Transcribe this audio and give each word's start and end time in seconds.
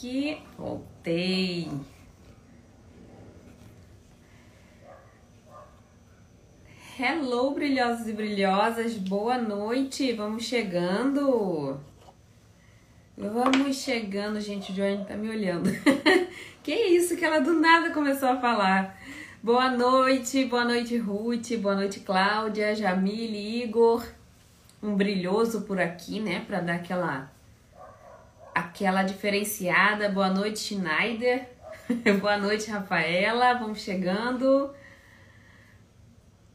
aqui. 0.00 0.40
Voltei. 0.56 1.68
Hello, 6.98 7.50
brilhosos 7.52 8.08
e 8.08 8.12
brilhosas. 8.14 8.94
Boa 8.94 9.36
noite. 9.36 10.12
Vamos 10.12 10.44
chegando. 10.44 11.78
Vamos 13.16 13.76
chegando, 13.76 14.40
gente. 14.40 14.72
O 14.72 14.74
Joanne 14.74 15.04
tá 15.04 15.16
me 15.16 15.28
olhando. 15.28 15.70
que 16.64 16.74
isso 16.74 17.16
que 17.16 17.24
ela 17.24 17.40
do 17.40 17.52
nada 17.54 17.90
começou 17.90 18.30
a 18.30 18.40
falar. 18.40 18.98
Boa 19.42 19.70
noite, 19.70 20.44
boa 20.44 20.66
noite, 20.66 20.98
Ruth, 20.98 21.56
boa 21.56 21.74
noite, 21.74 22.00
Cláudia, 22.00 22.74
Jamile, 22.74 23.62
Igor. 23.62 24.06
Um 24.82 24.94
brilhoso 24.94 25.62
por 25.62 25.80
aqui, 25.80 26.20
né, 26.20 26.44
para 26.46 26.60
dar 26.60 26.74
aquela 26.74 27.30
aquela 28.54 29.02
diferenciada. 29.02 30.08
Boa 30.08 30.28
noite, 30.30 30.58
Schneider. 30.58 31.48
boa 32.20 32.36
noite, 32.36 32.70
Rafaela. 32.70 33.54
Vamos 33.54 33.80
chegando. 33.80 34.70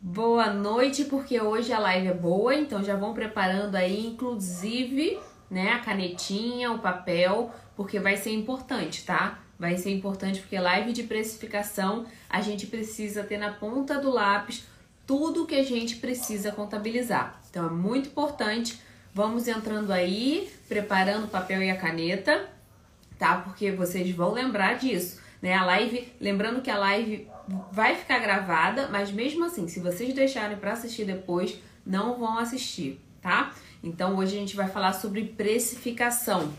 Boa 0.02 0.54
noite, 0.54 1.06
porque 1.06 1.42
hoje 1.42 1.74
a 1.74 1.80
live 1.80 2.08
é 2.08 2.14
boa, 2.14 2.54
então 2.54 2.84
já 2.84 2.96
vão 2.96 3.14
preparando 3.14 3.76
aí, 3.76 4.06
inclusive, 4.06 5.20
né, 5.50 5.72
a 5.72 5.80
canetinha, 5.80 6.72
o 6.72 6.80
papel, 6.80 7.52
porque 7.76 8.00
vai 8.00 8.16
ser 8.16 8.32
importante, 8.32 9.04
tá? 9.04 9.40
Vai 9.58 9.78
ser 9.78 9.90
importante 9.92 10.42
porque 10.42 10.60
live 10.60 10.94
de 10.94 11.04
precificação 11.04 12.06
a 12.30 12.40
gente 12.40 12.68
precisa 12.68 13.24
ter 13.24 13.38
na 13.38 13.54
ponta 13.54 13.98
do 13.98 14.12
lápis 14.12 14.68
tudo 15.08 15.46
que 15.46 15.56
a 15.56 15.64
gente 15.64 15.96
precisa 15.96 16.52
contabilizar. 16.52 17.40
Então 17.50 17.66
é 17.66 17.70
muito 17.72 18.10
importante. 18.10 18.80
Vamos 19.16 19.48
entrando 19.48 19.94
aí, 19.94 20.52
preparando 20.68 21.24
o 21.24 21.30
papel 21.30 21.64
e 21.64 21.70
a 21.70 21.78
caneta, 21.78 22.50
tá? 23.18 23.38
Porque 23.38 23.72
vocês 23.72 24.14
vão 24.14 24.34
lembrar 24.34 24.74
disso, 24.74 25.22
né? 25.42 25.54
A 25.54 25.64
live, 25.64 26.12
lembrando 26.20 26.62
que 26.62 26.70
a 26.70 26.78
live 26.78 27.26
vai 27.72 27.96
ficar 27.96 28.20
gravada, 28.20 28.90
mas 28.92 29.14
mesmo 29.14 29.46
assim, 29.46 29.70
se 29.70 29.80
vocês 29.80 30.14
deixarem 30.14 30.58
para 30.58 30.74
assistir 30.74 31.06
depois, 31.06 31.58
não 31.86 32.20
vão 32.20 32.38
assistir, 32.38 33.00
tá? 33.22 33.54
Então 33.82 34.18
hoje 34.18 34.36
a 34.36 34.40
gente 34.42 34.54
vai 34.54 34.68
falar 34.68 34.92
sobre 34.92 35.24
precificação. 35.24 36.52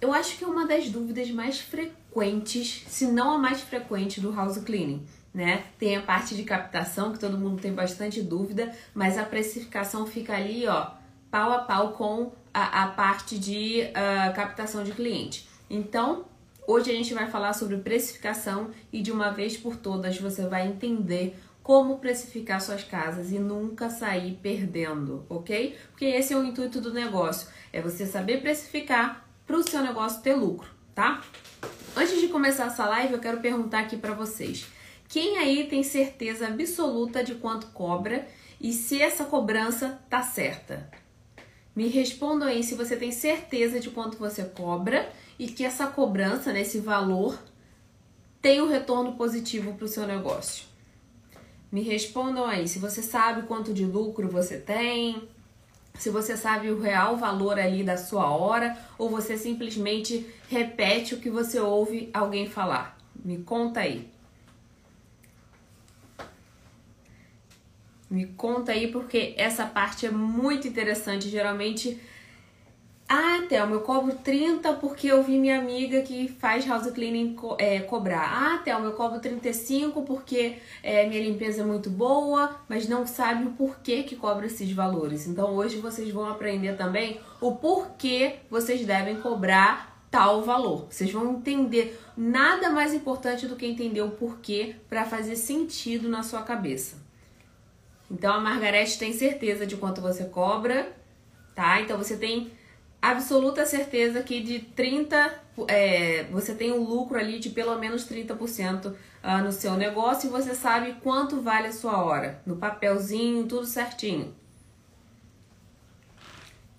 Eu 0.00 0.14
acho 0.14 0.38
que 0.38 0.44
é 0.44 0.46
uma 0.46 0.68
das 0.68 0.88
dúvidas 0.88 1.28
mais 1.32 1.58
frequentes, 1.58 2.84
se 2.86 3.08
não 3.08 3.32
a 3.32 3.38
mais 3.38 3.62
frequente 3.62 4.20
do 4.20 4.32
house 4.32 4.58
cleaning, 4.58 5.04
né? 5.34 5.64
Tem 5.76 5.96
a 5.96 6.02
parte 6.02 6.36
de 6.36 6.44
captação 6.44 7.12
que 7.12 7.18
todo 7.18 7.36
mundo 7.36 7.60
tem 7.60 7.72
bastante 7.72 8.22
dúvida, 8.22 8.70
mas 8.94 9.18
a 9.18 9.24
precificação 9.24 10.06
fica 10.06 10.36
ali, 10.36 10.68
ó, 10.68 11.02
pau 11.34 11.52
a 11.52 11.58
pau 11.58 11.88
com 11.94 12.30
a, 12.52 12.84
a 12.84 12.86
parte 12.86 13.36
de 13.36 13.80
uh, 13.90 14.32
captação 14.36 14.84
de 14.84 14.92
cliente. 14.92 15.48
Então, 15.68 16.26
hoje 16.64 16.92
a 16.92 16.94
gente 16.94 17.12
vai 17.12 17.28
falar 17.28 17.54
sobre 17.54 17.76
precificação 17.78 18.70
e 18.92 19.02
de 19.02 19.10
uma 19.10 19.32
vez 19.32 19.56
por 19.56 19.74
todas 19.74 20.16
você 20.16 20.46
vai 20.46 20.68
entender 20.68 21.36
como 21.60 21.98
precificar 21.98 22.60
suas 22.60 22.84
casas 22.84 23.32
e 23.32 23.40
nunca 23.40 23.90
sair 23.90 24.38
perdendo, 24.40 25.26
ok? 25.28 25.76
Porque 25.90 26.04
esse 26.04 26.32
é 26.32 26.36
o 26.36 26.44
intuito 26.44 26.80
do 26.80 26.94
negócio, 26.94 27.48
é 27.72 27.82
você 27.82 28.06
saber 28.06 28.40
precificar 28.40 29.28
para 29.44 29.56
o 29.56 29.68
seu 29.68 29.82
negócio 29.82 30.22
ter 30.22 30.34
lucro, 30.34 30.70
tá? 30.94 31.20
Antes 31.96 32.20
de 32.20 32.28
começar 32.28 32.66
essa 32.66 32.86
live, 32.86 33.12
eu 33.12 33.18
quero 33.18 33.40
perguntar 33.40 33.80
aqui 33.80 33.96
para 33.96 34.14
vocês: 34.14 34.68
quem 35.08 35.36
aí 35.38 35.66
tem 35.66 35.82
certeza 35.82 36.46
absoluta 36.46 37.24
de 37.24 37.34
quanto 37.34 37.66
cobra 37.68 38.24
e 38.60 38.72
se 38.72 39.02
essa 39.02 39.24
cobrança 39.24 40.00
tá 40.08 40.22
certa? 40.22 41.02
Me 41.74 41.88
respondam 41.88 42.46
aí 42.46 42.62
se 42.62 42.74
você 42.74 42.96
tem 42.96 43.10
certeza 43.10 43.80
de 43.80 43.90
quanto 43.90 44.16
você 44.16 44.44
cobra 44.44 45.10
e 45.38 45.48
que 45.48 45.64
essa 45.64 45.86
cobrança, 45.88 46.52
né, 46.52 46.60
esse 46.60 46.78
valor, 46.78 47.36
tem 48.40 48.62
um 48.62 48.68
retorno 48.68 49.16
positivo 49.16 49.74
para 49.74 49.84
o 49.84 49.88
seu 49.88 50.06
negócio. 50.06 50.66
Me 51.72 51.82
respondam 51.82 52.44
aí 52.44 52.68
se 52.68 52.78
você 52.78 53.02
sabe 53.02 53.48
quanto 53.48 53.74
de 53.74 53.84
lucro 53.84 54.28
você 54.28 54.58
tem, 54.58 55.28
se 55.94 56.10
você 56.10 56.36
sabe 56.36 56.70
o 56.70 56.80
real 56.80 57.16
valor 57.16 57.58
ali 57.58 57.82
da 57.82 57.96
sua 57.96 58.30
hora 58.30 58.78
ou 58.96 59.10
você 59.10 59.36
simplesmente 59.36 60.26
repete 60.48 61.14
o 61.14 61.18
que 61.18 61.30
você 61.30 61.58
ouve 61.58 62.10
alguém 62.14 62.48
falar. 62.48 62.96
Me 63.24 63.38
conta 63.38 63.80
aí. 63.80 64.13
Me 68.10 68.26
conta 68.26 68.72
aí 68.72 68.88
porque 68.88 69.34
essa 69.36 69.66
parte 69.66 70.06
é 70.06 70.10
muito 70.10 70.68
interessante. 70.68 71.28
Geralmente 71.28 72.00
ah, 73.06 73.44
Thelma, 73.48 73.74
eu 73.74 73.80
cobro 73.82 74.14
30 74.14 74.72
porque 74.74 75.08
eu 75.08 75.22
vi 75.22 75.38
minha 75.38 75.58
amiga 75.58 76.00
que 76.00 76.26
faz 76.26 76.66
house 76.66 76.90
cleaning 76.90 77.34
co 77.34 77.54
é, 77.58 77.80
cobrar. 77.80 78.22
Ah, 78.22 78.58
Thelma, 78.64 78.86
eu 78.86 78.92
cobro 78.92 79.20
35 79.20 80.02
porque 80.02 80.56
é, 80.82 81.06
minha 81.06 81.22
limpeza 81.22 81.60
é 81.60 81.64
muito 81.64 81.90
boa, 81.90 82.56
mas 82.66 82.88
não 82.88 83.06
sabe 83.06 83.44
o 83.44 83.50
porquê 83.52 84.04
que 84.04 84.16
cobra 84.16 84.46
esses 84.46 84.72
valores. 84.72 85.26
Então 85.26 85.54
hoje 85.54 85.76
vocês 85.76 86.10
vão 86.10 86.26
aprender 86.26 86.76
também 86.76 87.20
o 87.42 87.52
porquê 87.52 88.36
vocês 88.50 88.86
devem 88.86 89.20
cobrar 89.20 90.08
tal 90.10 90.42
valor. 90.42 90.86
Vocês 90.88 91.12
vão 91.12 91.34
entender 91.34 92.00
nada 92.16 92.70
mais 92.70 92.94
importante 92.94 93.46
do 93.46 93.54
que 93.54 93.66
entender 93.66 94.00
o 94.00 94.12
porquê 94.12 94.76
para 94.88 95.04
fazer 95.04 95.36
sentido 95.36 96.08
na 96.08 96.22
sua 96.22 96.40
cabeça. 96.42 97.03
Então 98.14 98.32
a 98.32 98.38
Margarete 98.38 98.96
tem 98.96 99.12
certeza 99.12 99.66
de 99.66 99.76
quanto 99.76 100.00
você 100.00 100.24
cobra, 100.26 100.92
tá? 101.52 101.80
Então 101.80 101.98
você 101.98 102.16
tem 102.16 102.52
absoluta 103.02 103.66
certeza 103.66 104.22
que 104.22 104.40
de 104.40 104.60
30, 104.60 105.42
é, 105.66 106.22
você 106.30 106.54
tem 106.54 106.72
um 106.72 106.84
lucro 106.84 107.18
ali 107.18 107.40
de 107.40 107.50
pelo 107.50 107.76
menos 107.76 108.08
30% 108.08 108.86
uh, 108.86 108.96
ah, 109.20 109.42
no 109.42 109.50
seu 109.50 109.74
negócio 109.74 110.28
e 110.28 110.30
você 110.30 110.54
sabe 110.54 110.94
quanto 111.02 111.40
vale 111.40 111.66
a 111.66 111.72
sua 111.72 112.02
hora, 112.04 112.40
no 112.46 112.54
papelzinho, 112.56 113.48
tudo 113.48 113.66
certinho. 113.66 114.32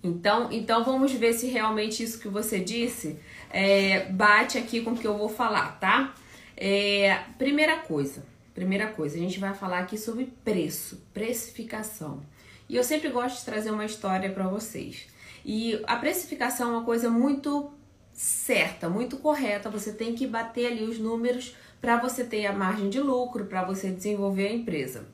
Então, 0.02 0.48
então 0.50 0.84
vamos 0.84 1.12
ver 1.12 1.34
se 1.34 1.48
realmente 1.48 2.02
isso 2.02 2.18
que 2.18 2.28
você 2.28 2.60
disse 2.60 3.18
é, 3.50 4.06
bate 4.06 4.56
aqui 4.56 4.80
com 4.80 4.92
o 4.92 4.96
que 4.96 5.06
eu 5.06 5.18
vou 5.18 5.28
falar, 5.28 5.78
tá? 5.78 6.14
É, 6.56 7.20
primeira 7.36 7.76
coisa, 7.80 8.24
primeira 8.56 8.86
coisa, 8.86 9.16
a 9.16 9.20
gente 9.20 9.38
vai 9.38 9.52
falar 9.52 9.80
aqui 9.80 9.98
sobre 9.98 10.32
preço, 10.42 11.02
precificação. 11.12 12.22
E 12.66 12.74
eu 12.74 12.82
sempre 12.82 13.10
gosto 13.10 13.38
de 13.38 13.44
trazer 13.44 13.70
uma 13.70 13.84
história 13.84 14.32
para 14.32 14.48
vocês. 14.48 15.06
E 15.44 15.78
a 15.86 15.94
precificação 15.96 16.70
é 16.70 16.72
uma 16.78 16.84
coisa 16.84 17.10
muito 17.10 17.70
certa, 18.14 18.88
muito 18.88 19.18
correta. 19.18 19.68
Você 19.68 19.92
tem 19.92 20.14
que 20.14 20.26
bater 20.26 20.72
ali 20.72 20.84
os 20.84 20.98
números 20.98 21.54
para 21.82 21.98
você 21.98 22.24
ter 22.24 22.46
a 22.46 22.52
margem 22.52 22.88
de 22.88 22.98
lucro, 22.98 23.44
para 23.44 23.62
você 23.62 23.90
desenvolver 23.90 24.48
a 24.48 24.52
empresa. 24.54 25.06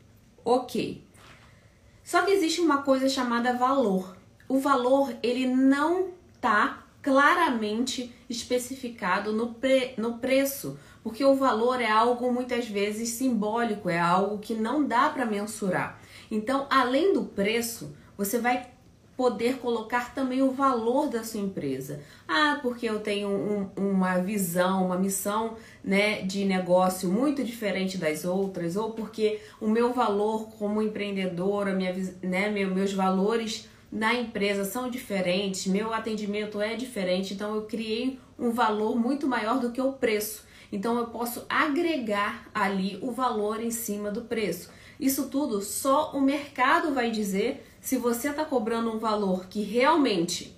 Ok. 0.44 1.04
Só 2.04 2.22
que 2.22 2.30
existe 2.30 2.60
uma 2.60 2.82
coisa 2.82 3.08
chamada 3.08 3.54
valor. 3.54 4.16
O 4.48 4.60
valor 4.60 5.12
ele 5.20 5.48
não 5.48 6.12
tá 6.40 6.84
claramente 7.02 8.14
especificado 8.30 9.32
no, 9.32 9.54
pre, 9.54 9.94
no 9.98 10.18
preço, 10.18 10.78
porque 11.02 11.24
o 11.24 11.34
valor 11.34 11.80
é 11.80 11.90
algo 11.90 12.32
muitas 12.32 12.68
vezes 12.68 13.10
simbólico, 13.10 13.88
é 13.88 13.98
algo 13.98 14.38
que 14.38 14.54
não 14.54 14.84
dá 14.86 15.08
para 15.08 15.26
mensurar. 15.26 16.00
Então, 16.30 16.66
além 16.70 17.12
do 17.12 17.24
preço, 17.24 17.94
você 18.16 18.38
vai 18.38 18.68
poder 19.16 19.58
colocar 19.58 20.14
também 20.14 20.42
o 20.42 20.50
valor 20.50 21.08
da 21.08 21.22
sua 21.22 21.40
empresa. 21.40 22.00
Ah, 22.26 22.58
porque 22.62 22.88
eu 22.88 23.00
tenho 23.00 23.28
um, 23.28 23.68
uma 23.76 24.18
visão, 24.18 24.86
uma 24.86 24.96
missão 24.96 25.56
né, 25.84 26.22
de 26.22 26.44
negócio 26.44 27.08
muito 27.08 27.44
diferente 27.44 27.98
das 27.98 28.24
outras, 28.24 28.74
ou 28.76 28.90
porque 28.92 29.40
o 29.60 29.68
meu 29.68 29.92
valor 29.92 30.48
como 30.58 30.80
empreendedora, 30.80 31.74
minha, 31.74 31.94
né, 32.22 32.48
meu, 32.48 32.74
meus 32.74 32.92
valores 32.92 33.68
na 33.90 34.14
empresa 34.14 34.64
são 34.64 34.88
diferentes, 34.88 35.66
meu 35.66 35.92
atendimento 35.92 36.60
é 36.60 36.74
diferente, 36.74 37.34
então 37.34 37.54
eu 37.54 37.62
criei 37.62 38.18
um 38.38 38.50
valor 38.50 38.96
muito 38.96 39.28
maior 39.28 39.60
do 39.60 39.70
que 39.70 39.80
o 39.80 39.92
preço. 39.92 40.44
Então 40.72 40.98
eu 40.98 41.06
posso 41.06 41.44
agregar 41.48 42.48
ali 42.54 42.98
o 43.02 43.12
valor 43.12 43.62
em 43.62 43.70
cima 43.70 44.10
do 44.10 44.22
preço. 44.22 44.70
Isso 44.98 45.28
tudo 45.28 45.60
só 45.60 46.12
o 46.12 46.20
mercado 46.20 46.94
vai 46.94 47.10
dizer 47.10 47.66
se 47.80 47.98
você 47.98 48.30
está 48.30 48.44
cobrando 48.44 48.90
um 48.90 48.98
valor 48.98 49.46
que 49.46 49.62
realmente 49.62 50.56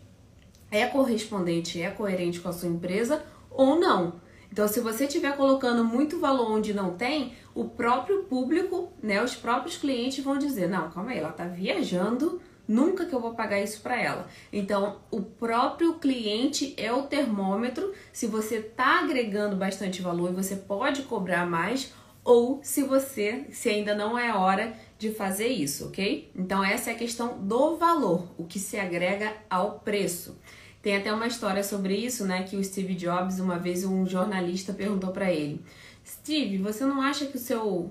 é 0.70 0.86
correspondente, 0.86 1.82
é 1.82 1.90
coerente 1.90 2.40
com 2.40 2.48
a 2.48 2.52
sua 2.52 2.68
empresa 2.68 3.24
ou 3.50 3.78
não. 3.78 4.22
Então, 4.52 4.68
se 4.68 4.78
você 4.78 5.06
estiver 5.06 5.36
colocando 5.36 5.84
muito 5.84 6.20
valor 6.20 6.48
onde 6.52 6.72
não 6.72 6.94
tem, 6.94 7.34
o 7.54 7.64
próprio 7.64 8.22
público, 8.22 8.92
né, 9.02 9.20
os 9.20 9.34
próprios 9.34 9.76
clientes 9.76 10.22
vão 10.22 10.38
dizer: 10.38 10.68
não, 10.68 10.90
calma 10.90 11.10
aí, 11.10 11.18
ela 11.18 11.30
está 11.30 11.44
viajando, 11.44 12.40
nunca 12.66 13.04
que 13.04 13.14
eu 13.14 13.20
vou 13.20 13.34
pagar 13.34 13.60
isso 13.60 13.80
para 13.80 14.00
ela. 14.00 14.28
Então, 14.52 15.00
o 15.10 15.20
próprio 15.20 15.94
cliente 15.94 16.74
é 16.76 16.92
o 16.92 17.02
termômetro 17.02 17.92
se 18.12 18.26
você 18.26 18.56
está 18.56 19.00
agregando 19.00 19.56
bastante 19.56 20.02
valor 20.02 20.30
e 20.30 20.34
você 20.34 20.56
pode 20.56 21.02
cobrar 21.02 21.46
mais 21.46 21.92
ou 22.24 22.60
se 22.62 22.82
você, 22.82 23.44
se 23.50 23.68
ainda 23.68 23.94
não 23.94 24.18
é 24.18 24.34
hora 24.34 24.74
de 24.98 25.12
fazer 25.12 25.48
isso, 25.48 25.88
ok? 25.88 26.30
Então 26.34 26.64
essa 26.64 26.90
é 26.90 26.94
a 26.94 26.96
questão 26.96 27.38
do 27.38 27.76
valor, 27.76 28.32
o 28.38 28.44
que 28.44 28.58
se 28.58 28.78
agrega 28.78 29.36
ao 29.50 29.80
preço. 29.80 30.38
Tem 30.80 30.96
até 30.96 31.12
uma 31.12 31.26
história 31.26 31.62
sobre 31.62 31.94
isso, 31.94 32.24
né? 32.24 32.42
Que 32.42 32.56
o 32.56 32.64
Steve 32.64 32.94
Jobs, 32.94 33.40
uma 33.40 33.58
vez 33.58 33.84
um 33.84 34.06
jornalista 34.06 34.72
perguntou 34.72 35.10
para 35.10 35.30
ele: 35.30 35.62
Steve, 36.06 36.58
você 36.58 36.84
não 36.84 37.00
acha 37.00 37.26
que 37.26 37.36
o 37.36 37.40
seu 37.40 37.90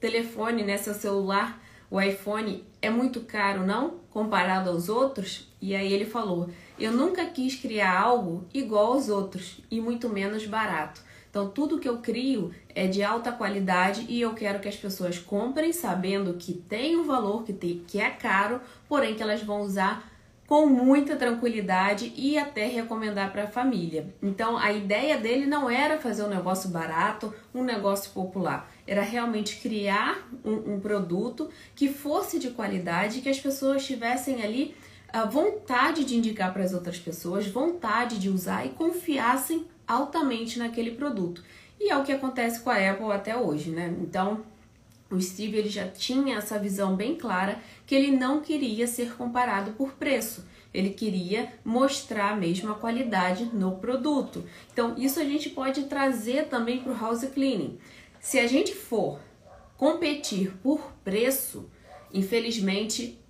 telefone, 0.00 0.62
né, 0.62 0.76
seu 0.76 0.94
celular, 0.94 1.63
o 1.90 2.00
iPhone, 2.00 2.64
é 2.80 2.90
muito 2.90 3.20
caro, 3.20 3.66
não? 3.66 3.94
Comparado 4.10 4.70
aos 4.70 4.88
outros? 4.88 5.48
E 5.60 5.74
aí 5.74 5.92
ele 5.92 6.04
falou: 6.04 6.48
Eu 6.78 6.92
nunca 6.92 7.24
quis 7.26 7.54
criar 7.54 7.98
algo 7.98 8.44
igual 8.52 8.94
aos 8.94 9.08
outros 9.08 9.60
e 9.70 9.80
muito 9.80 10.08
menos 10.08 10.46
barato. 10.46 11.00
Então, 11.30 11.48
tudo 11.48 11.80
que 11.80 11.88
eu 11.88 11.98
crio 11.98 12.52
é 12.68 12.86
de 12.86 13.02
alta 13.02 13.32
qualidade 13.32 14.06
e 14.08 14.20
eu 14.20 14.34
quero 14.34 14.60
que 14.60 14.68
as 14.68 14.76
pessoas 14.76 15.18
comprem 15.18 15.72
sabendo 15.72 16.34
que 16.34 16.52
tem 16.52 16.96
um 16.96 17.02
valor, 17.02 17.42
que, 17.42 17.52
tem, 17.52 17.82
que 17.88 17.98
é 17.98 18.08
caro, 18.08 18.60
porém 18.88 19.16
que 19.16 19.22
elas 19.22 19.42
vão 19.42 19.62
usar 19.62 20.13
com 20.46 20.66
muita 20.66 21.16
tranquilidade 21.16 22.12
e 22.16 22.36
até 22.36 22.66
recomendar 22.66 23.32
para 23.32 23.44
a 23.44 23.48
família. 23.48 24.14
Então, 24.22 24.58
a 24.58 24.72
ideia 24.72 25.16
dele 25.16 25.46
não 25.46 25.70
era 25.70 25.98
fazer 25.98 26.22
um 26.22 26.28
negócio 26.28 26.68
barato, 26.68 27.34
um 27.54 27.64
negócio 27.64 28.10
popular, 28.12 28.70
era 28.86 29.02
realmente 29.02 29.56
criar 29.56 30.28
um, 30.44 30.74
um 30.74 30.80
produto 30.80 31.48
que 31.74 31.88
fosse 31.88 32.38
de 32.38 32.50
qualidade, 32.50 33.20
que 33.20 33.28
as 33.28 33.40
pessoas 33.40 33.86
tivessem 33.86 34.42
ali 34.42 34.74
a 35.12 35.24
vontade 35.24 36.04
de 36.04 36.16
indicar 36.16 36.52
para 36.52 36.64
as 36.64 36.74
outras 36.74 36.98
pessoas, 36.98 37.46
vontade 37.46 38.18
de 38.18 38.28
usar 38.28 38.66
e 38.66 38.70
confiassem 38.70 39.66
altamente 39.86 40.58
naquele 40.58 40.90
produto. 40.90 41.42
E 41.80 41.90
é 41.90 41.96
o 41.96 42.02
que 42.02 42.12
acontece 42.12 42.60
com 42.60 42.70
a 42.70 42.90
Apple 42.90 43.12
até 43.12 43.36
hoje, 43.36 43.70
né? 43.70 43.94
Então, 44.00 44.42
o 45.10 45.20
Steve 45.20 45.58
ele 45.58 45.68
já 45.68 45.86
tinha 45.86 46.36
essa 46.36 46.58
visão 46.58 46.96
bem 46.96 47.14
clara 47.14 47.58
que 47.86 47.94
ele 47.94 48.10
não 48.10 48.40
queria 48.40 48.86
ser 48.86 49.14
comparado 49.14 49.72
por 49.72 49.92
preço. 49.92 50.44
Ele 50.72 50.90
queria 50.90 51.52
mostrar 51.64 52.36
a 52.36 52.74
qualidade 52.74 53.44
no 53.52 53.76
produto. 53.76 54.44
Então, 54.72 54.96
isso 54.98 55.20
a 55.20 55.24
gente 55.24 55.50
pode 55.50 55.84
trazer 55.84 56.48
também 56.48 56.80
para 56.80 56.92
o 56.92 56.98
house 56.98 57.24
cleaning. 57.32 57.78
Se 58.20 58.40
a 58.40 58.46
gente 58.46 58.74
for 58.74 59.20
competir 59.76 60.52
por 60.62 60.92
preço, 61.04 61.70
infelizmente 62.12 63.20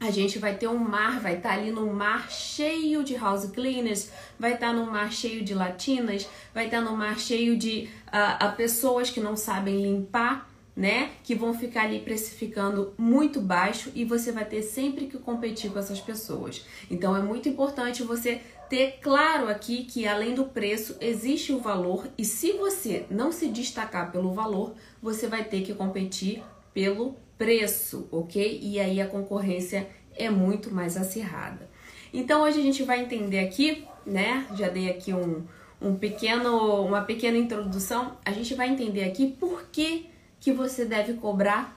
a 0.00 0.12
gente 0.12 0.38
vai 0.38 0.54
ter 0.54 0.68
um 0.68 0.78
mar, 0.78 1.18
vai 1.18 1.38
estar 1.38 1.48
tá 1.48 1.54
ali 1.56 1.72
num 1.72 1.92
mar 1.92 2.30
cheio 2.30 3.02
de 3.02 3.16
house 3.16 3.46
cleaners, 3.50 4.10
vai 4.38 4.54
estar 4.54 4.68
tá 4.68 4.72
num 4.72 4.86
mar 4.86 5.12
cheio 5.12 5.42
de 5.42 5.54
latinas, 5.54 6.28
vai 6.54 6.66
estar 6.66 6.78
tá 6.78 6.84
num 6.84 6.96
mar 6.96 7.18
cheio 7.18 7.56
de 7.56 7.88
uh, 8.06 8.54
pessoas 8.54 9.10
que 9.10 9.18
não 9.18 9.36
sabem 9.36 9.82
limpar 9.82 10.47
né? 10.78 11.10
Que 11.24 11.34
vão 11.34 11.52
ficar 11.52 11.86
ali 11.86 11.98
precificando 11.98 12.94
muito 12.96 13.40
baixo 13.40 13.90
e 13.96 14.04
você 14.04 14.30
vai 14.30 14.44
ter 14.44 14.62
sempre 14.62 15.06
que 15.06 15.18
competir 15.18 15.72
com 15.72 15.78
essas 15.80 16.00
pessoas. 16.00 16.64
Então 16.88 17.16
é 17.16 17.20
muito 17.20 17.48
importante 17.48 18.04
você 18.04 18.40
ter 18.70 19.00
claro 19.02 19.48
aqui 19.48 19.82
que 19.82 20.06
além 20.06 20.36
do 20.36 20.44
preço 20.44 20.96
existe 21.00 21.52
o 21.52 21.58
valor 21.58 22.06
e 22.16 22.24
se 22.24 22.52
você 22.52 23.06
não 23.10 23.32
se 23.32 23.48
destacar 23.48 24.12
pelo 24.12 24.32
valor, 24.32 24.76
você 25.02 25.26
vai 25.26 25.42
ter 25.42 25.62
que 25.62 25.74
competir 25.74 26.44
pelo 26.72 27.16
preço, 27.36 28.06
ok? 28.12 28.60
E 28.62 28.78
aí 28.78 29.00
a 29.00 29.08
concorrência 29.08 29.88
é 30.14 30.30
muito 30.30 30.72
mais 30.72 30.96
acirrada. 30.96 31.68
Então 32.14 32.42
hoje 32.42 32.60
a 32.60 32.62
gente 32.62 32.84
vai 32.84 33.02
entender 33.02 33.40
aqui, 33.40 33.84
né? 34.06 34.46
Já 34.54 34.68
dei 34.68 34.88
aqui 34.88 35.12
um, 35.12 35.44
um 35.82 35.96
pequeno, 35.96 36.84
uma 36.84 37.00
pequena 37.00 37.36
introdução. 37.36 38.16
A 38.24 38.30
gente 38.30 38.54
vai 38.54 38.68
entender 38.68 39.02
aqui 39.02 39.26
por 39.26 39.64
que 39.72 40.06
que 40.40 40.52
você 40.52 40.84
deve 40.84 41.14
cobrar 41.14 41.76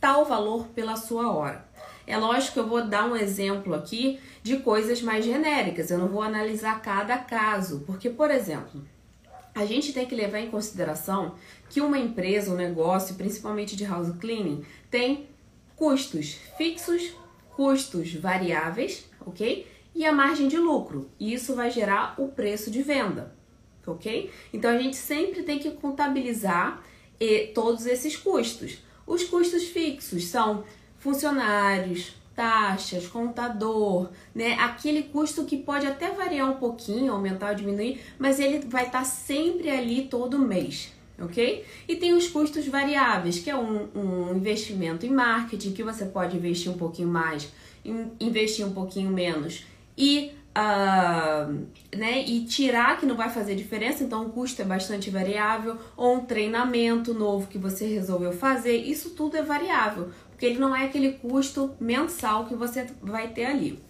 tal 0.00 0.24
valor 0.24 0.66
pela 0.68 0.96
sua 0.96 1.30
hora. 1.32 1.68
É 2.06 2.16
lógico 2.16 2.54
que 2.54 2.58
eu 2.60 2.66
vou 2.66 2.84
dar 2.84 3.04
um 3.04 3.14
exemplo 3.14 3.74
aqui 3.74 4.18
de 4.42 4.56
coisas 4.58 5.02
mais 5.02 5.24
genéricas, 5.24 5.90
eu 5.90 5.98
não 5.98 6.08
vou 6.08 6.22
analisar 6.22 6.80
cada 6.82 7.18
caso, 7.18 7.84
porque, 7.86 8.08
por 8.08 8.30
exemplo, 8.30 8.82
a 9.54 9.64
gente 9.66 9.92
tem 9.92 10.06
que 10.06 10.14
levar 10.14 10.40
em 10.40 10.50
consideração 10.50 11.34
que 11.68 11.80
uma 11.80 11.98
empresa, 11.98 12.50
um 12.50 12.56
negócio, 12.56 13.14
principalmente 13.14 13.76
de 13.76 13.84
house 13.84 14.12
cleaning, 14.18 14.64
tem 14.90 15.28
custos 15.76 16.38
fixos, 16.56 17.12
custos 17.54 18.12
variáveis, 18.14 19.04
ok? 19.24 19.66
E 19.94 20.04
a 20.04 20.12
margem 20.12 20.48
de 20.48 20.56
lucro. 20.56 21.10
E 21.18 21.32
isso 21.32 21.54
vai 21.54 21.70
gerar 21.70 22.14
o 22.18 22.28
preço 22.28 22.70
de 22.70 22.82
venda, 22.82 23.34
ok? 23.86 24.30
Então 24.52 24.70
a 24.70 24.78
gente 24.78 24.96
sempre 24.96 25.42
tem 25.42 25.58
que 25.58 25.70
contabilizar 25.72 26.82
e 27.20 27.48
todos 27.48 27.84
esses 27.86 28.16
custos. 28.16 28.78
Os 29.06 29.24
custos 29.24 29.64
fixos 29.64 30.26
são 30.26 30.64
funcionários, 30.98 32.14
taxas, 32.34 33.06
contador, 33.06 34.08
né? 34.34 34.54
Aquele 34.54 35.02
custo 35.02 35.44
que 35.44 35.56
pode 35.56 35.86
até 35.86 36.10
variar 36.10 36.48
um 36.48 36.56
pouquinho, 36.56 37.12
aumentar 37.12 37.50
ou 37.50 37.54
diminuir, 37.54 38.00
mas 38.18 38.40
ele 38.40 38.60
vai 38.66 38.86
estar 38.86 39.04
sempre 39.04 39.68
ali 39.68 40.02
todo 40.02 40.38
mês, 40.38 40.92
ok? 41.20 41.64
E 41.86 41.96
tem 41.96 42.14
os 42.14 42.28
custos 42.28 42.66
variáveis, 42.66 43.38
que 43.38 43.50
é 43.50 43.56
um, 43.56 43.88
um 43.94 44.36
investimento 44.36 45.04
em 45.04 45.10
marketing, 45.10 45.72
que 45.72 45.82
você 45.82 46.06
pode 46.06 46.36
investir 46.36 46.72
um 46.72 46.78
pouquinho 46.78 47.08
mais, 47.08 47.52
investir 48.18 48.66
um 48.66 48.72
pouquinho 48.72 49.10
menos. 49.10 49.66
E 49.96 50.32
Uh, 50.60 51.66
né, 51.96 52.22
e 52.22 52.44
tirar 52.44 53.00
que 53.00 53.06
não 53.06 53.16
vai 53.16 53.30
fazer 53.30 53.54
diferença, 53.54 54.04
então 54.04 54.26
o 54.26 54.30
custo 54.30 54.60
é 54.60 54.64
bastante 54.64 55.08
variável, 55.08 55.78
ou 55.96 56.16
um 56.16 56.24
treinamento 56.26 57.14
novo 57.14 57.46
que 57.46 57.56
você 57.56 57.86
resolveu 57.86 58.30
fazer, 58.30 58.76
isso 58.76 59.10
tudo 59.10 59.38
é 59.38 59.42
variável, 59.42 60.10
porque 60.28 60.44
ele 60.44 60.58
não 60.58 60.76
é 60.76 60.84
aquele 60.84 61.12
custo 61.12 61.74
mensal 61.80 62.44
que 62.44 62.54
você 62.54 62.86
vai 63.00 63.28
ter 63.28 63.46
ali. 63.46 63.82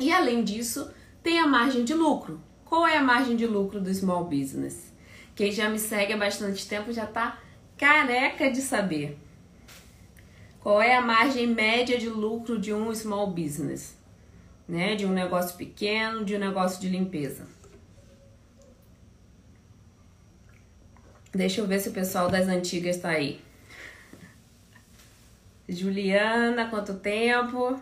E 0.00 0.10
além 0.10 0.42
disso, 0.42 0.90
tem 1.22 1.38
a 1.38 1.46
margem 1.46 1.84
de 1.84 1.94
lucro. 1.94 2.40
Qual 2.64 2.84
é 2.84 2.96
a 2.96 3.02
margem 3.02 3.36
de 3.36 3.46
lucro 3.46 3.80
do 3.80 3.94
small 3.94 4.24
business? 4.24 4.92
Quem 5.36 5.52
já 5.52 5.68
me 5.68 5.78
segue 5.78 6.12
há 6.12 6.16
bastante 6.16 6.66
tempo 6.66 6.92
já 6.92 7.04
está 7.04 7.38
careca 7.76 8.50
de 8.50 8.60
saber. 8.60 9.16
Qual 10.60 10.82
é 10.82 10.96
a 10.96 11.02
margem 11.02 11.46
média 11.46 11.96
de 11.96 12.08
lucro 12.08 12.58
de 12.58 12.72
um 12.72 12.92
small 12.94 13.28
business? 13.28 13.99
Né? 14.70 14.94
De 14.94 15.04
um 15.04 15.12
negócio 15.12 15.56
pequeno, 15.56 16.24
de 16.24 16.36
um 16.36 16.38
negócio 16.38 16.80
de 16.80 16.88
limpeza. 16.88 17.46
Deixa 21.32 21.60
eu 21.60 21.66
ver 21.66 21.80
se 21.80 21.88
o 21.88 21.92
pessoal 21.92 22.28
das 22.28 22.48
antigas 22.48 22.96
está 22.96 23.10
aí. 23.10 23.40
Juliana, 25.68 26.68
quanto 26.68 26.94
tempo? 26.94 27.80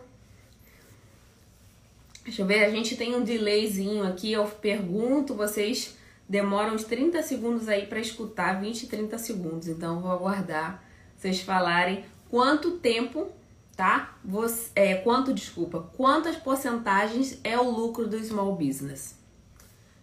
Deixa 2.25 2.43
eu 2.43 2.47
ver, 2.47 2.65
a 2.65 2.71
gente 2.71 2.97
tem 2.97 3.15
um 3.15 3.25
delayzinho 3.25 4.07
aqui, 4.07 4.33
eu 4.33 4.45
pergunto, 4.45 5.35
vocês 5.35 5.97
demoram 6.29 6.75
uns 6.75 6.85
30 6.85 7.23
segundos 7.23 7.69
aí 7.69 7.87
para 7.87 8.01
escutar, 8.01 8.61
20, 8.61 8.87
30 8.87 9.17
segundos. 9.17 9.69
Então 9.69 10.01
vou 10.01 10.11
aguardar 10.11 10.85
vocês 11.17 11.41
falarem 11.41 12.05
quanto 12.29 12.73
tempo 12.73 13.33
tá? 13.79 14.19
Você, 14.25 14.71
é, 14.75 14.95
quanto, 14.97 15.33
desculpa, 15.33 15.89
quantas 15.97 16.35
porcentagens 16.35 17.39
é 17.45 17.57
o 17.57 17.71
lucro 17.71 18.09
do 18.09 18.19
small 18.19 18.57
business? 18.57 19.17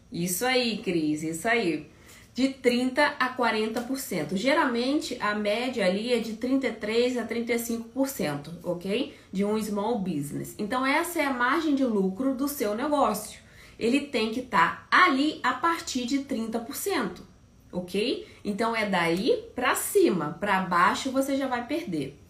Isso 0.09 0.45
aí, 0.45 0.77
Cris, 0.77 1.23
isso 1.23 1.45
aí. 1.45 1.89
De 2.33 2.47
30 2.47 3.05
a 3.19 3.35
40%. 3.35 4.37
Geralmente 4.37 5.17
a 5.19 5.35
média 5.35 5.85
ali 5.85 6.13
é 6.13 6.19
de 6.19 6.37
33 6.37 7.17
a 7.17 7.25
35%, 7.25 8.49
ok? 8.63 9.13
De 9.29 9.43
um 9.43 9.61
small 9.61 9.99
business. 9.99 10.55
Então 10.57 10.85
essa 10.85 11.19
é 11.19 11.25
a 11.25 11.33
margem 11.33 11.75
de 11.75 11.83
lucro 11.83 12.33
do 12.33 12.47
seu 12.47 12.75
negócio. 12.75 13.41
Ele 13.77 14.01
tem 14.07 14.31
que 14.31 14.39
estar 14.39 14.87
tá 14.89 15.05
ali 15.05 15.41
a 15.43 15.51
partir 15.53 16.05
de 16.05 16.19
30%, 16.19 17.19
ok? 17.73 18.25
Então 18.43 18.73
é 18.73 18.89
daí 18.89 19.49
para 19.53 19.75
cima, 19.75 20.37
para 20.39 20.61
baixo 20.61 21.11
você 21.11 21.35
já 21.35 21.47
vai 21.47 21.67
perder. 21.67 22.24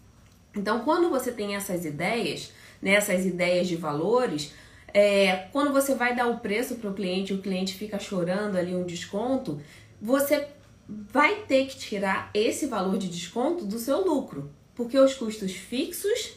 Então, 0.56 0.80
quando 0.80 1.10
você 1.10 1.30
tem 1.30 1.54
essas 1.54 1.84
ideias, 1.84 2.52
né, 2.80 2.92
essas 2.92 3.26
ideias 3.26 3.68
de 3.68 3.76
valores, 3.76 4.52
é, 4.92 5.48
quando 5.52 5.72
você 5.72 5.94
vai 5.94 6.14
dar 6.16 6.26
o 6.28 6.38
preço 6.38 6.76
para 6.76 6.90
o 6.90 6.94
cliente, 6.94 7.34
o 7.34 7.42
cliente 7.42 7.74
fica 7.74 7.98
chorando 7.98 8.56
ali 8.56 8.74
um 8.74 8.84
desconto, 8.84 9.60
você 10.00 10.48
vai 10.88 11.42
ter 11.42 11.66
que 11.66 11.76
tirar 11.76 12.30
esse 12.32 12.66
valor 12.66 12.96
de 12.96 13.08
desconto 13.08 13.64
do 13.64 13.78
seu 13.78 14.04
lucro, 14.04 14.50
porque 14.74 14.98
os 14.98 15.14
custos 15.14 15.52
fixos 15.52 16.36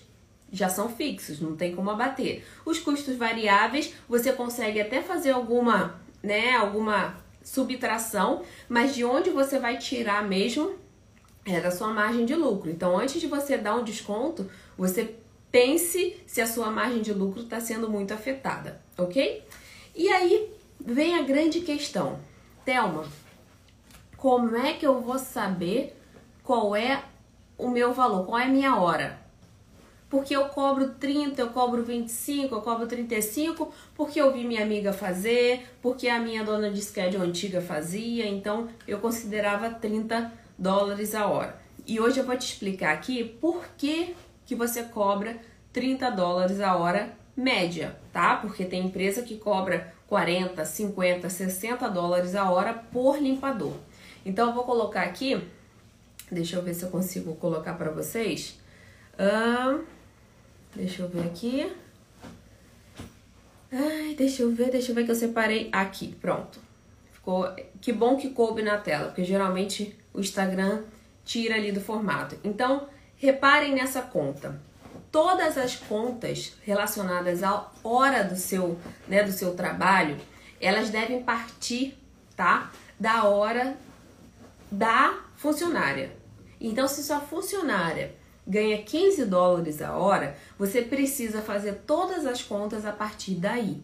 já 0.51 0.67
são 0.67 0.89
fixos, 0.89 1.39
não 1.39 1.55
tem 1.55 1.75
como 1.75 1.91
abater. 1.91 2.43
Os 2.65 2.79
custos 2.79 3.15
variáveis, 3.15 3.93
você 4.07 4.33
consegue 4.33 4.81
até 4.81 5.01
fazer 5.01 5.31
alguma, 5.31 6.01
né, 6.23 6.55
alguma 6.55 7.17
subtração, 7.43 8.41
mas 8.67 8.95
de 8.95 9.03
onde 9.05 9.29
você 9.29 9.59
vai 9.59 9.77
tirar 9.77 10.27
mesmo 10.27 10.75
é 11.55 11.61
da 11.61 11.71
sua 11.71 11.89
margem 11.89 12.25
de 12.25 12.35
lucro. 12.35 12.69
Então, 12.69 12.97
antes 12.97 13.19
de 13.19 13.27
você 13.27 13.57
dar 13.57 13.75
um 13.75 13.83
desconto, 13.83 14.49
você 14.77 15.15
pense 15.51 16.17
se 16.25 16.41
a 16.41 16.47
sua 16.47 16.69
margem 16.69 17.01
de 17.01 17.13
lucro 17.13 17.43
está 17.43 17.59
sendo 17.59 17.89
muito 17.89 18.13
afetada, 18.13 18.81
ok? 18.97 19.43
E 19.95 20.07
aí 20.09 20.51
vem 20.79 21.17
a 21.17 21.23
grande 21.23 21.61
questão, 21.61 22.19
Thelma, 22.63 23.05
como 24.15 24.55
é 24.55 24.73
que 24.73 24.85
eu 24.85 25.01
vou 25.01 25.17
saber 25.17 25.95
qual 26.43 26.75
é 26.75 27.03
o 27.57 27.69
meu 27.69 27.93
valor, 27.93 28.25
qual 28.25 28.39
é 28.39 28.45
a 28.45 28.49
minha 28.49 28.75
hora? 28.75 29.19
porque 30.09 30.35
eu 30.35 30.45
cobro 30.45 30.95
30, 30.99 31.39
eu 31.39 31.49
cobro 31.49 31.83
25, 31.83 32.55
eu 32.55 32.61
cobro 32.61 32.87
35, 32.87 33.71
porque 33.95 34.19
eu 34.19 34.33
vi 34.33 34.43
minha 34.43 34.63
amiga 34.63 34.91
fazer, 34.91 35.67
porque 35.81 36.09
a 36.09 36.19
minha 36.19 36.43
dona 36.43 36.71
de 36.71 36.81
schedule 36.81 37.23
antiga 37.23 37.61
fazia, 37.61 38.27
então 38.27 38.67
eu 38.87 38.97
considerava 38.97 39.69
30 39.69 40.31
dólares 40.59 41.15
a 41.15 41.25
hora. 41.25 41.59
E 41.87 41.99
hoje 41.99 42.19
eu 42.19 42.25
vou 42.25 42.37
te 42.37 42.45
explicar 42.45 42.93
aqui 42.93 43.23
por 43.23 43.65
que, 43.77 44.15
que 44.45 44.53
você 44.53 44.83
cobra 44.83 45.37
30 45.71 46.11
dólares 46.11 46.59
a 46.59 46.75
hora 46.75 47.17
média, 47.35 47.97
tá? 48.11 48.35
Porque 48.35 48.65
tem 48.65 48.85
empresa 48.85 49.21
que 49.21 49.37
cobra 49.37 49.93
40, 50.07 50.63
50, 50.65 51.29
60 51.29 51.89
dólares 51.89 52.35
a 52.35 52.51
hora 52.51 52.73
por 52.73 53.17
limpador. 53.17 53.73
Então 54.25 54.49
eu 54.49 54.53
vou 54.53 54.65
colocar 54.65 55.03
aqui, 55.03 55.41
deixa 56.29 56.57
eu 56.57 56.61
ver 56.61 56.73
se 56.73 56.83
eu 56.83 56.89
consigo 56.89 57.35
colocar 57.35 57.75
para 57.75 57.89
vocês. 57.89 58.59
Uh, 59.13 59.83
deixa 60.75 61.03
eu 61.03 61.09
ver 61.09 61.21
aqui. 61.21 61.71
Ai, 63.71 64.15
deixa 64.17 64.43
eu 64.43 64.51
ver, 64.51 64.71
deixa 64.71 64.91
eu 64.91 64.95
ver 64.95 65.05
que 65.05 65.11
eu 65.11 65.15
separei 65.15 65.69
aqui, 65.71 66.15
pronto. 66.19 66.59
Ficou, 67.11 67.47
que 67.79 67.93
bom 67.93 68.17
que 68.17 68.31
coube 68.31 68.61
na 68.61 68.77
tela, 68.77 69.07
porque 69.07 69.23
geralmente 69.23 69.98
o 70.13 70.19
Instagram 70.19 70.83
tira 71.25 71.55
ali 71.55 71.71
do 71.71 71.81
formato. 71.81 72.37
Então, 72.43 72.87
reparem 73.17 73.75
nessa 73.75 74.01
conta. 74.01 74.59
Todas 75.11 75.57
as 75.57 75.75
contas 75.75 76.53
relacionadas 76.63 77.43
à 77.43 77.69
hora 77.83 78.23
do 78.23 78.35
seu, 78.35 78.79
né, 79.07 79.23
do 79.23 79.31
seu 79.31 79.55
trabalho, 79.55 80.17
elas 80.61 80.89
devem 80.89 81.23
partir, 81.23 81.97
tá? 82.35 82.71
Da 82.99 83.23
hora 83.23 83.75
da 84.71 85.17
funcionária. 85.35 86.11
Então, 86.59 86.87
se 86.87 87.03
sua 87.03 87.19
funcionária 87.19 88.13
ganha 88.45 88.81
15 88.81 89.25
dólares 89.25 89.81
a 89.81 89.95
hora, 89.95 90.35
você 90.57 90.81
precisa 90.81 91.41
fazer 91.41 91.83
todas 91.85 92.25
as 92.25 92.41
contas 92.41 92.85
a 92.85 92.91
partir 92.91 93.35
daí, 93.35 93.81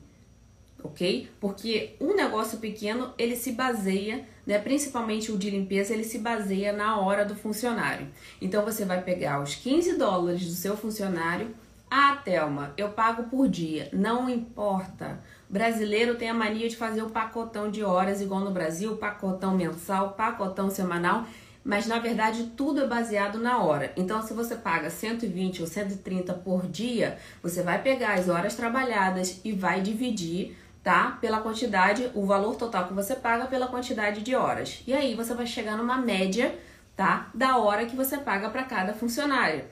ok? 0.84 1.30
Porque 1.40 1.96
um 2.02 2.16
negócio 2.16 2.58
pequeno 2.58 3.14
ele 3.18 3.36
se 3.36 3.52
baseia, 3.52 4.28
né, 4.46 4.60
principalmente 4.60 5.32
o 5.32 5.38
de 5.38 5.50
limpeza, 5.50 5.94
ele 5.94 6.04
se 6.04 6.20
baseia 6.20 6.72
na 6.72 7.00
hora 7.00 7.26
do 7.26 7.36
funcionário. 7.36 8.08
Então 8.42 8.64
você 8.64 8.86
vai 8.86 9.02
pegar 9.02 9.42
os 9.42 9.56
15 9.56 9.98
dólares 9.98 10.46
do 10.46 10.54
seu 10.54 10.78
funcionário. 10.78 11.50
Ah, 11.90 12.18
Thelma, 12.24 12.74
eu 12.78 12.90
pago 12.90 13.24
por 13.24 13.48
dia, 13.48 13.90
não 13.94 14.30
importa. 14.30 15.20
Brasileiro 15.50 16.16
tem 16.16 16.30
a 16.30 16.34
mania 16.34 16.68
de 16.68 16.76
fazer 16.76 17.04
o 17.04 17.10
pacotão 17.10 17.70
de 17.70 17.84
horas, 17.84 18.22
igual 18.22 18.42
no 18.42 18.52
Brasil, 18.52 18.98
pacotão 18.98 19.56
mensal, 19.56 20.14
pacotão 20.14 20.70
semanal, 20.70 21.26
mas 21.64 21.88
na 21.88 22.00
verdade 22.00 22.52
tudo 22.56 22.82
é 22.82 22.88
baseado 22.88 23.40
na 23.40 23.60
hora. 23.60 23.92
Então, 23.96 24.22
se 24.22 24.34
você 24.34 24.56
paga 24.56 24.90
120 24.90 25.62
ou 25.62 25.68
130 25.68 26.34
por 26.34 26.68
dia, 26.68 27.18
você 27.42 27.62
vai 27.62 27.82
pegar 27.82 28.14
as 28.14 28.28
horas 28.28 28.56
trabalhadas 28.56 29.40
e 29.44 29.52
vai 29.52 29.82
dividir, 29.82 30.58
tá? 30.86 31.18
Pela 31.20 31.42
quantidade, 31.42 32.12
o 32.14 32.28
valor 32.28 32.56
total 32.56 32.88
que 32.88 32.94
você 32.94 33.16
paga 33.16 33.48
pela 33.48 33.68
quantidade 33.68 34.22
de 34.22 34.36
horas. 34.36 34.84
E 34.86 34.94
aí 34.94 35.16
você 35.16 35.34
vai 35.34 35.48
chegar 35.48 35.76
numa 35.76 35.98
média, 35.98 36.56
tá? 36.96 37.32
Da 37.34 37.58
hora 37.58 37.88
que 37.88 37.96
você 37.96 38.20
paga 38.20 38.50
para 38.50 38.64
cada 38.64 38.94
funcionário 38.94 39.66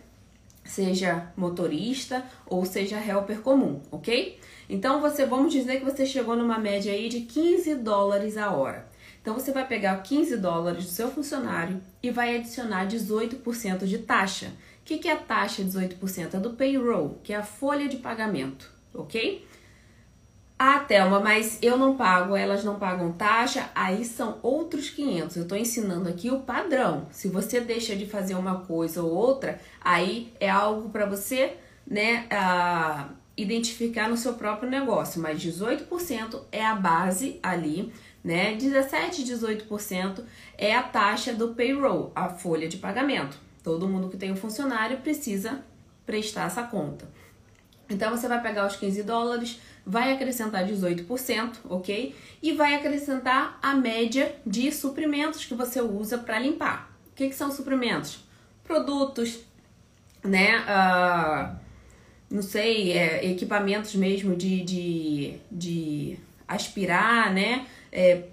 seja 0.65 1.27
motorista 1.35 2.23
ou 2.47 2.65
seja 2.65 2.97
helper 2.97 3.41
comum, 3.41 3.81
ok? 3.91 4.39
Então 4.69 5.01
você 5.01 5.25
vamos 5.25 5.51
dizer 5.51 5.79
que 5.79 5.85
você 5.85 6.05
chegou 6.05 6.37
numa 6.37 6.57
média 6.57 6.91
aí 6.91 7.09
de 7.09 7.19
15 7.21 7.75
dólares 7.75 8.37
a 8.37 8.49
hora. 8.51 8.87
Então 9.21 9.33
você 9.33 9.51
vai 9.51 9.67
pegar 9.67 10.01
15 10.01 10.37
dólares 10.37 10.85
do 10.85 10.89
seu 10.89 11.11
funcionário 11.11 11.81
e 12.01 12.09
vai 12.09 12.37
adicionar 12.37 12.87
18% 12.87 13.85
de 13.85 13.97
taxa. 13.99 14.47
O 14.47 14.85
que, 14.85 14.97
que 14.97 15.09
é 15.09 15.11
a 15.11 15.17
taxa 15.17 15.61
18%? 15.61 16.33
É 16.33 16.39
do 16.39 16.51
payroll, 16.51 17.19
que 17.23 17.33
é 17.33 17.35
a 17.35 17.43
folha 17.43 17.89
de 17.89 17.97
pagamento, 17.97 18.71
ok? 18.93 19.45
Ah, 20.57 20.79
Thelma, 20.79 21.19
mas 21.19 21.57
eu 21.61 21.77
não 21.77 21.97
pago, 21.97 22.35
elas 22.35 22.63
não 22.63 22.79
pagam 22.79 23.11
taxa, 23.11 23.69
aí 23.75 24.05
são 24.05 24.39
outros 24.41 24.89
500. 24.89 25.35
Eu 25.35 25.43
estou 25.43 25.57
ensinando 25.57 26.07
aqui 26.07 26.29
o 26.29 26.39
padrão. 26.39 27.07
Se 27.11 27.27
você 27.27 27.59
deixa 27.59 27.95
de 27.95 28.05
fazer 28.05 28.35
uma 28.35 28.61
coisa 28.61 29.01
ou 29.01 29.11
outra, 29.11 29.59
aí 29.81 30.31
é 30.39 30.49
algo 30.49 30.89
para 30.89 31.05
você, 31.05 31.57
né, 31.85 32.27
identificar 33.35 34.07
no 34.07 34.15
seu 34.15 34.35
próprio 34.35 34.69
negócio. 34.69 35.21
Mas 35.21 35.43
18% 35.43 36.43
é 36.51 36.65
a 36.65 36.75
base 36.75 37.39
ali, 37.41 37.91
né? 38.23 38.55
17, 38.55 39.23
18% 39.23 40.23
é 40.57 40.73
a 40.73 40.83
taxa 40.83 41.33
do 41.33 41.49
payroll, 41.55 42.11
a 42.15 42.29
folha 42.29 42.69
de 42.69 42.77
pagamento. 42.77 43.37
Todo 43.63 43.87
mundo 43.87 44.07
que 44.07 44.17
tem 44.17 44.31
um 44.31 44.35
funcionário 44.37 44.97
precisa 44.97 45.63
prestar 46.05 46.45
essa 46.45 46.63
conta. 46.63 47.07
Então 47.89 48.11
você 48.11 48.27
vai 48.27 48.41
pegar 48.41 48.65
os 48.65 48.75
15 48.77 49.03
dólares, 49.03 49.59
vai 49.85 50.13
acrescentar 50.13 50.65
18%, 50.65 51.57
ok? 51.69 52.15
E 52.41 52.53
vai 52.53 52.75
acrescentar 52.75 53.59
a 53.61 53.73
média 53.73 54.35
de 54.45 54.71
suprimentos 54.71 55.45
que 55.45 55.53
você 55.53 55.81
usa 55.81 56.17
para 56.17 56.39
limpar. 56.39 56.91
O 57.11 57.15
que, 57.15 57.29
que, 57.29 57.35
são 57.35 57.51
suprimentos? 57.51 58.23
Produtos, 58.63 59.39
né? 60.23 60.59
Uh, 60.61 61.55
não 62.31 62.41
sei, 62.41 62.93
é, 62.93 63.25
equipamentos 63.29 63.93
mesmo 63.95 64.35
de, 64.35 64.63
de, 64.63 65.33
de 65.51 66.17
aspirar, 66.47 67.33
né? 67.33 67.67
É, 67.91 68.23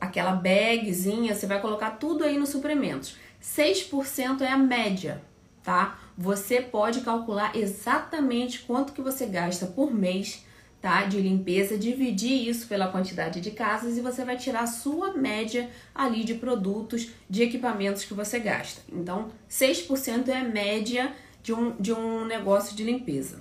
aquela 0.00 0.32
bagzinha, 0.32 1.34
você 1.34 1.46
vai 1.46 1.60
colocar 1.60 1.90
tudo 1.90 2.24
aí 2.24 2.38
nos 2.38 2.48
suprimentos. 2.50 3.16
6% 3.42 4.42
é 4.42 4.48
a 4.48 4.56
média, 4.56 5.20
tá? 5.62 5.98
Você 6.16 6.60
pode 6.60 7.00
calcular 7.00 7.54
exatamente 7.56 8.60
quanto 8.60 8.92
que 8.92 9.02
você 9.02 9.26
gasta 9.26 9.66
por 9.66 9.92
mês 9.92 10.44
tá? 10.80 11.04
De 11.04 11.20
limpeza, 11.20 11.76
dividir 11.76 12.48
isso 12.48 12.66
pela 12.66 12.88
quantidade 12.88 13.40
de 13.40 13.50
casas 13.50 13.96
e 13.96 14.00
você 14.00 14.24
vai 14.24 14.36
tirar 14.36 14.62
a 14.62 14.66
sua 14.66 15.12
média 15.12 15.70
ali 15.94 16.24
de 16.24 16.34
produtos, 16.34 17.10
de 17.28 17.42
equipamentos 17.42 18.04
que 18.04 18.14
você 18.14 18.38
gasta. 18.38 18.80
Então, 18.90 19.30
6% 19.48 20.28
é 20.28 20.38
a 20.38 20.44
média 20.44 21.14
de 21.42 21.52
um, 21.52 21.76
de 21.76 21.92
um 21.92 22.24
negócio 22.24 22.74
de 22.74 22.84
limpeza. 22.84 23.40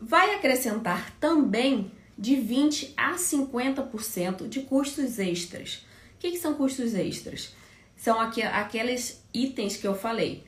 Vai 0.00 0.34
acrescentar 0.34 1.12
também 1.18 1.90
de 2.18 2.36
20 2.36 2.94
a 2.96 3.14
50% 3.14 4.48
de 4.48 4.60
custos 4.62 5.18
extras. 5.18 5.86
O 6.14 6.18
que, 6.18 6.32
que 6.32 6.38
são 6.38 6.54
custos 6.54 6.94
extras? 6.94 7.54
São 7.96 8.20
aqu 8.20 8.42
aqueles 8.42 9.22
itens 9.32 9.76
que 9.76 9.86
eu 9.86 9.94
falei. 9.94 10.44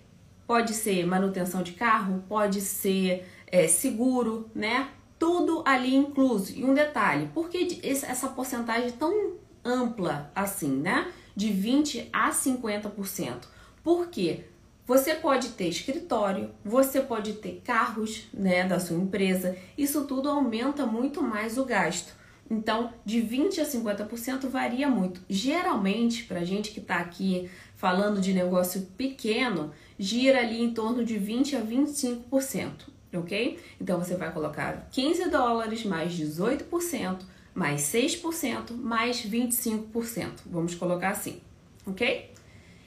Pode 0.46 0.72
ser 0.72 1.06
manutenção 1.06 1.62
de 1.62 1.72
carro, 1.72 2.25
pode 2.28 2.60
ser 2.60 3.26
é, 3.46 3.68
seguro, 3.68 4.50
né? 4.54 4.88
Tudo 5.18 5.62
ali 5.66 5.94
incluso. 5.94 6.52
E 6.54 6.64
um 6.64 6.72
detalhe, 6.72 7.28
por 7.34 7.48
que 7.48 7.80
essa 7.82 8.28
porcentagem 8.28 8.92
tão 8.92 9.34
ampla 9.64 10.30
assim, 10.34 10.70
né? 10.70 11.12
De 11.34 11.50
20 11.50 12.08
a 12.12 12.30
50%? 12.30 13.42
Porque 13.82 14.44
você 14.87 15.14
pode 15.14 15.50
ter 15.50 15.68
escritório, 15.68 16.50
você 16.64 17.00
pode 17.00 17.34
ter 17.34 17.60
carros, 17.64 18.26
né, 18.32 18.66
da 18.66 18.80
sua 18.80 18.96
empresa. 18.96 19.56
Isso 19.76 20.04
tudo 20.04 20.28
aumenta 20.30 20.87
muito 20.87 21.22
mais 21.22 21.58
o 21.58 21.64
gasto. 21.64 22.16
Então, 22.50 22.92
de 23.04 23.20
20 23.20 23.60
a 23.60 23.64
50% 23.66 24.48
varia 24.48 24.88
muito. 24.88 25.20
Geralmente, 25.28 26.25
para 26.25 26.44
gente 26.44 26.70
que 26.70 26.80
está 26.80 26.96
aqui 26.96 27.50
falando 27.76 28.20
de 28.20 28.32
negócio 28.32 28.88
pequeno, 28.96 29.72
gira 29.98 30.38
ali 30.40 30.62
em 30.62 30.72
torno 30.72 31.04
de 31.04 31.18
20 31.18 31.56
a 31.56 31.60
25% 31.60 32.98
ok? 33.12 33.58
Então 33.80 33.98
você 33.98 34.16
vai 34.16 34.32
colocar 34.32 34.88
15 34.92 35.30
dólares 35.30 35.84
mais 35.84 36.12
18%, 36.12 37.18
mais 37.54 37.80
6%, 37.82 38.72
mais 38.72 39.24
25%. 39.24 40.30
Vamos 40.46 40.74
colocar 40.74 41.10
assim, 41.10 41.40
ok? 41.86 42.30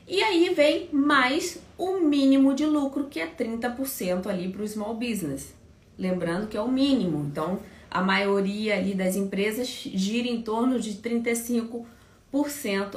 E 0.08 0.22
aí 0.22 0.54
vem 0.54 0.90
mais 0.92 1.60
o 1.78 2.00
mínimo 2.00 2.54
de 2.54 2.66
lucro, 2.66 3.06
que 3.06 3.20
é 3.20 3.28
30% 3.28 4.28
ali 4.28 4.50
para 4.50 4.64
o 4.64 4.68
small 4.68 4.96
business. 4.96 5.54
Lembrando 5.98 6.48
que 6.48 6.58
é 6.58 6.62
o 6.62 6.72
mínimo, 6.72 7.26
então 7.30 7.60
a 7.90 8.02
maioria 8.02 8.78
ali 8.78 8.94
das 8.94 9.16
empresas 9.16 9.68
gira 9.68 10.28
em 10.28 10.42
torno 10.42 10.80
de 10.80 10.96
35% 10.96 11.86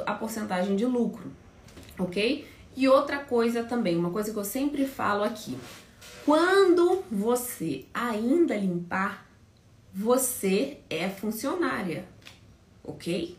a 0.05 0.13
porcentagem 0.13 0.75
de 0.75 0.85
lucro, 0.85 1.31
ok? 1.99 2.47
E 2.75 2.87
outra 2.87 3.19
coisa 3.19 3.63
também, 3.63 3.97
uma 3.97 4.09
coisa 4.09 4.31
que 4.31 4.37
eu 4.37 4.43
sempre 4.43 4.85
falo 4.85 5.23
aqui, 5.23 5.57
quando 6.25 7.03
você 7.11 7.85
ainda 7.93 8.57
limpar, 8.57 9.25
você 9.93 10.79
é 10.89 11.07
funcionária, 11.07 12.05
ok? 12.83 13.37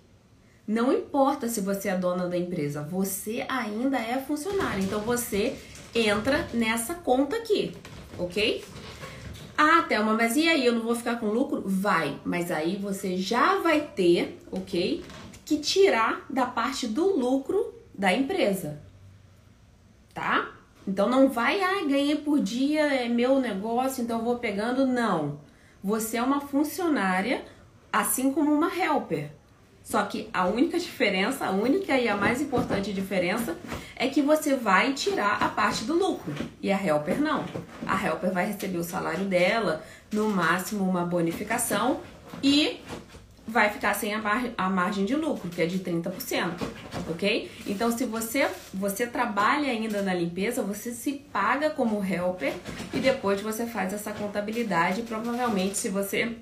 Não 0.66 0.92
importa 0.92 1.48
se 1.48 1.60
você 1.60 1.88
é 1.88 1.96
dona 1.96 2.28
da 2.28 2.36
empresa, 2.36 2.82
você 2.82 3.44
ainda 3.48 3.98
é 3.98 4.18
funcionária. 4.22 4.80
Então 4.82 5.00
você 5.00 5.56
entra 5.94 6.48
nessa 6.54 6.94
conta 6.94 7.36
aqui, 7.36 7.76
ok? 8.18 8.64
Ah, 9.58 9.82
Thelma, 9.82 10.14
mas 10.14 10.36
e 10.36 10.48
aí? 10.48 10.64
Eu 10.64 10.74
não 10.74 10.82
vou 10.82 10.94
ficar 10.94 11.18
com 11.18 11.26
lucro? 11.26 11.62
Vai, 11.64 12.20
mas 12.24 12.50
aí 12.50 12.76
você 12.76 13.16
já 13.16 13.58
vai 13.58 13.80
ter, 13.80 14.38
ok? 14.50 15.02
Que 15.44 15.58
tirar 15.58 16.24
da 16.28 16.46
parte 16.46 16.86
do 16.86 17.16
lucro 17.16 17.74
da 17.94 18.12
empresa, 18.12 18.80
tá? 20.12 20.55
Então 20.86 21.08
não 21.08 21.28
vai, 21.28 21.60
ah, 21.62 21.84
ganhei 21.84 22.16
por 22.16 22.40
dia, 22.40 22.82
é 22.82 23.08
meu 23.08 23.40
negócio, 23.40 24.02
então 24.02 24.22
vou 24.22 24.38
pegando. 24.38 24.86
Não. 24.86 25.40
Você 25.82 26.16
é 26.16 26.22
uma 26.22 26.40
funcionária, 26.40 27.44
assim 27.92 28.32
como 28.32 28.52
uma 28.52 28.70
helper. 28.74 29.30
Só 29.82 30.02
que 30.02 30.28
a 30.32 30.46
única 30.46 30.80
diferença, 30.80 31.46
a 31.46 31.50
única 31.52 31.96
e 31.96 32.08
a 32.08 32.16
mais 32.16 32.40
importante 32.40 32.92
diferença 32.92 33.56
é 33.94 34.08
que 34.08 34.20
você 34.20 34.56
vai 34.56 34.92
tirar 34.94 35.40
a 35.40 35.48
parte 35.48 35.84
do 35.84 35.94
lucro 35.94 36.34
e 36.60 36.72
a 36.72 36.84
helper 36.84 37.20
não. 37.20 37.44
A 37.86 38.04
helper 38.04 38.32
vai 38.32 38.46
receber 38.46 38.78
o 38.78 38.84
salário 38.84 39.26
dela, 39.26 39.84
no 40.12 40.28
máximo 40.28 40.82
uma 40.82 41.04
bonificação 41.04 42.00
e 42.42 42.80
vai 43.46 43.70
ficar 43.70 43.94
sem 43.94 44.12
a, 44.12 44.18
mar 44.18 44.50
a 44.58 44.68
margem 44.68 45.04
de 45.04 45.14
lucro, 45.14 45.48
que 45.48 45.62
é 45.62 45.66
de 45.66 45.78
30%, 45.78 46.54
ok? 47.08 47.50
Então, 47.66 47.96
se 47.96 48.04
você, 48.04 48.48
você 48.74 49.06
trabalha 49.06 49.70
ainda 49.70 50.02
na 50.02 50.12
limpeza, 50.12 50.62
você 50.62 50.90
se 50.90 51.12
paga 51.12 51.70
como 51.70 52.04
helper 52.04 52.52
e 52.92 52.98
depois 52.98 53.40
você 53.40 53.66
faz 53.66 53.92
essa 53.92 54.12
contabilidade. 54.12 55.02
Provavelmente, 55.02 55.78
se 55.78 55.88
você 55.88 56.36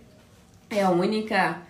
é 0.71 0.83
a 0.83 0.91
única 0.91 1.61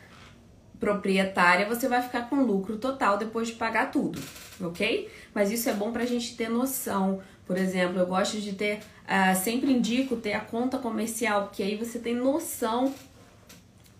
proprietária, 0.78 1.66
você 1.66 1.88
vai 1.88 2.02
ficar 2.02 2.28
com 2.28 2.36
lucro 2.36 2.76
total 2.76 3.18
depois 3.18 3.48
de 3.48 3.54
pagar 3.54 3.90
tudo, 3.90 4.20
ok? 4.60 5.10
Mas 5.34 5.50
isso 5.50 5.68
é 5.68 5.72
bom 5.72 5.90
para 5.90 6.02
a 6.04 6.06
gente 6.06 6.36
ter 6.36 6.48
noção. 6.48 7.20
Por 7.46 7.56
exemplo, 7.56 7.98
eu 7.98 8.06
gosto 8.06 8.40
de 8.40 8.52
ter, 8.52 8.80
uh, 9.04 9.36
sempre 9.42 9.72
indico 9.72 10.16
ter 10.16 10.34
a 10.34 10.40
conta 10.40 10.78
comercial, 10.78 11.44
porque 11.44 11.62
aí 11.62 11.76
você 11.76 11.98
tem 11.98 12.14
noção 12.14 12.94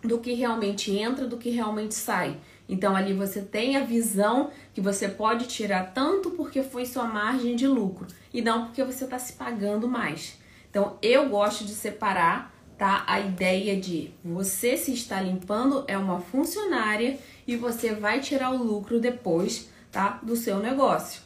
do 0.05 0.19
que 0.19 0.33
realmente 0.33 0.91
entra, 0.91 1.27
do 1.27 1.37
que 1.37 1.49
realmente 1.49 1.93
sai. 1.93 2.37
Então 2.67 2.95
ali 2.95 3.13
você 3.13 3.41
tem 3.41 3.75
a 3.75 3.83
visão 3.83 4.49
que 4.73 4.81
você 4.81 5.07
pode 5.07 5.45
tirar 5.47 5.93
tanto 5.93 6.31
porque 6.31 6.63
foi 6.63 6.85
sua 6.85 7.05
margem 7.05 7.55
de 7.55 7.67
lucro 7.67 8.07
e 8.33 8.41
não 8.41 8.65
porque 8.65 8.83
você 8.83 9.05
está 9.05 9.19
se 9.19 9.33
pagando 9.33 9.87
mais. 9.87 10.37
Então 10.69 10.97
eu 11.01 11.29
gosto 11.29 11.63
de 11.63 11.73
separar, 11.73 12.53
tá? 12.77 13.03
A 13.07 13.19
ideia 13.19 13.79
de 13.79 14.11
você 14.23 14.75
se 14.77 14.93
está 14.93 15.21
limpando 15.21 15.85
é 15.87 15.97
uma 15.97 16.19
funcionária 16.19 17.17
e 17.47 17.55
você 17.55 17.93
vai 17.93 18.19
tirar 18.19 18.51
o 18.51 18.63
lucro 18.63 18.99
depois, 18.99 19.69
tá? 19.91 20.19
Do 20.23 20.35
seu 20.35 20.59
negócio, 20.59 21.21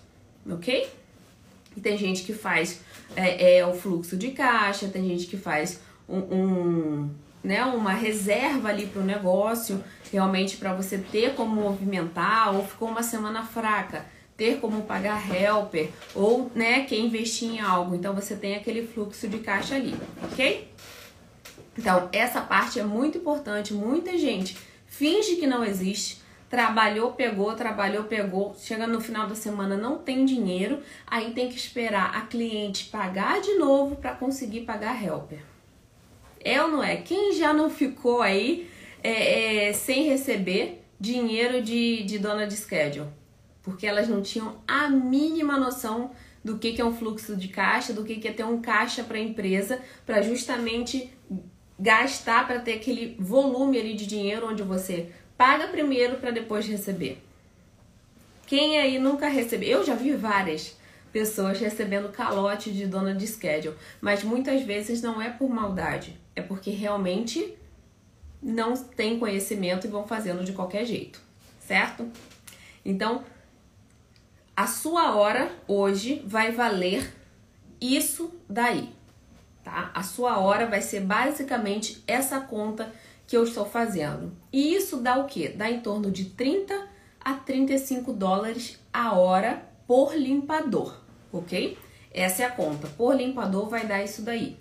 ok? 0.49 0.89
E 1.75 1.81
tem 1.81 1.97
gente 1.97 2.23
que 2.23 2.33
faz 2.33 2.81
é, 3.15 3.57
é 3.57 3.65
o 3.65 3.73
fluxo 3.73 4.17
de 4.17 4.31
caixa, 4.31 4.89
tem 4.89 5.07
gente 5.07 5.25
que 5.25 5.37
faz 5.37 5.79
um, 6.07 6.17
um 6.17 7.09
né, 7.43 7.63
uma 7.63 7.93
reserva 7.93 8.69
ali 8.69 8.85
para 8.85 9.01
o 9.01 9.05
negócio, 9.05 9.83
realmente 10.11 10.57
para 10.57 10.73
você 10.73 10.97
ter 10.97 11.35
como 11.35 11.61
movimentar, 11.61 12.53
ou 12.55 12.65
ficou 12.65 12.89
uma 12.89 13.03
semana 13.03 13.43
fraca, 13.43 14.05
ter 14.35 14.59
como 14.59 14.83
pagar 14.83 15.23
helper, 15.29 15.89
ou 16.15 16.51
né, 16.55 16.83
quer 16.85 16.97
investir 16.97 17.49
em 17.49 17.59
algo. 17.59 17.95
Então 17.95 18.13
você 18.13 18.35
tem 18.35 18.55
aquele 18.55 18.87
fluxo 18.87 19.27
de 19.27 19.39
caixa 19.39 19.75
ali, 19.75 19.95
ok? 20.23 20.69
Então, 21.77 22.09
essa 22.11 22.41
parte 22.41 22.77
é 22.77 22.83
muito 22.83 23.17
importante. 23.17 23.73
Muita 23.73 24.17
gente 24.17 24.57
finge 24.85 25.37
que 25.37 25.47
não 25.47 25.63
existe, 25.63 26.21
trabalhou, 26.49 27.13
pegou, 27.13 27.53
trabalhou, 27.53 28.03
pegou, 28.03 28.53
chega 28.59 28.85
no 28.85 28.99
final 28.99 29.27
da 29.27 29.35
semana 29.35 29.77
não 29.77 29.97
tem 29.97 30.25
dinheiro, 30.25 30.81
aí 31.07 31.31
tem 31.31 31.47
que 31.47 31.55
esperar 31.55 32.17
a 32.17 32.21
cliente 32.21 32.85
pagar 32.85 33.39
de 33.39 33.53
novo 33.53 33.95
para 33.95 34.13
conseguir 34.13 34.61
pagar 34.61 35.01
helper. 35.01 35.48
É 36.43 36.61
ou 36.61 36.69
não 36.69 36.83
é? 36.83 36.97
Quem 36.97 37.33
já 37.33 37.53
não 37.53 37.69
ficou 37.69 38.21
aí 38.21 38.69
é, 39.03 39.67
é, 39.67 39.73
sem 39.73 40.07
receber 40.07 40.81
dinheiro 40.99 41.61
de, 41.61 42.03
de 42.03 42.17
dona 42.17 42.47
de 42.47 42.55
schedule? 42.55 43.07
Porque 43.61 43.85
elas 43.85 44.07
não 44.07 44.21
tinham 44.21 44.57
a 44.67 44.89
mínima 44.89 45.57
noção 45.57 46.11
do 46.43 46.57
que, 46.57 46.73
que 46.73 46.81
é 46.81 46.85
um 46.85 46.95
fluxo 46.95 47.35
de 47.35 47.49
caixa, 47.49 47.93
do 47.93 48.05
que, 48.05 48.15
que 48.15 48.27
é 48.27 48.31
ter 48.31 48.45
um 48.45 48.61
caixa 48.61 49.03
para 49.03 49.17
a 49.17 49.21
empresa, 49.21 49.79
para 50.05 50.21
justamente 50.21 51.11
gastar 51.77 52.47
para 52.47 52.59
ter 52.59 52.73
aquele 52.73 53.15
volume 53.19 53.79
ali 53.79 53.93
de 53.93 54.05
dinheiro 54.05 54.47
onde 54.47 54.63
você 54.63 55.11
paga 55.37 55.67
primeiro 55.67 56.17
para 56.17 56.31
depois 56.31 56.67
receber. 56.67 57.21
Quem 58.45 58.79
aí 58.79 58.97
nunca 58.97 59.27
recebeu? 59.27 59.79
Eu 59.79 59.85
já 59.85 59.95
vi 59.95 60.13
várias 60.13 60.77
pessoas 61.11 61.59
recebendo 61.59 62.09
calote 62.09 62.71
de 62.71 62.85
dona 62.85 63.13
de 63.13 63.27
schedule, 63.27 63.75
mas 64.01 64.23
muitas 64.23 64.61
vezes 64.63 65.01
não 65.01 65.21
é 65.21 65.29
por 65.29 65.49
maldade 65.49 66.19
é 66.39 66.41
porque 66.41 66.71
realmente 66.71 67.55
não 68.41 68.75
tem 68.75 69.19
conhecimento 69.19 69.85
e 69.85 69.89
vão 69.89 70.07
fazendo 70.07 70.43
de 70.43 70.53
qualquer 70.53 70.85
jeito, 70.85 71.21
certo? 71.59 72.09
Então, 72.83 73.23
a 74.55 74.65
sua 74.67 75.15
hora 75.15 75.51
hoje 75.67 76.23
vai 76.25 76.51
valer 76.51 77.13
isso 77.79 78.33
daí, 78.49 78.89
tá? 79.63 79.91
A 79.93 80.03
sua 80.03 80.39
hora 80.39 80.65
vai 80.65 80.81
ser 80.81 81.01
basicamente 81.01 82.03
essa 82.07 82.39
conta 82.39 82.91
que 83.27 83.37
eu 83.37 83.43
estou 83.43 83.65
fazendo. 83.65 84.35
E 84.51 84.73
isso 84.73 84.97
dá 84.97 85.17
o 85.17 85.25
quê? 85.25 85.49
Dá 85.49 85.69
em 85.69 85.81
torno 85.81 86.09
de 86.09 86.25
30 86.25 86.87
a 87.19 87.33
35 87.35 88.11
dólares 88.13 88.79
a 88.91 89.13
hora 89.13 89.63
por 89.85 90.15
limpador, 90.15 90.99
ok? 91.31 91.77
Essa 92.11 92.43
é 92.43 92.45
a 92.45 92.51
conta. 92.51 92.87
Por 92.87 93.15
limpador 93.15 93.69
vai 93.69 93.85
dar 93.85 94.03
isso 94.03 94.21
daí. 94.23 94.57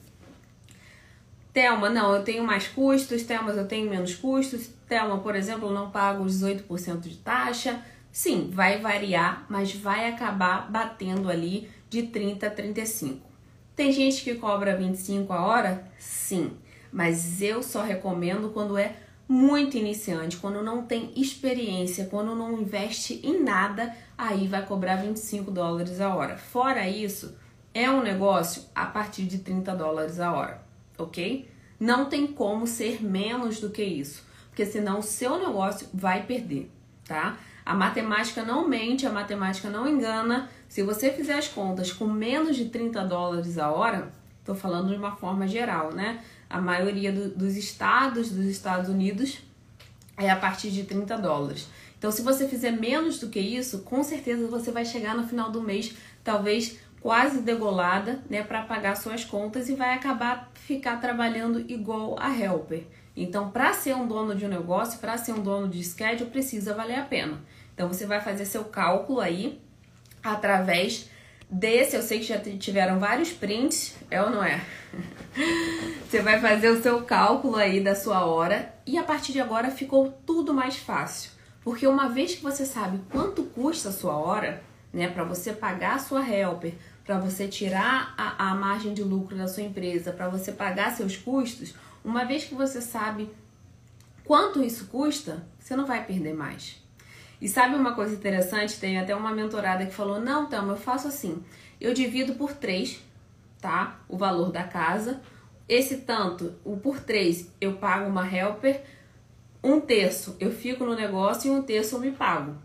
Thelma, 1.58 1.90
não, 1.90 2.14
eu 2.14 2.22
tenho 2.22 2.44
mais 2.44 2.68
custos, 2.68 3.24
Thelma, 3.24 3.50
eu 3.50 3.66
tenho 3.66 3.90
menos 3.90 4.14
custos, 4.14 4.70
Thelma, 4.88 5.18
por 5.18 5.34
exemplo, 5.34 5.72
não 5.72 5.90
pago 5.90 6.24
18% 6.24 7.00
de 7.00 7.16
taxa. 7.16 7.82
Sim, 8.12 8.48
vai 8.52 8.78
variar, 8.78 9.44
mas 9.48 9.74
vai 9.74 10.08
acabar 10.08 10.70
batendo 10.70 11.28
ali 11.28 11.68
de 11.90 12.04
30 12.04 12.46
a 12.46 12.50
35. 12.50 13.28
Tem 13.74 13.90
gente 13.90 14.22
que 14.22 14.36
cobra 14.36 14.76
25 14.76 15.32
a 15.32 15.44
hora? 15.44 15.84
Sim, 15.98 16.52
mas 16.92 17.42
eu 17.42 17.60
só 17.60 17.82
recomendo 17.82 18.50
quando 18.50 18.78
é 18.78 18.94
muito 19.28 19.76
iniciante, 19.76 20.36
quando 20.36 20.62
não 20.62 20.86
tem 20.86 21.10
experiência, 21.16 22.04
quando 22.04 22.36
não 22.36 22.52
investe 22.52 23.20
em 23.24 23.42
nada, 23.42 23.92
aí 24.16 24.46
vai 24.46 24.64
cobrar 24.64 24.94
25 24.94 25.50
dólares 25.50 26.00
a 26.00 26.14
hora. 26.14 26.38
Fora 26.38 26.88
isso, 26.88 27.36
é 27.74 27.90
um 27.90 28.00
negócio 28.00 28.62
a 28.72 28.86
partir 28.86 29.24
de 29.24 29.38
30 29.38 29.74
dólares 29.74 30.20
a 30.20 30.32
hora 30.32 30.67
ok? 30.98 31.48
Não 31.78 32.06
tem 32.06 32.26
como 32.26 32.66
ser 32.66 33.02
menos 33.02 33.60
do 33.60 33.70
que 33.70 33.82
isso, 33.82 34.24
porque 34.48 34.66
senão 34.66 34.98
o 34.98 35.02
seu 35.02 35.38
negócio 35.38 35.88
vai 35.94 36.24
perder, 36.26 36.70
tá? 37.04 37.38
A 37.64 37.74
matemática 37.74 38.42
não 38.42 38.66
mente, 38.66 39.06
a 39.06 39.10
matemática 39.10 39.70
não 39.70 39.86
engana. 39.86 40.48
Se 40.68 40.82
você 40.82 41.12
fizer 41.12 41.34
as 41.34 41.48
contas 41.48 41.92
com 41.92 42.06
menos 42.06 42.56
de 42.56 42.66
30 42.66 43.04
dólares 43.04 43.58
a 43.58 43.70
hora, 43.70 44.10
tô 44.44 44.54
falando 44.54 44.88
de 44.88 44.96
uma 44.96 45.14
forma 45.14 45.46
geral, 45.46 45.92
né? 45.92 46.24
A 46.48 46.60
maioria 46.60 47.12
do, 47.12 47.28
dos 47.28 47.56
estados 47.56 48.30
dos 48.30 48.46
Estados 48.46 48.88
Unidos 48.88 49.38
é 50.16 50.30
a 50.30 50.36
partir 50.36 50.70
de 50.70 50.84
30 50.84 51.18
dólares. 51.18 51.68
Então, 51.98 52.10
se 52.10 52.22
você 52.22 52.48
fizer 52.48 52.70
menos 52.70 53.18
do 53.18 53.28
que 53.28 53.40
isso, 53.40 53.80
com 53.80 54.02
certeza 54.02 54.46
você 54.46 54.70
vai 54.70 54.84
chegar 54.84 55.14
no 55.16 55.26
final 55.26 55.50
do 55.50 55.60
mês, 55.60 55.94
talvez 56.22 56.78
quase 57.00 57.40
degolada, 57.40 58.22
né, 58.28 58.42
para 58.42 58.62
pagar 58.62 58.96
suas 58.96 59.24
contas 59.24 59.68
e 59.68 59.74
vai 59.74 59.94
acabar 59.94 60.50
ficar 60.54 61.00
trabalhando 61.00 61.60
igual 61.68 62.16
a 62.18 62.36
helper. 62.36 62.84
Então, 63.16 63.50
para 63.50 63.72
ser 63.72 63.96
um 63.96 64.06
dono 64.06 64.34
de 64.34 64.44
um 64.44 64.48
negócio, 64.48 64.98
para 64.98 65.16
ser 65.16 65.32
um 65.32 65.42
dono 65.42 65.68
de 65.68 65.82
schedule, 65.82 66.30
precisa 66.30 66.74
valer 66.74 66.98
a 66.98 67.04
pena. 67.04 67.40
Então, 67.74 67.88
você 67.88 68.06
vai 68.06 68.20
fazer 68.20 68.44
seu 68.44 68.64
cálculo 68.64 69.20
aí 69.20 69.60
através 70.22 71.10
desse. 71.50 71.96
Eu 71.96 72.02
sei 72.02 72.20
que 72.20 72.26
já 72.26 72.38
tiveram 72.38 72.98
vários 72.98 73.32
prints, 73.32 73.96
é 74.10 74.22
ou 74.22 74.30
não 74.30 74.44
é? 74.44 74.60
você 76.08 76.20
vai 76.22 76.40
fazer 76.40 76.70
o 76.70 76.82
seu 76.82 77.02
cálculo 77.02 77.56
aí 77.56 77.80
da 77.80 77.94
sua 77.94 78.24
hora 78.24 78.72
e 78.86 78.96
a 78.96 79.02
partir 79.02 79.32
de 79.32 79.40
agora 79.40 79.70
ficou 79.70 80.12
tudo 80.24 80.54
mais 80.54 80.76
fácil. 80.76 81.30
Porque 81.62 81.86
uma 81.86 82.08
vez 82.08 82.36
que 82.36 82.42
você 82.42 82.64
sabe 82.64 83.00
quanto 83.10 83.42
custa 83.44 83.88
a 83.88 83.92
sua 83.92 84.16
hora, 84.16 84.62
né, 84.92 85.08
para 85.08 85.24
você 85.24 85.52
pagar 85.52 85.96
a 85.96 85.98
sua 85.98 86.26
helper, 86.28 86.74
para 87.04 87.18
você 87.18 87.48
tirar 87.48 88.14
a, 88.16 88.50
a 88.50 88.54
margem 88.54 88.92
de 88.92 89.02
lucro 89.02 89.36
da 89.36 89.48
sua 89.48 89.62
empresa, 89.62 90.12
para 90.12 90.28
você 90.28 90.52
pagar 90.52 90.94
seus 90.94 91.16
custos, 91.16 91.74
uma 92.04 92.24
vez 92.24 92.44
que 92.44 92.54
você 92.54 92.80
sabe 92.80 93.30
quanto 94.24 94.62
isso 94.62 94.86
custa, 94.86 95.46
você 95.58 95.74
não 95.74 95.86
vai 95.86 96.04
perder 96.04 96.34
mais. 96.34 96.82
E 97.40 97.48
sabe 97.48 97.74
uma 97.76 97.94
coisa 97.94 98.14
interessante? 98.14 98.78
Tem 98.78 98.98
até 98.98 99.14
uma 99.14 99.32
mentorada 99.32 99.86
que 99.86 99.94
falou: 99.94 100.20
Não, 100.20 100.46
Thelma, 100.46 100.72
eu 100.72 100.76
faço 100.76 101.08
assim. 101.08 101.42
Eu 101.80 101.94
divido 101.94 102.34
por 102.34 102.52
três, 102.52 103.00
tá? 103.60 104.00
O 104.08 104.16
valor 104.16 104.50
da 104.50 104.64
casa. 104.64 105.20
Esse 105.68 105.98
tanto, 105.98 106.54
o 106.64 106.76
por 106.76 106.98
três, 106.98 107.52
eu 107.60 107.74
pago 107.74 108.08
uma 108.08 108.26
helper. 108.26 108.82
Um 109.62 109.80
terço 109.80 110.36
eu 110.40 110.50
fico 110.50 110.84
no 110.84 110.94
negócio 110.94 111.52
e 111.52 111.54
um 111.54 111.62
terço 111.62 111.96
eu 111.96 112.00
me 112.00 112.10
pago. 112.10 112.56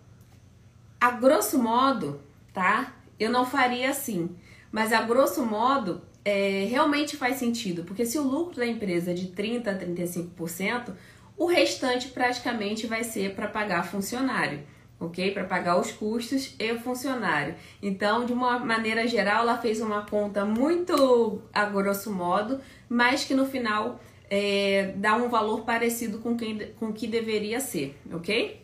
A 1.03 1.11
grosso 1.11 1.61
modo, 1.61 2.21
tá? 2.53 2.93
Eu 3.19 3.29
não 3.29 3.45
faria 3.45 3.89
assim. 3.89 4.37
Mas 4.71 4.93
a 4.93 5.01
grosso 5.01 5.45
modo, 5.45 6.01
é, 6.23 6.65
realmente 6.69 7.17
faz 7.17 7.35
sentido. 7.35 7.83
Porque 7.83 8.05
se 8.05 8.17
o 8.17 8.23
lucro 8.23 8.55
da 8.55 8.65
empresa 8.65 9.11
é 9.11 9.13
de 9.13 9.27
30% 9.27 9.67
a 9.67 9.77
35%, 9.77 10.93
o 11.35 11.45
restante 11.45 12.07
praticamente 12.07 12.87
vai 12.87 13.03
ser 13.03 13.35
para 13.35 13.49
pagar 13.49 13.85
funcionário. 13.85 14.61
ok? 14.97 15.31
Para 15.31 15.43
pagar 15.43 15.77
os 15.77 15.91
custos 15.91 16.55
e 16.57 16.71
o 16.71 16.79
funcionário. 16.79 17.55
Então, 17.81 18.25
de 18.25 18.31
uma 18.31 18.57
maneira 18.59 19.05
geral, 19.05 19.41
ela 19.41 19.57
fez 19.57 19.81
uma 19.81 20.05
conta 20.05 20.45
muito 20.45 21.41
a 21.53 21.65
grosso 21.65 22.13
modo, 22.13 22.61
mas 22.87 23.25
que 23.25 23.33
no 23.33 23.45
final 23.45 23.99
é, 24.29 24.93
dá 24.95 25.17
um 25.17 25.27
valor 25.27 25.65
parecido 25.65 26.19
com 26.19 26.87
o 26.87 26.93
que 26.93 27.07
deveria 27.07 27.59
ser, 27.59 27.99
ok? 28.09 28.63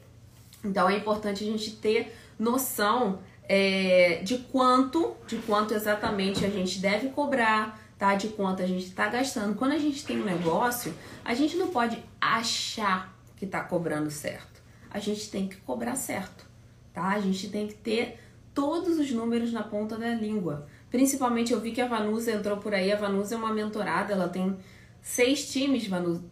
Então 0.63 0.89
é 0.89 0.97
importante 0.97 1.43
a 1.43 1.47
gente 1.47 1.75
ter 1.77 2.13
noção 2.39 3.19
é, 3.43 4.21
de 4.23 4.37
quanto, 4.37 5.15
de 5.27 5.37
quanto 5.37 5.73
exatamente 5.73 6.45
a 6.45 6.49
gente 6.49 6.79
deve 6.79 7.09
cobrar, 7.09 7.79
tá? 7.97 8.15
De 8.15 8.29
quanto 8.29 8.63
a 8.63 8.65
gente 8.65 8.85
está 8.85 9.07
gastando. 9.09 9.55
Quando 9.55 9.73
a 9.73 9.77
gente 9.77 10.05
tem 10.05 10.21
um 10.21 10.25
negócio, 10.25 10.93
a 11.25 11.33
gente 11.33 11.57
não 11.57 11.67
pode 11.67 12.01
achar 12.21 13.13
que 13.35 13.45
está 13.45 13.61
cobrando 13.61 14.09
certo. 14.09 14.61
A 14.89 14.99
gente 14.99 15.29
tem 15.29 15.47
que 15.47 15.57
cobrar 15.57 15.95
certo, 15.95 16.45
tá? 16.93 17.09
A 17.09 17.19
gente 17.19 17.49
tem 17.49 17.67
que 17.67 17.73
ter 17.73 18.19
todos 18.53 18.97
os 18.97 19.11
números 19.11 19.51
na 19.51 19.63
ponta 19.63 19.97
da 19.97 20.13
língua. 20.13 20.67
Principalmente 20.89 21.53
eu 21.53 21.59
vi 21.59 21.71
que 21.71 21.81
a 21.81 21.87
Vanusa 21.87 22.31
entrou 22.31 22.57
por 22.57 22.73
aí. 22.73 22.91
A 22.91 22.95
Vanusa 22.95 23.35
é 23.35 23.37
uma 23.37 23.53
mentorada, 23.53 24.13
ela 24.13 24.29
tem 24.29 24.57
seis 25.01 25.51
times, 25.51 25.87
Vanusa. 25.87 26.23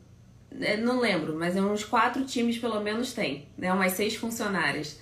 É, 0.60 0.78
não 0.78 1.00
lembro, 1.00 1.36
mas 1.38 1.56
é 1.56 1.62
uns 1.62 1.84
quatro 1.84 2.26
times 2.26 2.58
pelo 2.58 2.80
menos 2.80 3.14
tem, 3.14 3.48
né? 3.58 3.72
Umas 3.72 3.94
seis 3.94 4.16
funcionárias. 4.16 5.00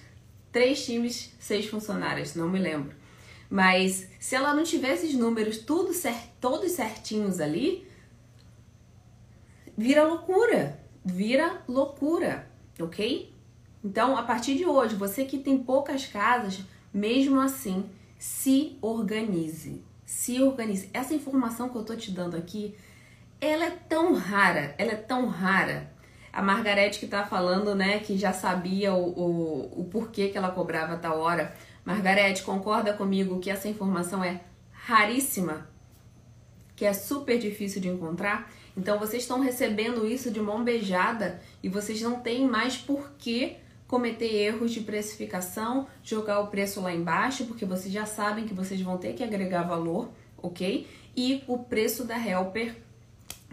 Três 0.55 0.85
times, 0.85 1.33
seis 1.37 1.65
funcionárias, 1.65 2.33
não 2.33 2.47
me 2.47 2.57
lembro. 2.57 2.95
Mas 3.49 4.07
se 4.21 4.35
ela 4.35 4.53
não 4.53 4.63
tivesse 4.63 5.05
os 5.07 5.13
números 5.13 5.57
tudo 5.57 5.93
cert, 5.93 6.29
todos 6.39 6.71
certinhos 6.71 7.41
ali, 7.41 7.85
vira 9.77 10.07
loucura. 10.07 10.79
Vira 11.03 11.61
loucura, 11.67 12.49
ok? 12.79 13.35
Então, 13.83 14.15
a 14.15 14.23
partir 14.23 14.55
de 14.55 14.65
hoje, 14.65 14.95
você 14.95 15.25
que 15.25 15.39
tem 15.39 15.57
poucas 15.57 16.05
casas, 16.05 16.61
mesmo 16.93 17.41
assim, 17.41 17.89
se 18.17 18.77
organize. 18.81 19.83
Se 20.05 20.41
organize. 20.41 20.89
Essa 20.93 21.13
informação 21.13 21.67
que 21.67 21.75
eu 21.75 21.83
tô 21.83 21.97
te 21.97 22.11
dando 22.11 22.37
aqui, 22.37 22.73
ela 23.41 23.65
é 23.65 23.71
tão 23.71 24.13
rara, 24.13 24.73
ela 24.77 24.93
é 24.93 24.95
tão 24.95 25.27
rara. 25.27 25.93
A 26.35 26.41
Margarete 26.41 26.99
que 26.99 27.07
tá 27.07 27.25
falando, 27.25 27.73
né, 27.73 27.99
que 27.99 28.17
já 28.17 28.33
sabia 28.33 28.93
o, 28.93 29.07
o, 29.07 29.81
o 29.81 29.83
porquê 29.85 30.27
que 30.27 30.37
ela 30.37 30.51
cobrava 30.51 30.97
tal 30.97 31.17
hora. 31.17 31.55
Margarete, 31.85 32.43
concorda 32.43 32.91
comigo 32.91 33.39
que 33.39 33.49
essa 33.49 33.69
informação 33.69 34.21
é 34.21 34.41
raríssima? 34.69 35.69
Que 36.75 36.83
é 36.83 36.91
super 36.91 37.39
difícil 37.39 37.79
de 37.79 37.87
encontrar? 37.87 38.51
Então 38.75 38.99
vocês 38.99 39.23
estão 39.23 39.39
recebendo 39.39 40.05
isso 40.05 40.29
de 40.29 40.41
mão 40.41 40.61
beijada 40.61 41.39
e 41.63 41.69
vocês 41.69 42.01
não 42.01 42.19
têm 42.19 42.45
mais 42.45 42.75
por 42.75 43.11
que 43.17 43.55
cometer 43.87 44.25
erros 44.25 44.71
de 44.71 44.81
precificação, 44.81 45.87
jogar 46.03 46.41
o 46.41 46.47
preço 46.47 46.81
lá 46.81 46.93
embaixo, 46.93 47.45
porque 47.45 47.63
vocês 47.63 47.93
já 47.93 48.05
sabem 48.05 48.45
que 48.45 48.53
vocês 48.53 48.81
vão 48.81 48.97
ter 48.97 49.13
que 49.13 49.23
agregar 49.23 49.63
valor, 49.63 50.09
ok? 50.37 50.85
E 51.15 51.45
o 51.47 51.59
preço 51.59 52.03
da 52.03 52.17
helper 52.17 52.75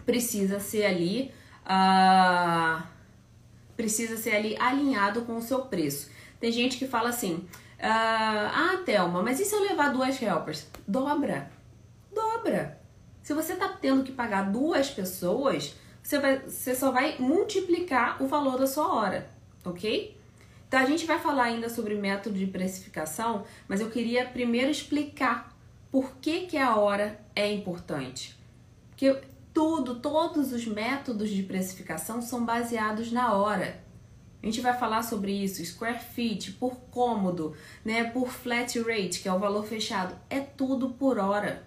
precisa 0.05 0.59
ser 0.59 0.83
ali 0.83 1.31
uh, 1.65 2.83
precisa 3.75 4.17
ser 4.17 4.35
ali 4.35 4.57
alinhado 4.59 5.23
com 5.23 5.37
o 5.37 5.41
seu 5.41 5.65
preço. 5.65 6.09
Tem 6.39 6.51
gente 6.51 6.77
que 6.77 6.87
fala 6.87 7.09
assim, 7.09 7.35
uh, 7.35 7.47
ah, 7.79 8.81
Thelma, 8.85 9.23
mas 9.23 9.39
e 9.39 9.45
se 9.45 9.55
eu 9.55 9.61
levar 9.61 9.89
duas 9.89 10.21
helpers? 10.21 10.67
Dobra, 10.87 11.51
dobra. 12.13 12.79
Se 13.21 13.33
você 13.33 13.55
tá 13.55 13.69
tendo 13.69 14.03
que 14.03 14.11
pagar 14.11 14.51
duas 14.51 14.89
pessoas, 14.89 15.75
você, 16.01 16.19
vai, 16.19 16.39
você 16.39 16.75
só 16.75 16.91
vai 16.91 17.17
multiplicar 17.17 18.21
o 18.21 18.27
valor 18.27 18.59
da 18.59 18.67
sua 18.67 18.93
hora, 18.93 19.29
ok? 19.63 20.17
Então 20.67 20.79
a 20.81 20.85
gente 20.85 21.05
vai 21.05 21.19
falar 21.19 21.43
ainda 21.43 21.69
sobre 21.69 21.95
método 21.95 22.37
de 22.37 22.47
precificação, 22.47 23.45
mas 23.67 23.79
eu 23.79 23.89
queria 23.89 24.25
primeiro 24.25 24.69
explicar 24.69 25.55
por 25.91 26.15
que, 26.17 26.47
que 26.47 26.57
a 26.57 26.75
hora 26.75 27.19
é 27.35 27.49
importante. 27.53 28.35
Porque 28.89 29.21
tudo, 29.53 29.95
todos 29.95 30.51
os 30.51 30.65
métodos 30.65 31.29
de 31.29 31.43
precificação 31.43 32.21
são 32.21 32.43
baseados 32.43 33.11
na 33.11 33.33
hora. 33.33 33.83
A 34.41 34.45
gente 34.45 34.59
vai 34.59 34.77
falar 34.77 35.03
sobre 35.03 35.31
isso, 35.31 35.63
square 35.63 35.99
feet, 35.99 36.53
por 36.53 36.75
cômodo, 36.91 37.55
né, 37.85 38.03
por 38.03 38.29
flat 38.29 38.77
rate, 38.81 39.21
que 39.21 39.29
é 39.29 39.33
o 39.33 39.39
valor 39.39 39.63
fechado, 39.63 40.15
é 40.29 40.41
tudo 40.41 40.89
por 40.89 41.17
hora. 41.17 41.65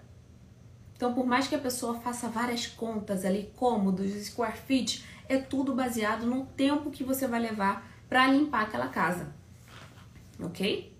Então, 0.95 1.13
por 1.13 1.25
mais 1.25 1.47
que 1.47 1.55
a 1.55 1.59
pessoa 1.59 1.99
faça 1.99 2.27
várias 2.27 2.67
contas 2.67 3.23
ali, 3.23 3.51
cômodos, 3.55 4.11
square 4.25 4.57
feet, 4.57 5.03
é 5.29 5.37
tudo 5.37 5.73
baseado 5.73 6.25
no 6.25 6.45
tempo 6.45 6.91
que 6.91 7.03
você 7.03 7.27
vai 7.27 7.39
levar 7.39 7.87
para 8.09 8.27
limpar 8.27 8.63
aquela 8.63 8.87
casa. 8.87 9.33
OK? 10.39 10.95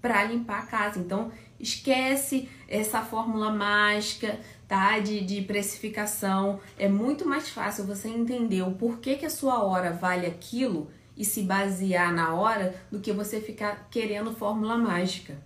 Para 0.00 0.24
limpar 0.24 0.62
a 0.62 0.66
casa. 0.66 0.98
Então, 0.98 1.30
esquece 1.58 2.48
essa 2.68 3.02
fórmula 3.02 3.50
mágica, 3.50 4.38
tá? 4.68 4.98
De, 4.98 5.20
de 5.20 5.42
precificação. 5.42 6.60
É 6.78 6.88
muito 6.88 7.26
mais 7.28 7.48
fácil 7.48 7.84
você 7.84 8.08
entender 8.08 8.62
o 8.62 8.72
porquê 8.72 9.14
que 9.14 9.26
a 9.26 9.30
sua 9.30 9.62
hora 9.62 9.92
vale 9.92 10.26
aquilo 10.26 10.90
e 11.16 11.24
se 11.24 11.42
basear 11.42 12.12
na 12.12 12.34
hora 12.34 12.74
do 12.90 13.00
que 13.00 13.12
você 13.12 13.40
ficar 13.40 13.88
querendo 13.90 14.32
fórmula 14.32 14.76
mágica. 14.76 15.36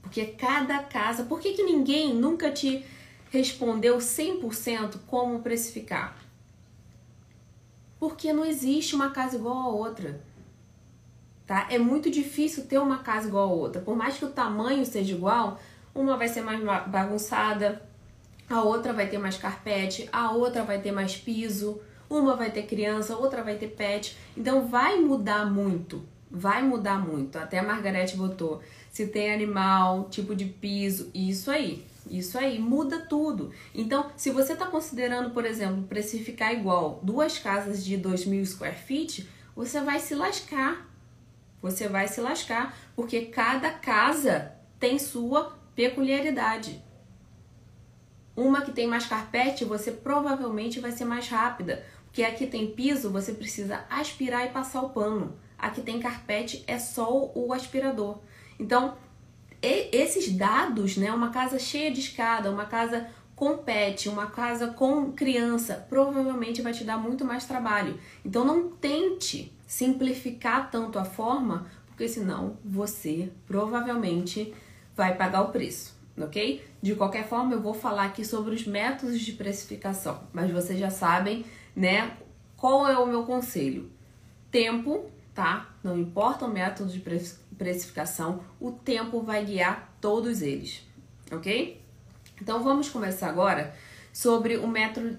Porque 0.00 0.24
cada 0.26 0.78
casa. 0.84 1.24
Por 1.24 1.40
que, 1.40 1.52
que 1.52 1.64
ninguém 1.64 2.14
nunca 2.14 2.50
te 2.50 2.84
respondeu 3.30 3.98
100% 3.98 4.98
como 5.06 5.42
precificar? 5.42 6.16
Porque 7.98 8.32
não 8.32 8.44
existe 8.44 8.94
uma 8.94 9.10
casa 9.10 9.36
igual 9.36 9.56
a 9.56 9.68
outra. 9.68 10.24
Tá? 11.46 11.66
É 11.70 11.78
muito 11.78 12.10
difícil 12.10 12.64
ter 12.66 12.78
uma 12.78 12.98
casa 12.98 13.28
igual 13.28 13.48
a 13.48 13.52
outra. 13.52 13.80
Por 13.80 13.96
mais 13.96 14.16
que 14.16 14.24
o 14.24 14.30
tamanho 14.30 14.84
seja 14.84 15.14
igual, 15.14 15.60
uma 15.94 16.16
vai 16.16 16.28
ser 16.28 16.42
mais 16.42 16.60
bagunçada, 16.88 17.82
a 18.48 18.62
outra 18.62 18.92
vai 18.92 19.08
ter 19.08 19.18
mais 19.18 19.36
carpete, 19.36 20.08
a 20.12 20.32
outra 20.32 20.62
vai 20.62 20.80
ter 20.80 20.92
mais 20.92 21.16
piso, 21.16 21.80
uma 22.08 22.36
vai 22.36 22.50
ter 22.50 22.66
criança, 22.66 23.16
outra 23.16 23.42
vai 23.42 23.56
ter 23.56 23.68
pet. 23.68 24.16
Então 24.36 24.66
vai 24.66 25.00
mudar 25.00 25.46
muito, 25.46 26.02
vai 26.30 26.62
mudar 26.62 26.98
muito. 26.98 27.36
Até 27.38 27.58
a 27.58 27.62
Margarete 27.62 28.16
botou 28.16 28.60
se 28.90 29.06
tem 29.06 29.32
animal, 29.32 30.08
tipo 30.10 30.34
de 30.34 30.46
piso, 30.46 31.10
isso 31.14 31.50
aí. 31.50 31.84
Isso 32.10 32.38
aí, 32.38 32.58
muda 32.58 33.00
tudo. 33.00 33.50
Então, 33.74 34.06
se 34.16 34.30
você 34.30 34.52
está 34.52 34.66
considerando, 34.66 35.30
por 35.30 35.44
exemplo, 35.44 35.82
precificar 35.82 36.54
igual 36.54 37.00
duas 37.02 37.38
casas 37.38 37.84
de 37.84 37.96
2 37.96 38.26
mil 38.26 38.46
square 38.46 38.76
feet, 38.76 39.28
você 39.56 39.80
vai 39.80 39.98
se 39.98 40.14
lascar. 40.14 40.86
Você 41.66 41.88
vai 41.88 42.06
se 42.06 42.20
lascar, 42.20 42.78
porque 42.94 43.22
cada 43.22 43.72
casa 43.72 44.52
tem 44.78 45.00
sua 45.00 45.58
peculiaridade. 45.74 46.80
Uma 48.36 48.60
que 48.60 48.70
tem 48.70 48.86
mais 48.86 49.06
carpete, 49.06 49.64
você 49.64 49.90
provavelmente 49.90 50.78
vai 50.78 50.92
ser 50.92 51.04
mais 51.04 51.26
rápida, 51.28 51.84
porque 52.04 52.22
aqui 52.22 52.46
tem 52.46 52.70
piso, 52.70 53.10
você 53.10 53.32
precisa 53.32 53.84
aspirar 53.90 54.46
e 54.46 54.50
passar 54.50 54.82
o 54.82 54.90
pano. 54.90 55.36
Aqui 55.58 55.80
tem 55.80 55.98
carpete, 55.98 56.62
é 56.68 56.78
só 56.78 57.32
o 57.34 57.52
aspirador. 57.52 58.20
Então, 58.60 58.96
esses 59.60 60.32
dados, 60.32 60.96
né, 60.96 61.10
uma 61.10 61.30
casa 61.30 61.58
cheia 61.58 61.90
de 61.90 61.98
escada, 61.98 62.48
uma 62.48 62.66
casa 62.66 63.10
com 63.34 63.58
pet, 63.58 64.08
uma 64.08 64.28
casa 64.28 64.68
com 64.68 65.10
criança, 65.10 65.84
provavelmente 65.88 66.62
vai 66.62 66.72
te 66.72 66.84
dar 66.84 66.96
muito 66.96 67.24
mais 67.24 67.44
trabalho. 67.44 67.98
Então 68.24 68.44
não 68.44 68.70
tente 68.70 69.55
simplificar 69.66 70.70
tanto 70.70 70.98
a 70.98 71.04
forma, 71.04 71.66
porque 71.86 72.08
senão 72.08 72.56
você 72.64 73.30
provavelmente 73.46 74.54
vai 74.94 75.16
pagar 75.16 75.42
o 75.42 75.48
preço 75.48 75.96
ok? 76.24 76.64
De 76.80 76.94
qualquer 76.94 77.28
forma, 77.28 77.52
eu 77.52 77.60
vou 77.60 77.74
falar 77.74 78.04
aqui 78.04 78.24
sobre 78.24 78.54
os 78.54 78.66
métodos 78.66 79.20
de 79.20 79.32
precificação, 79.32 80.20
mas 80.32 80.50
vocês 80.50 80.78
já 80.78 80.90
sabem, 80.90 81.44
né? 81.74 82.16
Qual 82.56 82.88
é 82.88 82.96
o 82.96 83.06
meu 83.06 83.24
conselho? 83.24 83.90
Tempo, 84.50 85.10
tá? 85.34 85.74
Não 85.82 85.98
importa 85.98 86.46
o 86.46 86.50
método 86.50 86.90
de 86.90 87.02
precificação, 87.56 88.40
o 88.58 88.72
tempo 88.72 89.20
vai 89.20 89.44
guiar 89.44 89.94
todos 90.00 90.40
eles, 90.40 90.82
ok? 91.30 91.82
Então 92.40 92.62
vamos 92.62 92.88
começar 92.88 93.28
agora 93.28 93.74
sobre 94.12 94.56
o 94.56 94.66
método, 94.66 95.18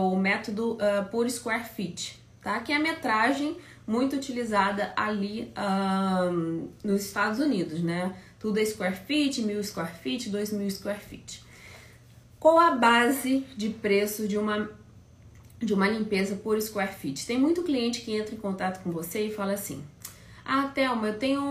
o 0.00 0.16
método 0.16 0.74
uh, 0.74 1.08
por 1.10 1.28
square 1.30 1.64
feet, 1.64 2.18
tá? 2.40 2.58
Que 2.60 2.72
é 2.72 2.76
a 2.76 2.80
metragem 2.80 3.56
muito 3.92 4.16
utilizada 4.16 4.90
ali 4.96 5.52
uh, 5.54 6.68
nos 6.82 7.04
Estados 7.04 7.38
Unidos, 7.38 7.82
né? 7.82 8.16
Tudo 8.40 8.58
é 8.58 8.64
square 8.64 8.96
feet, 8.96 9.42
mil 9.42 9.62
square 9.62 9.92
feet, 10.02 10.30
dois 10.30 10.50
mil 10.50 10.70
square 10.70 10.98
feet. 10.98 11.44
Qual 12.40 12.58
a 12.58 12.70
base 12.70 13.44
de 13.54 13.68
preço 13.68 14.26
de 14.26 14.38
uma 14.38 14.70
de 15.58 15.74
uma 15.74 15.86
limpeza 15.86 16.34
por 16.36 16.60
square 16.60 16.92
feet? 16.92 17.26
Tem 17.26 17.38
muito 17.38 17.62
cliente 17.62 18.00
que 18.00 18.16
entra 18.16 18.34
em 18.34 18.38
contato 18.38 18.82
com 18.82 18.90
você 18.90 19.26
e 19.26 19.30
fala 19.30 19.52
assim: 19.52 19.84
Ah, 20.42 20.68
Thelma, 20.74 21.08
eu 21.08 21.18
tenho 21.18 21.42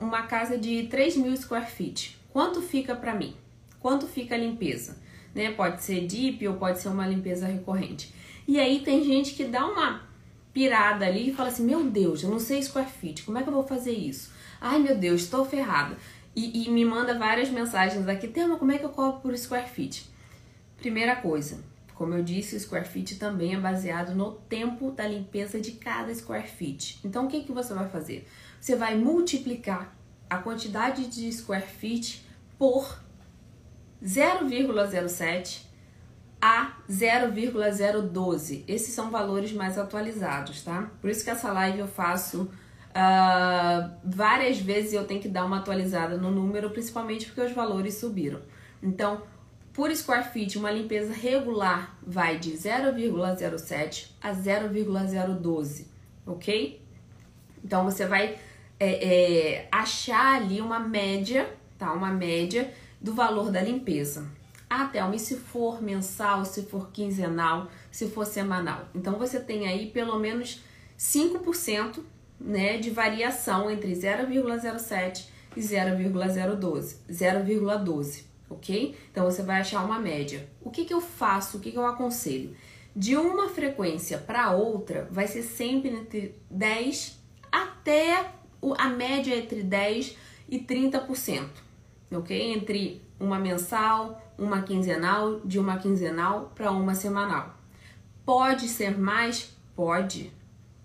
uma 0.00 0.22
casa 0.22 0.56
de 0.56 0.84
3 0.84 1.16
mil 1.16 1.36
square 1.36 1.68
feet. 1.68 2.16
Quanto 2.32 2.62
fica 2.62 2.94
para 2.94 3.16
mim? 3.16 3.34
Quanto 3.80 4.06
fica 4.06 4.36
a 4.36 4.38
limpeza? 4.38 4.96
Né? 5.34 5.50
Pode 5.50 5.82
ser 5.82 6.06
deep 6.06 6.46
ou 6.46 6.54
pode 6.54 6.80
ser 6.80 6.88
uma 6.88 7.06
limpeza 7.06 7.48
recorrente. 7.48 8.14
E 8.46 8.60
aí 8.60 8.80
tem 8.80 9.02
gente 9.04 9.34
que 9.34 9.44
dá 9.44 9.66
uma 9.66 10.09
pirada 10.52 11.06
ali 11.06 11.30
e 11.30 11.34
fala 11.34 11.48
assim: 11.48 11.64
Meu 11.64 11.84
Deus, 11.84 12.22
eu 12.22 12.30
não 12.30 12.38
sei 12.38 12.62
square 12.62 12.90
feet, 12.90 13.22
como 13.22 13.38
é 13.38 13.42
que 13.42 13.48
eu 13.48 13.52
vou 13.52 13.66
fazer 13.66 13.92
isso? 13.92 14.30
ai 14.60 14.78
meu 14.78 14.96
Deus, 14.96 15.22
estou 15.22 15.44
ferrada. 15.44 15.96
E, 16.36 16.64
e, 16.64 16.70
me 16.70 16.84
manda 16.84 17.18
várias 17.18 17.48
mensagens 17.48 18.06
aqui, 18.06 18.28
Tema, 18.28 18.56
como 18.56 18.70
é 18.70 18.78
que 18.78 18.84
eu 18.84 18.90
cobro 18.90 19.20
por 19.20 19.36
square 19.36 19.68
feet? 19.68 20.08
Primeira 20.76 21.16
coisa, 21.16 21.58
como 21.94 22.14
eu 22.14 22.22
disse, 22.22 22.54
o 22.54 22.60
square 22.60 22.86
feet 22.86 23.18
também 23.18 23.54
é 23.54 23.58
baseado 23.58 24.14
no 24.14 24.32
tempo 24.32 24.92
da 24.92 25.06
limpeza 25.06 25.60
de 25.60 25.72
cada 25.72 26.14
square 26.14 26.46
feet. 26.46 27.00
Então, 27.04 27.26
o 27.26 27.28
que, 27.28 27.42
que 27.42 27.52
você 27.52 27.74
vai 27.74 27.88
fazer? 27.88 28.28
Você 28.60 28.76
vai 28.76 28.94
multiplicar 28.96 29.94
a 30.28 30.38
quantidade 30.38 31.08
de 31.08 31.32
square 31.32 31.66
feet 31.66 32.24
por 32.56 33.00
0,07 34.02 35.62
a 36.40 36.72
0,012. 36.90 38.64
Esses 38.66 38.94
são 38.94 39.10
valores 39.10 39.52
mais 39.52 39.76
atualizados, 39.78 40.62
tá? 40.62 40.90
Por 41.00 41.10
isso 41.10 41.22
que 41.22 41.30
essa 41.30 41.52
live 41.52 41.80
eu 41.80 41.88
faço 41.88 42.42
uh, 42.90 43.90
várias 44.04 44.58
vezes 44.58 44.92
eu 44.92 45.04
tenho 45.04 45.20
que 45.20 45.28
dar 45.28 45.44
uma 45.44 45.58
atualizada 45.58 46.16
no 46.16 46.30
número, 46.30 46.70
principalmente 46.70 47.26
porque 47.26 47.42
os 47.42 47.52
valores 47.52 47.94
subiram. 47.94 48.40
Então, 48.82 49.22
por 49.72 49.94
square 49.94 50.28
feet, 50.32 50.56
uma 50.56 50.70
limpeza 50.70 51.12
regular 51.12 51.96
vai 52.02 52.38
de 52.38 52.52
0,07 52.52 54.10
a 54.20 54.32
0,012, 54.32 55.86
ok? 56.26 56.80
Então, 57.62 57.84
você 57.84 58.06
vai 58.06 58.38
é, 58.78 59.58
é, 59.58 59.68
achar 59.70 60.36
ali 60.36 60.60
uma 60.60 60.80
média, 60.80 61.54
tá? 61.78 61.92
Uma 61.92 62.10
média 62.10 62.72
do 63.00 63.14
valor 63.14 63.50
da 63.50 63.60
limpeza. 63.60 64.39
Ah, 64.72 64.86
Thelma, 64.86 65.16
e 65.16 65.18
se 65.18 65.34
for 65.34 65.82
mensal, 65.82 66.44
se 66.44 66.62
for 66.62 66.92
quinzenal, 66.92 67.68
se 67.90 68.08
for 68.08 68.24
semanal? 68.24 68.88
Então 68.94 69.18
você 69.18 69.40
tem 69.40 69.66
aí 69.66 69.90
pelo 69.90 70.16
menos 70.16 70.62
5% 70.96 71.98
né, 72.38 72.78
de 72.78 72.88
variação 72.88 73.68
entre 73.68 73.92
0,07 73.92 75.26
e 75.56 75.60
0,012, 75.60 76.98
0,12, 77.10 78.22
ok? 78.48 78.96
Então 79.10 79.24
você 79.24 79.42
vai 79.42 79.60
achar 79.60 79.84
uma 79.84 79.98
média. 79.98 80.48
O 80.62 80.70
que, 80.70 80.84
que 80.84 80.94
eu 80.94 81.00
faço? 81.00 81.56
O 81.56 81.60
que, 81.60 81.72
que 81.72 81.78
eu 81.78 81.86
aconselho? 81.86 82.54
De 82.94 83.16
uma 83.16 83.48
frequência 83.48 84.18
para 84.18 84.52
outra, 84.52 85.08
vai 85.10 85.26
ser 85.26 85.42
sempre 85.42 85.90
entre 85.90 86.36
10 86.48 87.18
até 87.50 88.30
a 88.78 88.88
média 88.88 89.34
entre 89.34 89.64
10 89.64 90.16
e 90.48 90.60
30%, 90.60 91.48
ok? 92.12 92.52
Entre 92.52 93.09
uma 93.20 93.38
mensal, 93.38 94.20
uma 94.38 94.62
quinzenal, 94.62 95.40
de 95.40 95.58
uma 95.58 95.76
quinzenal 95.76 96.50
para 96.54 96.72
uma 96.72 96.94
semanal. 96.94 97.54
Pode 98.24 98.66
ser 98.66 98.98
mais? 98.98 99.54
Pode. 99.76 100.32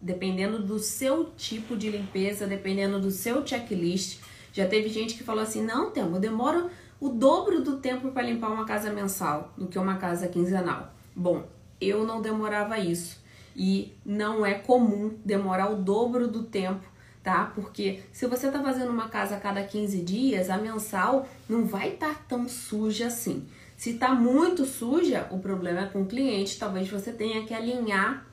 Dependendo 0.01 0.61
do 0.61 0.77
seu 0.77 1.31
tipo 1.37 1.75
de 1.75 1.89
limpeza, 1.89 2.45
dependendo 2.45 2.99
do 2.99 3.09
seu 3.09 3.47
checklist. 3.47 4.19
Já 4.51 4.67
teve 4.67 4.89
gente 4.89 5.15
que 5.15 5.23
falou 5.23 5.41
assim: 5.41 5.63
não, 5.63 5.89
Temo, 5.89 6.17
eu 6.17 6.19
demoro 6.19 6.69
o 6.99 7.09
dobro 7.09 7.61
do 7.61 7.77
tempo 7.77 8.11
para 8.11 8.23
limpar 8.23 8.51
uma 8.51 8.65
casa 8.65 8.91
mensal 8.91 9.53
do 9.57 9.67
que 9.67 9.79
uma 9.79 9.95
casa 9.95 10.27
quinzenal. 10.27 10.93
Bom, 11.15 11.47
eu 11.79 12.05
não 12.05 12.21
demorava 12.21 12.77
isso. 12.77 13.23
E 13.55 13.93
não 14.05 14.45
é 14.45 14.53
comum 14.53 15.17
demorar 15.23 15.71
o 15.71 15.77
dobro 15.77 16.27
do 16.27 16.43
tempo 16.43 16.85
tá? 17.25 17.51
Porque 17.55 18.03
se 18.13 18.27
você 18.27 18.51
tá 18.51 18.61
fazendo 18.61 18.91
uma 18.91 19.09
casa 19.09 19.35
a 19.35 19.39
cada 19.39 19.63
15 19.63 19.99
dias, 20.03 20.47
a 20.51 20.59
mensal 20.59 21.27
não 21.49 21.65
vai 21.65 21.95
estar 21.95 22.13
tá 22.13 22.21
tão 22.29 22.47
suja 22.47 23.07
assim. 23.07 23.47
Se 23.75 23.95
tá 23.95 24.13
muito 24.13 24.63
suja, 24.63 25.27
o 25.31 25.39
problema 25.39 25.81
é 25.81 25.85
com 25.87 26.03
o 26.03 26.05
cliente, 26.05 26.59
talvez 26.59 26.87
você 26.87 27.11
tenha 27.11 27.43
que 27.43 27.53
alinhar 27.53 28.27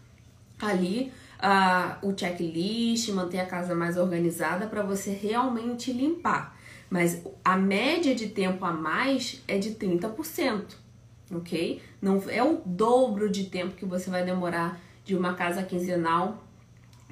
ali 0.60 1.10
uh, 1.38 2.06
o 2.06 2.16
checklist, 2.16 3.08
manter 3.08 3.40
a 3.40 3.46
casa 3.46 3.74
mais 3.74 3.96
organizada 3.96 4.66
para 4.66 4.82
você 4.82 5.10
realmente 5.10 5.90
limpar. 5.90 6.54
Mas 6.90 7.22
a 7.42 7.56
média 7.56 8.14
de 8.14 8.28
tempo 8.28 8.62
a 8.66 8.72
mais 8.72 9.42
é 9.48 9.56
de 9.56 9.70
30%, 9.70 10.64
ok? 11.34 11.80
Não 12.00 12.22
é 12.28 12.42
o 12.44 12.60
dobro 12.66 13.30
de 13.30 13.44
tempo 13.44 13.74
que 13.74 13.86
você 13.86 14.10
vai 14.10 14.22
demorar 14.22 14.78
de 15.02 15.16
uma 15.16 15.32
casa 15.32 15.62
quinzenal 15.62 16.44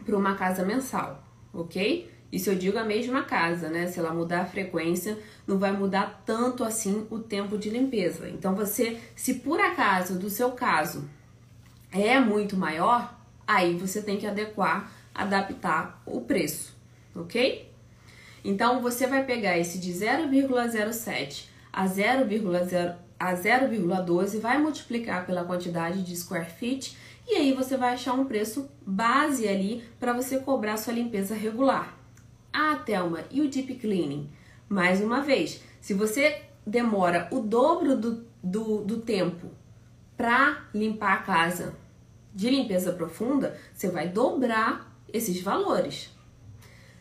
para 0.04 0.16
uma 0.16 0.34
casa 0.34 0.62
mensal 0.62 1.29
ok? 1.52 2.10
Isso 2.32 2.50
eu 2.50 2.54
digo 2.54 2.78
a 2.78 2.84
mesma 2.84 3.22
casa, 3.22 3.68
né? 3.68 3.88
Se 3.88 3.98
ela 3.98 4.14
mudar 4.14 4.42
a 4.42 4.46
frequência, 4.46 5.18
não 5.46 5.58
vai 5.58 5.72
mudar 5.72 6.22
tanto 6.24 6.62
assim 6.62 7.06
o 7.10 7.18
tempo 7.18 7.58
de 7.58 7.70
limpeza. 7.70 8.28
Então 8.28 8.54
você, 8.54 9.00
se 9.16 9.34
por 9.34 9.60
acaso 9.60 10.18
do 10.18 10.30
seu 10.30 10.52
caso 10.52 11.08
é 11.90 12.20
muito 12.20 12.56
maior, 12.56 13.18
aí 13.46 13.74
você 13.74 14.00
tem 14.00 14.16
que 14.16 14.26
adequar, 14.26 14.92
adaptar 15.12 16.00
o 16.06 16.20
preço, 16.20 16.72
ok? 17.14 17.68
Então 18.44 18.80
você 18.80 19.08
vai 19.08 19.24
pegar 19.24 19.58
esse 19.58 19.78
de 19.78 19.92
0,07 19.92 21.46
a 21.72 21.84
0,0 21.86 22.94
a 23.18 23.34
0,12 23.34 24.40
vai 24.40 24.56
multiplicar 24.56 25.26
pela 25.26 25.44
quantidade 25.44 26.02
de 26.02 26.16
square 26.16 26.48
feet 26.48 26.96
e 27.30 27.36
aí 27.36 27.52
você 27.52 27.76
vai 27.76 27.94
achar 27.94 28.12
um 28.14 28.24
preço 28.24 28.68
base 28.84 29.46
ali 29.46 29.84
para 30.00 30.12
você 30.12 30.40
cobrar 30.40 30.76
sua 30.76 30.92
limpeza 30.92 31.32
regular. 31.32 31.96
Ah, 32.52 32.74
Thelma, 32.84 33.20
e 33.30 33.40
o 33.40 33.48
deep 33.48 33.76
cleaning? 33.76 34.28
Mais 34.68 35.00
uma 35.00 35.20
vez, 35.20 35.62
se 35.80 35.94
você 35.94 36.42
demora 36.66 37.28
o 37.30 37.38
dobro 37.38 37.96
do, 37.96 38.24
do, 38.42 38.82
do 38.82 39.00
tempo 39.02 39.48
para 40.16 40.64
limpar 40.74 41.14
a 41.14 41.22
casa 41.22 41.76
de 42.34 42.50
limpeza 42.50 42.92
profunda, 42.92 43.56
você 43.72 43.88
vai 43.88 44.08
dobrar 44.08 44.92
esses 45.12 45.40
valores. 45.40 46.10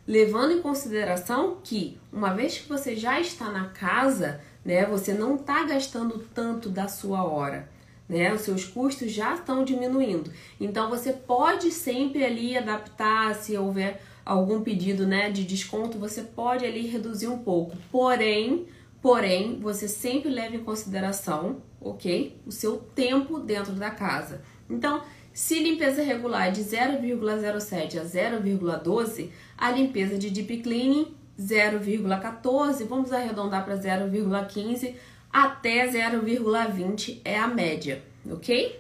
Levando 0.07 0.51
em 0.51 0.61
consideração 0.61 1.57
que, 1.63 1.99
uma 2.13 2.35
vez 2.35 2.59
que 2.59 2.69
você 2.69 2.95
já 2.95 3.19
está 3.19 3.49
na 3.49 3.69
casa, 3.69 4.41
né, 4.63 4.85
você 4.85 5.11
não 5.11 5.35
está 5.35 5.63
gastando 5.63 6.19
tanto 6.35 6.69
da 6.69 6.87
sua 6.87 7.23
hora 7.23 7.67
né? 8.09 8.33
Os 8.33 8.41
seus 8.41 8.65
custos 8.65 9.11
já 9.11 9.35
estão 9.35 9.63
diminuindo. 9.63 10.31
Então 10.59 10.89
você 10.89 11.13
pode 11.13 11.71
sempre 11.71 12.25
ali 12.25 12.57
adaptar 12.57 13.35
se 13.35 13.55
houver 13.55 14.01
algum 14.25 14.61
pedido, 14.61 15.07
né, 15.07 15.31
de 15.31 15.43
desconto, 15.43 15.97
você 15.97 16.21
pode 16.21 16.63
ali 16.63 16.85
reduzir 16.85 17.27
um 17.27 17.39
pouco. 17.39 17.75
Porém, 17.91 18.67
porém, 19.01 19.59
você 19.59 19.87
sempre 19.87 20.29
leva 20.29 20.55
em 20.55 20.63
consideração, 20.63 21.63
OK? 21.81 22.39
O 22.45 22.51
seu 22.51 22.77
tempo 22.77 23.39
dentro 23.39 23.73
da 23.73 23.89
casa. 23.89 24.41
Então, 24.69 25.01
se 25.33 25.59
limpeza 25.59 26.03
regular 26.03 26.49
é 26.49 26.51
de 26.51 26.61
0,07 26.61 27.99
a 27.99 28.03
0,12, 28.03 29.29
a 29.57 29.71
limpeza 29.71 30.17
de 30.17 30.29
deep 30.29 30.57
cleaning 30.57 31.15
0,14, 31.39 32.85
vamos 32.85 33.13
arredondar 33.13 33.63
para 33.63 33.77
0,15 33.77 34.95
até 35.31 35.87
0,20 35.87 37.21
é 37.23 37.37
a 37.37 37.47
média, 37.47 38.03
ok? 38.29 38.79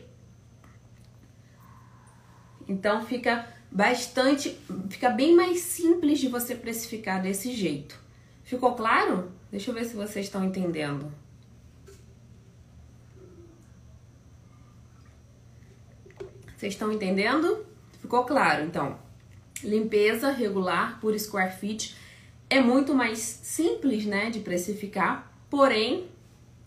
Então 2.67 3.05
fica 3.05 3.47
bastante, 3.71 4.57
fica 4.89 5.09
bem 5.09 5.35
mais 5.35 5.61
simples 5.61 6.19
de 6.19 6.27
você 6.27 6.55
precificar 6.55 7.21
desse 7.21 7.51
jeito. 7.53 7.99
Ficou 8.43 8.73
claro? 8.73 9.31
Deixa 9.51 9.69
eu 9.69 9.75
ver 9.75 9.85
se 9.85 9.95
vocês 9.95 10.25
estão 10.25 10.43
entendendo. 10.43 11.11
Vocês 16.57 16.73
estão 16.73 16.91
entendendo? 16.91 17.65
Ficou 18.01 18.25
claro? 18.25 18.65
Então, 18.65 18.99
limpeza 19.63 20.31
regular 20.31 20.99
por 20.99 21.17
square 21.17 21.55
feet 21.55 21.95
é 22.49 22.59
muito 22.59 22.93
mais 22.93 23.19
simples, 23.19 24.05
né, 24.05 24.29
de 24.29 24.39
precificar, 24.39 25.31
porém 25.49 26.09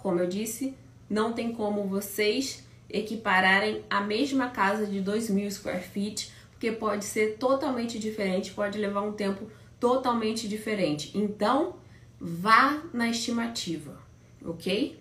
como 0.03 0.19
eu 0.19 0.27
disse, 0.27 0.75
não 1.09 1.33
tem 1.33 1.53
como 1.53 1.85
vocês 1.85 2.65
equipararem 2.91 3.83
a 3.89 4.01
mesma 4.01 4.51
casa 4.51 4.87
de 4.87 5.01
2.000 5.01 5.51
square 5.51 5.83
feet, 5.83 6.31
porque 6.51 6.73
pode 6.73 7.05
ser 7.05 7.37
totalmente 7.39 7.99
diferente, 7.99 8.53
pode 8.53 8.79
levar 8.79 9.03
um 9.03 9.13
tempo 9.13 9.47
totalmente 9.81 10.49
diferente. 10.49 11.17
Então, 11.17 11.77
vá 12.21 12.83
na 12.93 13.09
estimativa, 13.09 13.99
ok? 14.45 14.99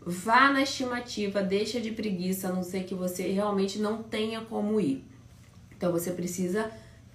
Vá 0.00 0.50
na 0.50 0.62
estimativa, 0.62 1.42
deixa 1.42 1.80
de 1.80 1.90
preguiça, 1.90 2.48
a 2.48 2.52
não 2.52 2.62
ser 2.62 2.84
que 2.84 2.94
você 2.94 3.28
realmente 3.28 3.78
não 3.78 4.02
tenha 4.02 4.40
como 4.40 4.80
ir. 4.80 5.04
Então, 5.76 5.92
você 5.92 6.10
precisa 6.10 6.70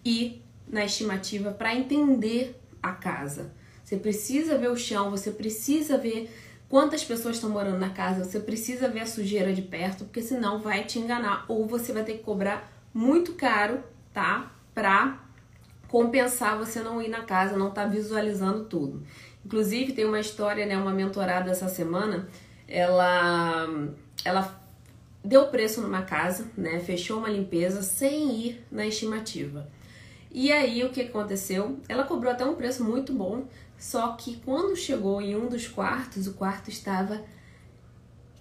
ir 0.06 0.41
na 0.67 0.86
estimativa 0.86 1.52
para 1.52 1.76
entender 1.76 2.60
a 2.82 2.91
casa. 2.91 3.52
Você 3.84 3.98
precisa 3.98 4.58
ver 4.58 4.72
o 4.72 4.78
chão, 4.78 5.12
você 5.12 5.32
precisa 5.32 5.98
ver 5.98 6.30
quantas 6.73 7.03
pessoas 7.03 7.36
estão 7.36 7.51
morando 7.51 7.77
na 7.77 7.91
casa, 7.91 8.23
você 8.23 8.39
precisa 8.39 8.88
ver 8.88 9.01
a 9.01 9.05
sujeira 9.05 9.53
de 9.53 9.62
perto, 9.62 10.05
porque 10.05 10.23
senão 10.23 10.59
vai 10.59 10.83
te 10.83 10.97
enganar 10.97 11.45
ou 11.47 11.67
você 11.67 11.93
vai 11.93 12.03
ter 12.03 12.13
que 12.13 12.23
cobrar 12.23 12.67
muito 12.91 13.33
caro, 13.33 13.83
tá? 14.12 14.51
Pra 14.73 15.19
compensar 15.88 16.57
você 16.57 16.79
não 16.79 16.99
ir 16.99 17.09
na 17.09 17.21
casa, 17.21 17.55
não 17.55 17.69
tá 17.69 17.86
visualizando 17.86 18.63
tudo. 18.63 19.03
Inclusive 19.45 19.93
tem 19.93 20.03
uma 20.03 20.19
história, 20.19 20.65
né, 20.65 20.75
uma 20.75 20.91
mentorada 20.91 21.51
essa 21.51 21.69
semana, 21.69 22.27
ela 22.67 23.69
ela 24.25 24.59
deu 25.23 25.49
preço 25.49 25.79
numa 25.79 26.01
casa, 26.01 26.47
né, 26.57 26.79
fechou 26.79 27.19
uma 27.19 27.29
limpeza 27.29 27.83
sem 27.83 28.31
ir 28.36 28.65
na 28.71 28.83
estimativa. 28.88 29.69
E 30.31 30.51
aí 30.51 30.83
o 30.83 30.89
que 30.89 31.01
aconteceu? 31.01 31.77
Ela 31.88 32.03
cobrou 32.03 32.31
até 32.31 32.43
um 32.43 32.55
preço 32.55 32.83
muito 32.83 33.13
bom, 33.13 33.45
só 33.84 34.13
que 34.13 34.38
quando 34.38 34.78
chegou 34.78 35.22
em 35.22 35.36
um 35.36 35.50
dos 35.50 35.67
quartos, 35.67 36.26
o 36.26 36.36
quarto 36.36 36.69
estava 36.69 37.22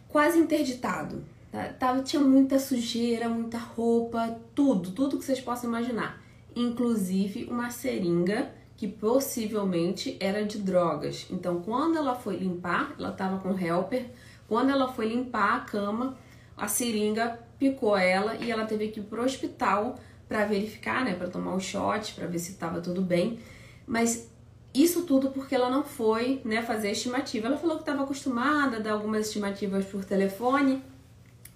quase 0.07 0.39
interditado. 0.39 1.25
Tá? 1.51 1.65
Tava, 1.65 2.01
tinha 2.01 2.23
muita 2.23 2.61
sujeira, 2.61 3.29
muita 3.29 3.59
roupa, 3.59 4.39
tudo, 4.55 4.93
tudo 4.93 5.19
que 5.19 5.25
vocês 5.25 5.41
possam 5.41 5.69
imaginar. 5.69 6.23
Inclusive 6.55 7.49
uma 7.51 7.71
seringa 7.71 8.53
que 8.77 8.87
possivelmente 8.87 10.17
era 10.21 10.45
de 10.45 10.59
drogas. 10.59 11.27
Então, 11.29 11.61
quando 11.61 11.99
ela 11.99 12.15
foi 12.15 12.37
limpar, 12.37 12.95
ela 12.97 13.11
estava 13.11 13.39
com 13.39 13.59
helper. 13.59 14.11
Quando 14.47 14.71
ela 14.71 14.93
foi 14.93 15.09
limpar 15.09 15.57
a 15.57 15.61
cama, 15.63 16.17
a 16.57 16.69
seringa 16.69 17.41
picou 17.59 17.97
ela 17.97 18.37
e 18.37 18.49
ela 18.49 18.65
teve 18.65 18.89
que 18.89 19.01
ir 19.01 19.03
pro 19.03 19.25
hospital 19.25 19.99
para 20.29 20.45
verificar, 20.45 21.05
né, 21.05 21.15
para 21.15 21.27
tomar 21.27 21.53
um 21.53 21.61
shot, 21.61 22.15
para 22.15 22.29
ver 22.29 22.39
se 22.39 22.53
estava 22.53 22.81
tudo 22.81 23.03
bem. 23.03 23.41
Mas 23.85 24.32
isso 24.75 25.03
tudo 25.03 25.31
porque 25.31 25.55
ela 25.55 25.69
não 25.69 25.85
foi, 25.85 26.41
né, 26.45 26.63
fazer 26.63 26.93
estimativa. 26.93 27.47
Ela 27.47 27.59
falou 27.59 27.77
que 27.77 27.83
estava 27.83 28.05
acostumada 28.05 28.77
a 28.77 28.81
dar 28.81 28.93
algumas 28.93 29.27
estimativas 29.27 29.85
por 29.85 30.05
telefone. 30.05 30.83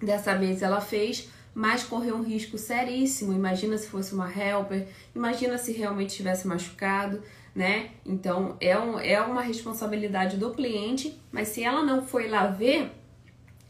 Dessa 0.01 0.35
vez 0.35 0.61
ela 0.61 0.79
fez, 0.79 1.29
mas 1.53 1.83
correu 1.83 2.15
um 2.15 2.23
risco 2.23 2.57
seríssimo. 2.57 3.33
Imagina 3.33 3.77
se 3.77 3.87
fosse 3.87 4.13
uma 4.13 4.31
helper, 4.31 4.87
imagina 5.15 5.57
se 5.57 5.71
realmente 5.71 6.15
tivesse 6.15 6.47
machucado, 6.47 7.23
né? 7.55 7.89
Então 8.05 8.55
é, 8.61 8.77
um, 8.77 8.99
é 8.99 9.19
uma 9.19 9.41
responsabilidade 9.41 10.37
do 10.37 10.51
cliente, 10.51 11.19
mas 11.31 11.47
se 11.47 11.63
ela 11.63 11.83
não 11.83 12.03
foi 12.03 12.27
lá 12.27 12.45
ver, 12.45 12.91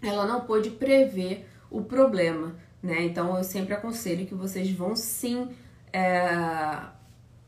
ela 0.01 0.25
não 0.27 0.41
pôde 0.41 0.71
prever 0.71 1.47
o 1.71 1.81
problema, 1.81 2.57
né? 2.83 3.03
Então 3.05 3.37
eu 3.37 3.43
sempre 3.45 3.73
aconselho 3.73 4.27
que 4.27 4.35
vocês 4.35 4.69
vão 4.69 4.93
sim 4.93 5.55
é, 5.93 6.81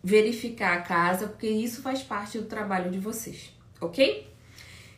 verificar 0.04 0.78
a 0.78 0.82
casa, 0.82 1.28
porque 1.28 1.48
isso 1.48 1.82
faz 1.82 2.02
parte 2.02 2.38
do 2.38 2.46
trabalho 2.46 2.90
de 2.90 3.00
vocês, 3.00 3.54
ok? 3.82 4.28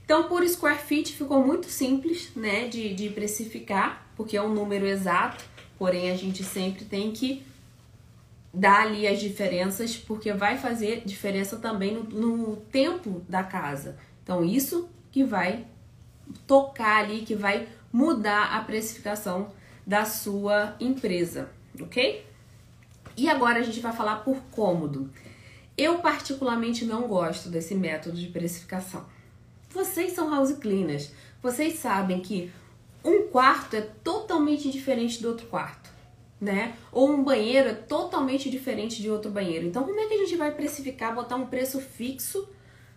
Então, 0.04 0.28
por 0.28 0.48
square 0.48 0.80
feet 0.80 1.14
ficou 1.14 1.46
muito 1.46 1.68
simples, 1.68 2.32
né, 2.36 2.68
de, 2.68 2.94
de 2.94 3.10
precificar, 3.10 4.12
porque 4.16 4.38
é 4.38 4.42
um 4.42 4.54
número 4.54 4.86
exato, 4.86 5.44
porém 5.78 6.12
a 6.12 6.16
gente 6.16 6.44
sempre 6.44 6.86
tem 6.86 7.12
que 7.12 7.44
dar 8.54 8.82
ali 8.82 9.08
as 9.08 9.20
diferenças, 9.20 9.96
porque 9.96 10.34
vai 10.34 10.58
fazer 10.58 11.04
diferença 11.06 11.58
também 11.58 11.94
no, 11.94 12.04
no 12.04 12.56
tempo 12.58 13.24
da 13.28 13.44
casa. 13.44 13.98
Então, 14.22 14.44
isso 14.44 14.90
que 15.12 15.24
vai 15.24 15.66
tocar 16.46 16.98
ali, 16.98 17.22
que 17.22 17.36
vai 17.36 17.68
mudar 17.92 18.56
a 18.56 18.62
precificação 18.62 19.52
da 19.86 20.06
sua 20.06 20.76
empresa, 20.80 21.50
ok? 21.80 22.26
E 23.16 23.30
agora 23.30 23.60
a 23.60 23.64
gente 23.64 23.80
vai 23.80 23.94
falar 23.94 24.18
por 24.18 24.38
cômodo. 24.52 25.10
Eu 25.78 26.00
particularmente 26.00 26.86
não 26.86 27.08
gosto 27.08 27.50
desse 27.50 27.76
método 27.76 28.18
de 28.18 28.28
precificação. 28.28 29.06
Vocês 29.70 30.14
são 30.14 30.30
house 30.30 30.52
cleaners, 30.54 31.12
vocês 31.42 31.80
sabem 31.80 32.20
que 32.20 32.52
um 33.04 33.28
quarto 33.28 33.76
é 33.76 33.82
totalmente 33.82 34.70
diferente 34.70 35.22
do 35.22 35.30
outro 35.30 35.48
quarto, 35.48 35.90
né? 36.40 36.76
Ou 36.92 37.10
um 37.10 37.24
banheiro 37.24 37.70
é 37.70 37.74
totalmente 37.74 38.50
diferente 38.50 39.02
de 39.02 39.10
outro 39.10 39.32
banheiro. 39.32 39.66
Então, 39.66 39.84
como 39.84 40.00
é 40.00 40.08
que 40.08 40.14
a 40.14 40.18
gente 40.18 40.36
vai 40.36 40.52
precificar, 40.52 41.16
botar 41.16 41.36
um 41.36 41.48
preço 41.48 41.80
fixo 41.80 42.48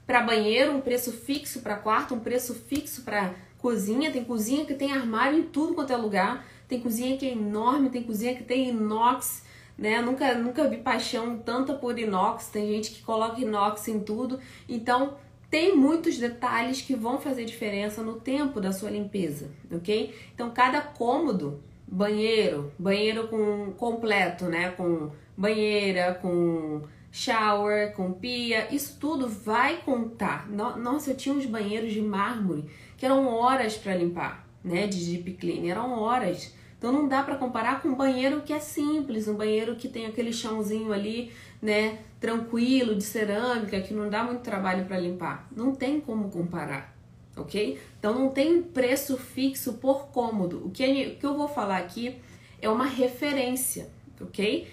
para 0.06 0.20
banheiro, 0.20 0.72
um 0.72 0.80
preço 0.80 1.12
fixo 1.12 1.60
para 1.60 1.76
quarto, 1.76 2.14
um 2.14 2.20
preço 2.20 2.54
fixo 2.54 3.02
para 3.02 3.34
cozinha? 3.56 4.12
Tem 4.12 4.24
cozinha 4.24 4.66
que 4.66 4.74
tem 4.74 4.92
armário 4.92 5.38
em 5.38 5.44
tudo 5.44 5.74
quanto 5.74 5.92
é 5.92 5.96
lugar, 5.96 6.44
tem 6.68 6.80
cozinha 6.80 7.16
que 7.16 7.24
é 7.24 7.32
enorme, 7.32 7.88
tem 7.88 8.02
cozinha 8.02 8.34
que 8.34 8.44
tem 8.44 8.68
inox, 8.68 9.42
né? 9.76 10.00
Nunca, 10.00 10.34
nunca 10.34 10.68
vi 10.68 10.78
paixão 10.78 11.38
tanta 11.38 11.74
por 11.74 11.98
inox. 11.98 12.48
Tem 12.48 12.66
gente 12.68 12.90
que 12.90 13.02
coloca 13.02 13.40
inox 13.40 13.88
em 13.88 14.00
tudo. 14.00 14.38
Então, 14.68 15.16
tem 15.50 15.76
muitos 15.76 16.18
detalhes 16.18 16.80
que 16.80 16.96
vão 16.96 17.20
fazer 17.20 17.44
diferença 17.44 18.02
no 18.02 18.14
tempo 18.14 18.60
da 18.60 18.72
sua 18.72 18.90
limpeza, 18.90 19.50
ok? 19.70 20.14
Então, 20.34 20.50
cada 20.50 20.80
cômodo, 20.80 21.62
banheiro, 21.86 22.72
banheiro 22.78 23.28
com 23.28 23.72
completo, 23.76 24.46
né? 24.46 24.70
Com 24.70 25.10
banheira, 25.36 26.14
com 26.14 26.82
shower, 27.12 27.92
com 27.94 28.12
pia, 28.12 28.66
isso 28.74 28.98
tudo 28.98 29.28
vai 29.28 29.76
contar. 29.82 30.48
Nossa, 30.50 31.12
eu 31.12 31.16
tinha 31.16 31.34
uns 31.34 31.46
banheiros 31.46 31.92
de 31.92 32.00
mármore 32.00 32.64
que 32.96 33.06
eram 33.06 33.28
horas 33.28 33.76
para 33.76 33.94
limpar, 33.94 34.44
né? 34.64 34.86
De 34.86 35.04
deep 35.04 35.34
clean, 35.34 35.70
eram 35.70 35.92
horas. 35.92 36.53
Então 36.84 36.92
não 36.92 37.08
dá 37.08 37.22
para 37.22 37.36
comparar 37.36 37.80
com 37.80 37.88
um 37.88 37.94
banheiro 37.94 38.42
que 38.42 38.52
é 38.52 38.60
simples, 38.60 39.26
um 39.26 39.34
banheiro 39.34 39.74
que 39.74 39.88
tem 39.88 40.04
aquele 40.04 40.34
chãozinho 40.34 40.92
ali, 40.92 41.32
né, 41.62 42.00
tranquilo, 42.20 42.94
de 42.94 43.02
cerâmica, 43.02 43.80
que 43.80 43.94
não 43.94 44.10
dá 44.10 44.22
muito 44.22 44.42
trabalho 44.42 44.84
para 44.84 44.98
limpar. 44.98 45.48
Não 45.56 45.74
tem 45.74 45.98
como 45.98 46.30
comparar, 46.30 46.94
ok? 47.34 47.80
Então 47.98 48.18
não 48.18 48.28
tem 48.28 48.60
preço 48.60 49.16
fixo 49.16 49.72
por 49.78 50.08
cômodo. 50.08 50.66
O 50.66 50.70
que, 50.70 50.84
o 50.84 51.16
que 51.16 51.24
eu 51.24 51.34
vou 51.34 51.48
falar 51.48 51.78
aqui 51.78 52.20
é 52.60 52.68
uma 52.68 52.84
referência, 52.84 53.88
ok? 54.20 54.68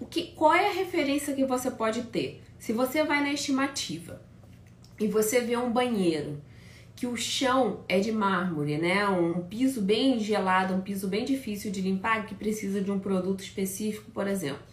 O 0.00 0.06
que, 0.06 0.28
qual 0.28 0.54
é 0.54 0.70
a 0.70 0.72
referência 0.72 1.34
que 1.34 1.44
você 1.44 1.70
pode 1.70 2.04
ter? 2.04 2.42
Se 2.58 2.72
você 2.72 3.04
vai 3.04 3.20
na 3.20 3.30
estimativa 3.30 4.22
e 4.98 5.06
você 5.06 5.42
vê 5.42 5.54
um 5.54 5.70
banheiro 5.70 6.40
que 6.96 7.06
o 7.06 7.14
chão 7.14 7.84
é 7.86 8.00
de 8.00 8.10
mármore, 8.10 8.78
né? 8.78 9.06
Um 9.06 9.42
piso 9.42 9.82
bem 9.82 10.18
gelado, 10.18 10.74
um 10.74 10.80
piso 10.80 11.06
bem 11.06 11.26
difícil 11.26 11.70
de 11.70 11.82
limpar, 11.82 12.24
que 12.24 12.34
precisa 12.34 12.80
de 12.80 12.90
um 12.90 12.98
produto 12.98 13.40
específico, 13.40 14.10
por 14.10 14.26
exemplo. 14.26 14.64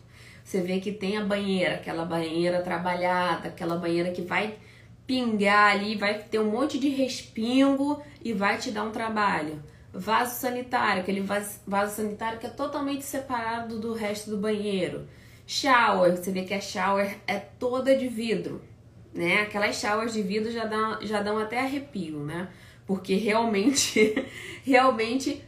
Você 0.41 0.61
vê 0.61 0.79
que 0.79 0.93
tem 0.93 1.17
a 1.17 1.25
banheira, 1.25 1.75
aquela 1.75 2.05
banheira 2.05 2.61
trabalhada, 2.61 3.49
aquela 3.49 3.75
banheira 3.75 4.11
que 4.11 4.21
vai 4.21 4.57
pingar 5.05 5.75
ali, 5.75 5.95
vai 5.95 6.17
ter 6.17 6.39
um 6.39 6.49
monte 6.49 6.79
de 6.79 6.87
respingo 6.87 8.01
e 8.23 8.31
vai 8.31 8.57
te 8.57 8.71
dar 8.71 8.83
um 8.83 8.91
trabalho. 8.91 9.61
Vaso 9.93 10.39
sanitário, 10.39 11.01
aquele 11.01 11.21
vaso, 11.21 11.59
vaso 11.67 11.97
sanitário 11.97 12.39
que 12.39 12.47
é 12.47 12.49
totalmente 12.49 13.03
separado 13.03 13.79
do 13.79 13.93
resto 13.93 14.29
do 14.29 14.37
banheiro. 14.37 15.07
Shower, 15.45 16.15
você 16.15 16.31
vê 16.31 16.43
que 16.43 16.53
a 16.53 16.61
shower 16.61 17.17
é 17.27 17.37
toda 17.37 17.95
de 17.95 18.07
vidro 18.07 18.61
né? 19.13 19.41
Aquelas 19.41 19.75
showers 19.75 20.13
de 20.13 20.21
vidro 20.21 20.51
já 20.51 20.65
dão, 20.65 21.01
já 21.01 21.21
dão 21.21 21.37
até 21.37 21.59
arrepio, 21.59 22.19
né? 22.19 22.49
Porque 22.85 23.15
realmente, 23.15 24.13
realmente 24.65 25.41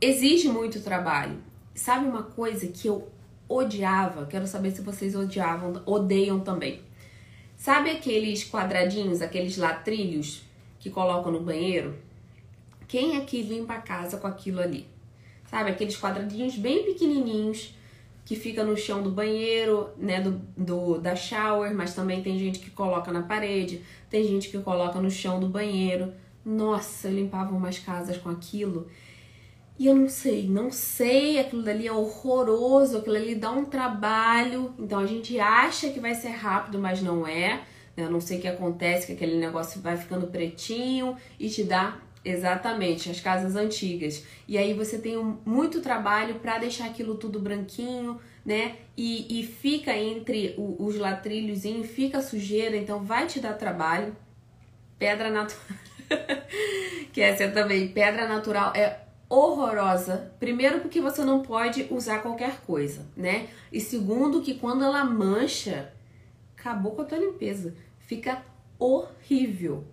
exige 0.00 0.48
muito 0.48 0.80
trabalho. 0.80 1.38
Sabe 1.74 2.06
uma 2.06 2.22
coisa 2.22 2.66
que 2.68 2.88
eu 2.88 3.08
odiava? 3.48 4.26
Quero 4.26 4.46
saber 4.46 4.70
se 4.70 4.82
vocês 4.82 5.14
odiavam, 5.14 5.82
odeiam 5.86 6.40
também. 6.40 6.80
Sabe 7.56 7.90
aqueles 7.90 8.48
quadradinhos, 8.48 9.20
aqueles 9.20 9.56
latrilhos 9.56 10.42
que 10.78 10.88
colocam 10.88 11.32
no 11.32 11.40
banheiro? 11.40 11.98
Quem 12.88 13.16
é 13.16 13.20
que 13.20 13.42
limpa 13.42 13.74
a 13.74 13.80
casa 13.80 14.16
com 14.16 14.26
aquilo 14.26 14.60
ali? 14.60 14.86
Sabe, 15.46 15.70
aqueles 15.70 15.96
quadradinhos 15.98 16.56
bem 16.56 16.84
pequenininhos 16.84 17.74
que 18.30 18.36
fica 18.36 18.62
no 18.62 18.76
chão 18.76 19.02
do 19.02 19.10
banheiro, 19.10 19.90
né, 19.96 20.20
do, 20.20 20.40
do, 20.56 20.98
da 20.98 21.16
shower, 21.16 21.74
mas 21.74 21.96
também 21.96 22.22
tem 22.22 22.38
gente 22.38 22.60
que 22.60 22.70
coloca 22.70 23.10
na 23.10 23.22
parede, 23.22 23.82
tem 24.08 24.22
gente 24.22 24.50
que 24.50 24.58
coloca 24.58 25.00
no 25.00 25.10
chão 25.10 25.40
do 25.40 25.48
banheiro. 25.48 26.12
Nossa, 26.44 27.08
eu 27.08 27.14
limpava 27.14 27.52
umas 27.52 27.80
casas 27.80 28.16
com 28.18 28.28
aquilo. 28.28 28.86
E 29.76 29.86
eu 29.88 29.96
não 29.96 30.08
sei, 30.08 30.46
não 30.46 30.70
sei, 30.70 31.40
aquilo 31.40 31.64
dali 31.64 31.88
é 31.88 31.92
horroroso, 31.92 32.98
aquilo 32.98 33.16
ali 33.16 33.34
dá 33.34 33.50
um 33.50 33.64
trabalho. 33.64 34.76
Então 34.78 35.00
a 35.00 35.06
gente 35.06 35.40
acha 35.40 35.90
que 35.90 35.98
vai 35.98 36.14
ser 36.14 36.28
rápido, 36.28 36.78
mas 36.78 37.02
não 37.02 37.26
é. 37.26 37.64
Né? 37.96 38.04
Eu 38.04 38.12
não 38.12 38.20
sei 38.20 38.38
o 38.38 38.40
que 38.40 38.46
acontece, 38.46 39.08
que 39.08 39.12
aquele 39.12 39.38
negócio 39.38 39.80
vai 39.80 39.96
ficando 39.96 40.28
pretinho 40.28 41.16
e 41.36 41.48
te 41.48 41.64
dá 41.64 41.98
Exatamente, 42.22 43.10
as 43.10 43.20
casas 43.20 43.56
antigas. 43.56 44.24
E 44.46 44.58
aí 44.58 44.74
você 44.74 44.98
tem 44.98 45.16
muito 45.44 45.80
trabalho 45.80 46.34
para 46.36 46.58
deixar 46.58 46.86
aquilo 46.86 47.14
tudo 47.14 47.40
branquinho, 47.40 48.20
né? 48.44 48.76
E, 48.96 49.40
e 49.40 49.46
fica 49.46 49.96
entre 49.96 50.54
o, 50.58 50.84
os 50.84 50.98
latrilhos, 50.98 51.62
fica 51.88 52.20
sujeira, 52.20 52.76
então 52.76 53.02
vai 53.02 53.26
te 53.26 53.40
dar 53.40 53.54
trabalho. 53.54 54.14
Pedra 54.98 55.30
natural. 55.30 55.78
que 57.10 57.22
essa 57.22 57.48
também. 57.48 57.88
Pedra 57.88 58.28
natural 58.28 58.72
é 58.76 59.00
horrorosa. 59.26 60.34
Primeiro, 60.38 60.80
porque 60.80 61.00
você 61.00 61.24
não 61.24 61.40
pode 61.40 61.86
usar 61.90 62.18
qualquer 62.18 62.60
coisa, 62.60 63.06
né? 63.16 63.48
E 63.72 63.80
segundo, 63.80 64.42
que 64.42 64.54
quando 64.54 64.84
ela 64.84 65.04
mancha, 65.04 65.90
acabou 66.54 66.92
com 66.92 67.00
a 67.00 67.06
tua 67.06 67.18
limpeza. 67.18 67.74
Fica 67.98 68.42
horrível 68.78 69.86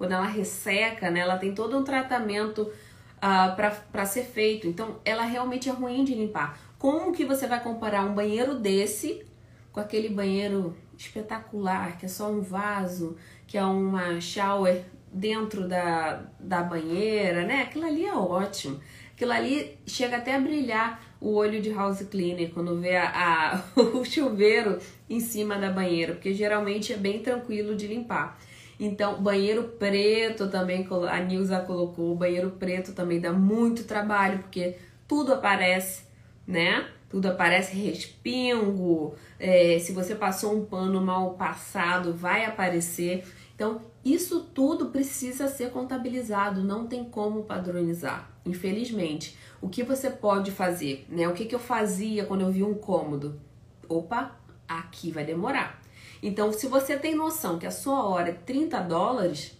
quando 0.00 0.12
ela 0.12 0.26
resseca, 0.26 1.10
né, 1.10 1.20
ela 1.20 1.36
tem 1.36 1.54
todo 1.54 1.76
um 1.76 1.84
tratamento 1.84 2.62
uh, 2.62 2.72
ah, 3.20 3.54
para 3.92 4.06
ser 4.06 4.22
feito. 4.22 4.66
Então, 4.66 4.96
ela 5.04 5.24
realmente 5.24 5.68
é 5.68 5.72
ruim 5.72 6.04
de 6.04 6.14
limpar. 6.14 6.58
Como 6.78 7.12
que 7.12 7.22
você 7.22 7.46
vai 7.46 7.62
comparar 7.62 8.06
um 8.06 8.14
banheiro 8.14 8.54
desse 8.54 9.22
com 9.70 9.78
aquele 9.78 10.08
banheiro 10.08 10.74
espetacular, 10.96 11.98
que 11.98 12.06
é 12.06 12.08
só 12.08 12.30
um 12.30 12.40
vaso, 12.40 13.14
que 13.46 13.58
é 13.58 13.62
uma 13.62 14.18
shower 14.22 14.84
dentro 15.12 15.68
da, 15.68 16.22
da 16.40 16.62
banheira, 16.62 17.44
né? 17.44 17.64
Aquilo 17.64 17.84
ali 17.84 18.06
é 18.06 18.14
ótimo. 18.14 18.80
Aquilo 19.12 19.32
ali 19.32 19.78
chega 19.86 20.16
até 20.16 20.34
a 20.34 20.40
brilhar 20.40 20.98
o 21.20 21.34
olho 21.34 21.60
de 21.60 21.70
house 21.70 22.00
cleaner 22.04 22.50
quando 22.54 22.80
vê 22.80 22.96
a, 22.96 23.10
a, 23.10 23.62
o 23.78 24.02
chuveiro 24.02 24.78
em 25.10 25.20
cima 25.20 25.58
da 25.58 25.68
banheira, 25.68 26.14
porque 26.14 26.32
geralmente 26.32 26.90
é 26.90 26.96
bem 26.96 27.18
tranquilo 27.18 27.76
de 27.76 27.86
limpar. 27.86 28.38
Então, 28.80 29.22
banheiro 29.22 29.64
preto 29.78 30.48
também, 30.48 30.88
a 31.10 31.20
Nilza 31.20 31.60
colocou, 31.60 32.16
banheiro 32.16 32.52
preto 32.52 32.94
também 32.94 33.20
dá 33.20 33.30
muito 33.30 33.84
trabalho, 33.84 34.38
porque 34.38 34.78
tudo 35.06 35.34
aparece, 35.34 36.04
né? 36.46 36.88
Tudo 37.10 37.26
aparece 37.26 37.76
respingo, 37.76 39.14
é, 39.38 39.78
se 39.78 39.92
você 39.92 40.14
passou 40.14 40.56
um 40.56 40.64
pano 40.64 40.98
mal 41.02 41.34
passado, 41.34 42.14
vai 42.14 42.46
aparecer. 42.46 43.22
Então, 43.54 43.82
isso 44.02 44.44
tudo 44.54 44.86
precisa 44.86 45.46
ser 45.46 45.70
contabilizado, 45.72 46.64
não 46.64 46.86
tem 46.86 47.04
como 47.04 47.42
padronizar, 47.42 48.30
infelizmente. 48.46 49.36
O 49.60 49.68
que 49.68 49.82
você 49.82 50.08
pode 50.08 50.50
fazer, 50.50 51.04
né? 51.10 51.28
O 51.28 51.34
que, 51.34 51.44
que 51.44 51.54
eu 51.54 51.58
fazia 51.58 52.24
quando 52.24 52.40
eu 52.40 52.50
vi 52.50 52.62
um 52.62 52.72
cômodo? 52.72 53.38
Opa, 53.86 54.40
aqui 54.66 55.10
vai 55.10 55.24
demorar. 55.24 55.79
Então, 56.22 56.52
se 56.52 56.66
você 56.66 56.96
tem 56.96 57.14
noção 57.14 57.58
que 57.58 57.66
a 57.66 57.70
sua 57.70 58.04
hora 58.04 58.30
é 58.30 58.32
30 58.32 58.80
dólares, 58.80 59.58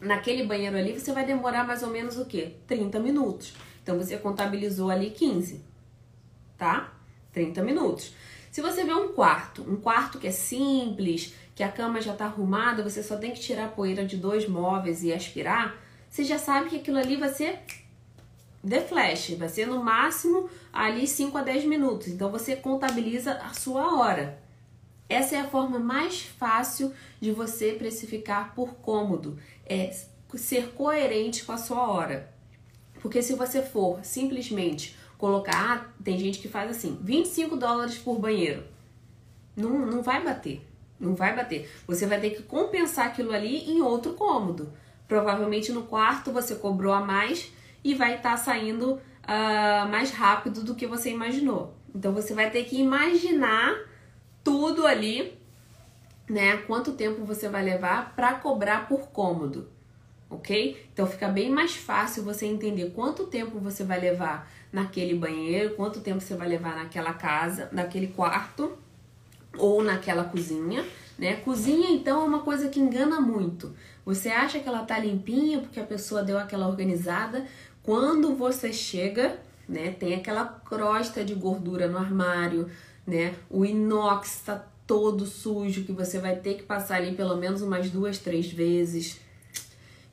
naquele 0.00 0.44
banheiro 0.44 0.76
ali 0.76 0.98
você 0.98 1.12
vai 1.12 1.26
demorar 1.26 1.66
mais 1.66 1.82
ou 1.82 1.90
menos 1.90 2.16
o 2.16 2.26
quê? 2.26 2.56
30 2.66 3.00
minutos. 3.00 3.54
Então, 3.82 3.98
você 3.98 4.16
contabilizou 4.16 4.90
ali 4.90 5.10
15, 5.10 5.64
tá? 6.56 6.92
30 7.32 7.62
minutos. 7.62 8.14
Se 8.50 8.60
você 8.60 8.84
vê 8.84 8.94
um 8.94 9.12
quarto, 9.12 9.62
um 9.62 9.76
quarto 9.76 10.18
que 10.18 10.26
é 10.26 10.30
simples, 10.30 11.34
que 11.54 11.62
a 11.62 11.70
cama 11.70 12.00
já 12.00 12.12
está 12.12 12.26
arrumada, 12.26 12.82
você 12.82 13.02
só 13.02 13.16
tem 13.16 13.32
que 13.32 13.40
tirar 13.40 13.66
a 13.66 13.68
poeira 13.68 14.04
de 14.04 14.16
dois 14.16 14.48
móveis 14.48 15.02
e 15.02 15.12
aspirar, 15.12 15.76
você 16.08 16.24
já 16.24 16.38
sabe 16.38 16.70
que 16.70 16.76
aquilo 16.76 16.98
ali 16.98 17.16
vai 17.16 17.28
ser 17.28 17.60
de 18.62 18.80
flash, 18.80 19.30
vai 19.30 19.48
ser 19.48 19.66
no 19.66 19.82
máximo 19.82 20.48
ali 20.72 21.06
5 21.06 21.36
a 21.36 21.42
10 21.42 21.64
minutos. 21.64 22.08
Então 22.08 22.30
você 22.30 22.56
contabiliza 22.56 23.32
a 23.34 23.52
sua 23.52 23.98
hora. 23.98 24.40
Essa 25.08 25.36
é 25.36 25.40
a 25.40 25.48
forma 25.48 25.78
mais 25.78 26.20
fácil 26.20 26.92
de 27.20 27.32
você 27.32 27.72
precificar 27.72 28.54
por 28.54 28.74
cômodo, 28.74 29.38
é 29.64 29.90
ser 30.34 30.72
coerente 30.72 31.44
com 31.44 31.52
a 31.52 31.56
sua 31.58 31.88
hora. 31.88 32.32
Porque 33.00 33.22
se 33.22 33.34
você 33.34 33.62
for 33.62 34.04
simplesmente 34.04 34.96
colocar, 35.16 35.54
ah, 35.54 36.02
tem 36.02 36.18
gente 36.18 36.38
que 36.38 36.48
faz 36.48 36.70
assim, 36.70 36.98
25 37.00 37.56
dólares 37.56 37.96
por 37.96 38.18
banheiro. 38.18 38.64
Não, 39.56 39.70
não 39.86 40.02
vai 40.02 40.22
bater. 40.22 40.64
Não 41.00 41.14
vai 41.14 41.34
bater. 41.34 41.70
Você 41.86 42.06
vai 42.06 42.20
ter 42.20 42.30
que 42.30 42.42
compensar 42.42 43.06
aquilo 43.06 43.32
ali 43.32 43.70
em 43.70 43.80
outro 43.80 44.14
cômodo. 44.14 44.72
Provavelmente 45.06 45.72
no 45.72 45.84
quarto 45.84 46.32
você 46.32 46.54
cobrou 46.54 46.92
a 46.92 47.00
mais 47.00 47.50
e 47.82 47.94
vai 47.94 48.16
estar 48.16 48.32
tá 48.32 48.36
saindo 48.36 48.94
uh, 48.94 49.88
mais 49.88 50.10
rápido 50.10 50.62
do 50.62 50.74
que 50.74 50.86
você 50.86 51.10
imaginou. 51.10 51.74
Então 51.94 52.12
você 52.12 52.34
vai 52.34 52.50
ter 52.50 52.64
que 52.64 52.76
imaginar 52.76 53.76
tudo 54.48 54.86
ali, 54.86 55.38
né? 56.26 56.56
Quanto 56.66 56.92
tempo 56.92 57.22
você 57.22 57.50
vai 57.50 57.62
levar 57.62 58.14
para 58.16 58.32
cobrar 58.36 58.88
por 58.88 59.08
cômodo, 59.08 59.68
ok? 60.30 60.88
Então 60.90 61.06
fica 61.06 61.28
bem 61.28 61.50
mais 61.50 61.76
fácil 61.76 62.24
você 62.24 62.46
entender 62.46 62.92
quanto 62.94 63.26
tempo 63.26 63.58
você 63.60 63.84
vai 63.84 64.00
levar 64.00 64.50
naquele 64.72 65.14
banheiro, 65.14 65.74
quanto 65.74 66.00
tempo 66.00 66.22
você 66.22 66.34
vai 66.34 66.48
levar 66.48 66.76
naquela 66.76 67.12
casa, 67.12 67.68
naquele 67.72 68.06
quarto 68.06 68.72
ou 69.58 69.82
naquela 69.82 70.24
cozinha, 70.24 70.82
né? 71.18 71.36
Cozinha 71.36 71.90
então 71.90 72.22
é 72.22 72.24
uma 72.24 72.40
coisa 72.40 72.70
que 72.70 72.80
engana 72.80 73.20
muito. 73.20 73.76
Você 74.06 74.30
acha 74.30 74.60
que 74.60 74.66
ela 74.66 74.82
tá 74.82 74.98
limpinha 74.98 75.60
porque 75.60 75.78
a 75.78 75.84
pessoa 75.84 76.22
deu 76.22 76.38
aquela 76.38 76.68
organizada, 76.68 77.44
quando 77.82 78.34
você 78.34 78.72
chega, 78.72 79.38
né, 79.68 79.90
tem 79.90 80.14
aquela 80.14 80.46
crosta 80.46 81.22
de 81.22 81.34
gordura 81.34 81.86
no 81.86 81.98
armário, 81.98 82.70
né? 83.08 83.34
O 83.48 83.64
inox 83.64 84.36
está 84.36 84.66
todo 84.86 85.26
sujo 85.26 85.84
que 85.84 85.92
você 85.92 86.18
vai 86.18 86.36
ter 86.36 86.54
que 86.54 86.62
passar 86.62 86.96
ali 86.96 87.16
pelo 87.16 87.36
menos 87.36 87.62
umas 87.62 87.90
duas, 87.90 88.18
três 88.18 88.52
vezes. 88.52 89.18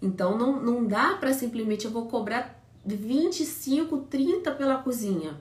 Então 0.02 0.38
não, 0.38 0.62
não 0.62 0.86
dá 0.86 1.16
para 1.16 1.34
simplesmente 1.34 1.86
eu 1.86 1.92
vou 1.92 2.08
cobrar 2.08 2.64
25, 2.86 3.98
30 4.10 4.52
pela 4.52 4.78
cozinha. 4.78 5.40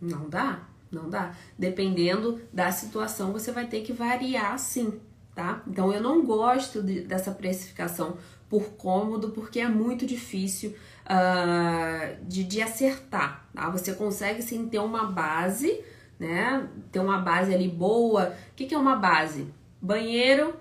Não 0.00 0.28
dá. 0.28 0.68
Não 0.90 1.08
dá. 1.08 1.34
Dependendo 1.58 2.40
da 2.52 2.70
situação, 2.70 3.32
você 3.32 3.50
vai 3.52 3.66
ter 3.66 3.82
que 3.82 3.92
variar 3.92 4.58
sim, 4.58 5.00
tá? 5.34 5.62
Então 5.66 5.92
eu 5.92 6.02
não 6.02 6.24
gosto 6.24 6.82
de, 6.82 7.00
dessa 7.00 7.30
precificação 7.30 8.16
por 8.48 8.70
cômodo, 8.70 9.30
porque 9.30 9.60
é 9.60 9.68
muito 9.68 10.06
difícil 10.06 10.74
uh, 11.04 12.24
de, 12.24 12.44
de 12.44 12.62
acertar, 12.62 13.46
tá? 13.54 13.68
Você 13.70 13.92
consegue 13.92 14.40
sim 14.42 14.66
ter 14.68 14.78
uma 14.78 15.04
base, 15.04 15.84
né? 16.18 16.68
Ter 16.90 17.00
uma 17.00 17.18
base 17.18 17.54
ali 17.54 17.68
boa. 17.68 18.34
O 18.52 18.54
que, 18.54 18.66
que 18.66 18.74
é 18.74 18.78
uma 18.78 18.96
base? 18.96 19.46
Banheiro 19.80 20.54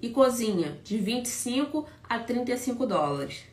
e 0.00 0.10
cozinha, 0.10 0.78
de 0.84 0.98
25 0.98 1.86
a 2.08 2.18
35 2.18 2.86
dólares. 2.86 3.44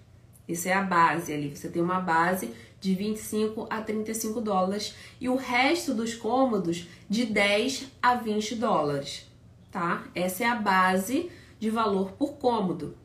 Isso 0.47 0.69
é 0.69 0.73
a 0.73 0.81
base 0.81 1.33
ali. 1.33 1.55
Você 1.55 1.69
tem 1.69 1.81
uma 1.81 1.99
base 1.99 2.53
de 2.79 2.93
25 2.93 3.67
a 3.69 3.81
35 3.81 4.39
dólares 4.39 4.95
e 5.19 5.27
o 5.27 5.35
resto 5.35 5.93
dos 5.93 6.13
cômodos 6.13 6.87
de 7.09 7.25
10 7.25 7.87
a 8.01 8.15
20 8.15 8.55
dólares, 8.55 9.25
tá? 9.71 10.05
Essa 10.13 10.43
é 10.43 10.47
a 10.47 10.55
base 10.55 11.29
de 11.59 11.69
valor 11.69 12.11
por 12.11 12.33
cômodo. 12.33 12.95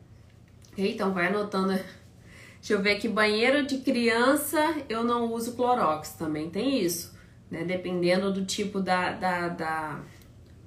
Okay? 0.71 0.93
Então 0.93 1.11
vai 1.13 1.27
anotando. 1.27 1.73
Deixa 1.73 2.73
eu 2.73 2.81
ver 2.81 2.93
aqui, 2.93 3.09
banheiro 3.09 3.65
de 3.65 3.79
criança 3.79 4.75
eu 4.87 5.03
não 5.03 5.33
uso 5.33 5.53
Clorox, 5.53 6.13
também 6.13 6.49
tem 6.49 6.81
isso, 6.81 7.12
né? 7.53 7.63
Dependendo 7.63 8.33
do 8.33 8.43
tipo 8.43 8.81
da, 8.81 9.13
da, 9.13 9.47
da 9.47 9.99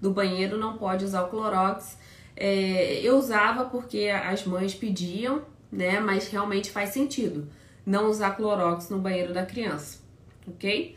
do 0.01 0.13
banheiro 0.13 0.57
não 0.57 0.79
pode 0.79 1.05
usar 1.05 1.25
o 1.25 1.29
Clorox. 1.29 1.99
É, 2.37 3.01
eu 3.03 3.17
usava 3.17 3.65
porque 3.65 4.09
as 4.09 4.45
mães 4.45 4.75
pediam, 4.75 5.43
né? 5.71 6.01
Mas 6.01 6.29
realmente 6.29 6.71
faz 6.71 6.91
sentido 6.91 7.49
não 7.87 8.11
usar 8.11 8.33
clorox 8.33 8.91
no 8.91 8.99
banheiro 8.99 9.33
da 9.33 9.47
criança, 9.47 10.01
ok? 10.49 10.97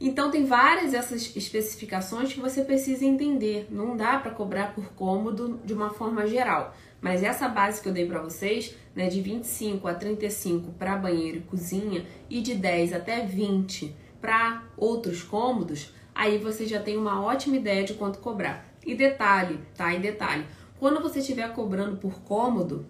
Então 0.00 0.30
tem 0.30 0.44
várias 0.46 0.94
essas 0.94 1.36
especificações 1.36 2.32
que 2.32 2.40
você 2.40 2.62
precisa 2.62 3.04
entender. 3.04 3.66
Não 3.70 3.96
dá 3.96 4.18
para 4.18 4.30
cobrar 4.30 4.74
por 4.74 4.92
cômodo 4.94 5.60
de 5.64 5.74
uma 5.74 5.90
forma 5.90 6.26
geral, 6.26 6.74
mas 7.00 7.22
essa 7.22 7.48
base 7.48 7.82
que 7.82 7.88
eu 7.88 7.92
dei 7.92 8.06
para 8.06 8.20
vocês, 8.20 8.74
né, 8.94 9.08
de 9.08 9.20
25 9.20 9.86
a 9.86 9.94
35 9.94 10.72
para 10.72 10.96
banheiro 10.96 11.38
e 11.38 11.42
cozinha 11.42 12.04
e 12.28 12.40
de 12.40 12.54
10 12.54 12.94
até 12.94 13.24
20 13.24 13.94
para 14.26 14.64
outros 14.76 15.22
cômodos, 15.22 15.92
aí 16.12 16.36
você 16.36 16.66
já 16.66 16.80
tem 16.80 16.96
uma 16.96 17.22
ótima 17.22 17.54
ideia 17.54 17.84
de 17.84 17.94
quanto 17.94 18.18
cobrar. 18.18 18.66
E 18.84 18.92
detalhe, 18.92 19.60
tá? 19.76 19.94
E 19.94 20.00
detalhe, 20.00 20.44
quando 20.80 21.00
você 21.00 21.20
estiver 21.20 21.52
cobrando 21.52 21.96
por 21.96 22.18
cômodo, 22.22 22.84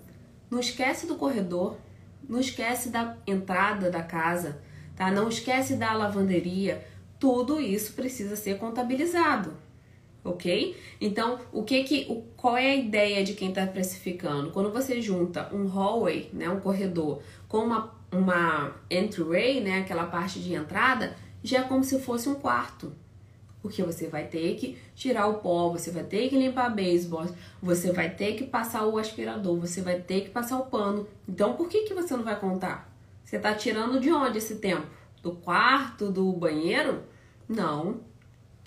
não 0.50 0.58
esquece 0.58 1.06
do 1.06 1.16
corredor, 1.16 1.76
não 2.26 2.40
esquece 2.40 2.88
da 2.88 3.18
entrada 3.26 3.90
da 3.90 4.02
casa, 4.02 4.62
tá? 4.96 5.10
Não 5.10 5.28
esquece 5.28 5.74
da 5.74 5.92
lavanderia. 5.92 6.82
Tudo 7.20 7.60
isso 7.60 7.92
precisa 7.92 8.34
ser 8.34 8.56
contabilizado, 8.56 9.52
ok? 10.24 10.74
Então, 10.98 11.38
o 11.52 11.62
que 11.64 11.84
que, 11.84 12.06
o, 12.08 12.22
qual 12.34 12.56
é 12.56 12.70
a 12.70 12.76
ideia 12.76 13.22
de 13.22 13.34
quem 13.34 13.50
está 13.50 13.66
precificando? 13.66 14.52
Quando 14.52 14.72
você 14.72 15.02
junta 15.02 15.54
um 15.54 15.66
hallway, 15.66 16.30
né, 16.32 16.48
um 16.48 16.60
corredor, 16.60 17.20
com 17.46 17.58
uma, 17.58 17.94
uma 18.10 18.74
entryway, 18.90 19.60
né, 19.60 19.80
aquela 19.80 20.06
parte 20.06 20.40
de 20.40 20.54
entrada, 20.54 21.14
já 21.48 21.60
é 21.60 21.62
como 21.62 21.84
se 21.84 21.98
fosse 22.00 22.28
um 22.28 22.34
quarto 22.34 22.92
porque 23.66 23.82
você 23.82 24.06
vai 24.06 24.24
ter 24.28 24.54
que 24.54 24.78
tirar 24.94 25.26
o 25.26 25.38
pó, 25.38 25.70
você 25.70 25.90
vai 25.90 26.04
ter 26.04 26.28
que 26.28 26.38
limpar 26.38 26.68
beisebol, 26.70 27.26
você 27.60 27.90
vai 27.90 28.08
ter 28.08 28.34
que 28.34 28.44
passar 28.44 28.86
o 28.86 28.96
aspirador, 28.96 29.58
você 29.58 29.82
vai 29.82 29.98
ter 30.00 30.20
que 30.20 30.30
passar 30.30 30.56
o 30.58 30.66
pano. 30.66 31.08
Então, 31.28 31.54
por 31.54 31.68
que, 31.68 31.82
que 31.82 31.92
você 31.92 32.16
não 32.16 32.22
vai 32.22 32.38
contar? 32.38 32.88
Você 33.24 33.36
está 33.36 33.52
tirando 33.54 33.98
de 33.98 34.12
onde 34.12 34.38
esse 34.38 34.56
tempo? 34.56 34.86
Do 35.20 35.32
quarto, 35.32 36.12
do 36.12 36.32
banheiro? 36.32 37.02
Não. 37.48 38.02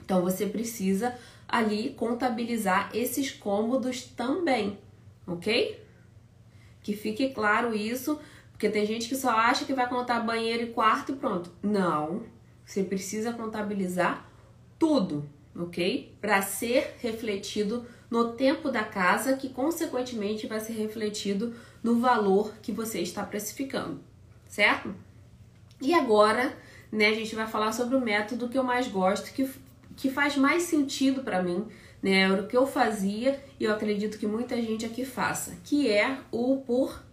Então, 0.03 0.21
você 0.21 0.45
precisa 0.45 1.15
ali 1.47 1.91
contabilizar 1.91 2.89
esses 2.93 3.31
cômodos 3.31 4.03
também, 4.03 4.77
ok? 5.25 5.81
Que 6.83 6.93
fique 6.93 7.29
claro 7.29 7.73
isso, 7.73 8.19
porque 8.51 8.67
tem 8.67 8.85
gente 8.85 9.07
que 9.07 9.15
só 9.15 9.29
acha 9.29 9.63
que 9.63 9.73
vai 9.73 9.87
contar 9.87 10.19
banheiro 10.19 10.63
e 10.63 10.73
quarto 10.73 11.13
e 11.13 11.15
pronto. 11.15 11.49
Não, 11.63 12.23
você 12.69 12.83
precisa 12.83 13.33
contabilizar 13.33 14.29
tudo, 14.77 15.27
ok? 15.55 16.15
Para 16.21 16.39
ser 16.43 16.97
refletido 16.99 17.83
no 18.11 18.33
tempo 18.33 18.69
da 18.69 18.83
casa, 18.83 19.35
que 19.35 19.49
consequentemente 19.49 20.45
vai 20.45 20.59
ser 20.59 20.73
refletido 20.73 21.55
no 21.81 21.99
valor 21.99 22.53
que 22.61 22.71
você 22.71 22.99
está 22.99 23.23
precificando, 23.23 23.99
certo? 24.47 24.93
E 25.81 25.95
agora, 25.95 26.55
né, 26.91 27.07
a 27.07 27.13
gente 27.15 27.35
vai 27.35 27.47
falar 27.47 27.71
sobre 27.71 27.95
o 27.95 28.01
método 28.01 28.47
que 28.47 28.57
eu 28.57 28.63
mais 28.63 28.87
gosto, 28.87 29.33
que, 29.33 29.49
que 29.97 30.11
faz 30.11 30.37
mais 30.37 30.61
sentido 30.61 31.23
para 31.23 31.41
mim, 31.41 31.65
né? 32.03 32.19
Era 32.19 32.43
o 32.43 32.47
que 32.47 32.55
eu 32.55 32.67
fazia 32.67 33.43
e 33.59 33.63
eu 33.63 33.73
acredito 33.73 34.19
que 34.19 34.27
muita 34.27 34.55
gente 34.61 34.85
aqui 34.85 35.03
faça, 35.03 35.57
que 35.63 35.89
é 35.89 36.19
o 36.31 36.57
por 36.57 37.03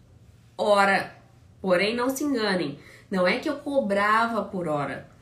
hora. 0.54 1.16
Porém, 1.62 1.96
não 1.96 2.10
se 2.10 2.24
enganem, 2.24 2.78
não 3.10 3.26
é 3.26 3.38
que 3.38 3.48
eu 3.48 3.56
cobrava 3.56 4.44
por 4.44 4.68
hora 4.68 5.15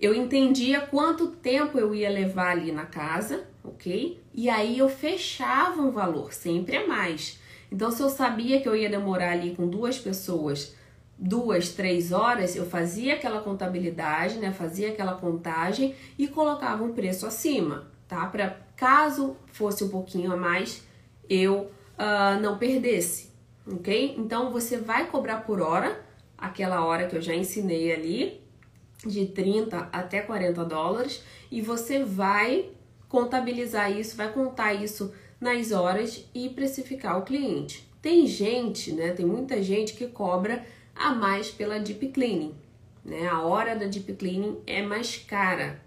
eu 0.00 0.14
entendia 0.14 0.80
quanto 0.80 1.28
tempo 1.28 1.78
eu 1.78 1.94
ia 1.94 2.10
levar 2.10 2.50
ali 2.50 2.72
na 2.72 2.86
casa, 2.86 3.46
ok? 3.64 4.20
E 4.34 4.48
aí 4.48 4.78
eu 4.78 4.88
fechava 4.88 5.80
um 5.80 5.90
valor, 5.90 6.32
sempre 6.32 6.76
a 6.76 6.86
mais. 6.86 7.40
Então, 7.70 7.90
se 7.90 8.02
eu 8.02 8.08
sabia 8.08 8.60
que 8.60 8.68
eu 8.68 8.76
ia 8.76 8.88
demorar 8.88 9.32
ali 9.32 9.54
com 9.54 9.68
duas 9.68 9.98
pessoas 9.98 10.76
duas, 11.18 11.70
três 11.70 12.12
horas, 12.12 12.56
eu 12.56 12.66
fazia 12.66 13.14
aquela 13.14 13.40
contabilidade, 13.40 14.38
né? 14.38 14.52
Fazia 14.52 14.90
aquela 14.90 15.14
contagem 15.14 15.94
e 16.18 16.28
colocava 16.28 16.84
um 16.84 16.92
preço 16.92 17.26
acima, 17.26 17.90
tá? 18.06 18.26
Para 18.26 18.58
caso 18.76 19.36
fosse 19.52 19.82
um 19.84 19.88
pouquinho 19.88 20.32
a 20.32 20.36
mais, 20.36 20.86
eu 21.28 21.70
uh, 21.98 22.40
não 22.40 22.58
perdesse, 22.58 23.30
ok? 23.66 24.14
Então 24.18 24.52
você 24.52 24.76
vai 24.76 25.06
cobrar 25.06 25.38
por 25.38 25.60
hora, 25.60 26.04
aquela 26.36 26.84
hora 26.84 27.06
que 27.06 27.16
eu 27.16 27.22
já 27.22 27.34
ensinei 27.34 27.92
ali, 27.92 28.40
de 29.06 29.26
30 29.26 29.88
até 29.92 30.20
40 30.20 30.64
dólares, 30.64 31.22
e 31.50 31.60
você 31.60 32.02
vai 32.02 32.70
contabilizar 33.08 33.90
isso, 33.90 34.16
vai 34.16 34.32
contar 34.32 34.74
isso 34.74 35.12
nas 35.40 35.72
horas 35.72 36.28
e 36.34 36.48
precificar 36.48 37.18
o 37.18 37.22
cliente. 37.22 37.88
Tem 38.00 38.26
gente, 38.26 38.92
né? 38.92 39.12
Tem 39.12 39.26
muita 39.26 39.62
gente 39.62 39.94
que 39.94 40.06
cobra 40.06 40.64
a 40.94 41.14
mais 41.14 41.50
pela 41.50 41.78
deep 41.78 42.08
cleaning, 42.08 42.54
né? 43.04 43.28
A 43.28 43.42
hora 43.42 43.76
da 43.76 43.86
deep 43.86 44.12
cleaning 44.14 44.58
é 44.66 44.82
mais 44.82 45.16
cara. 45.16 45.80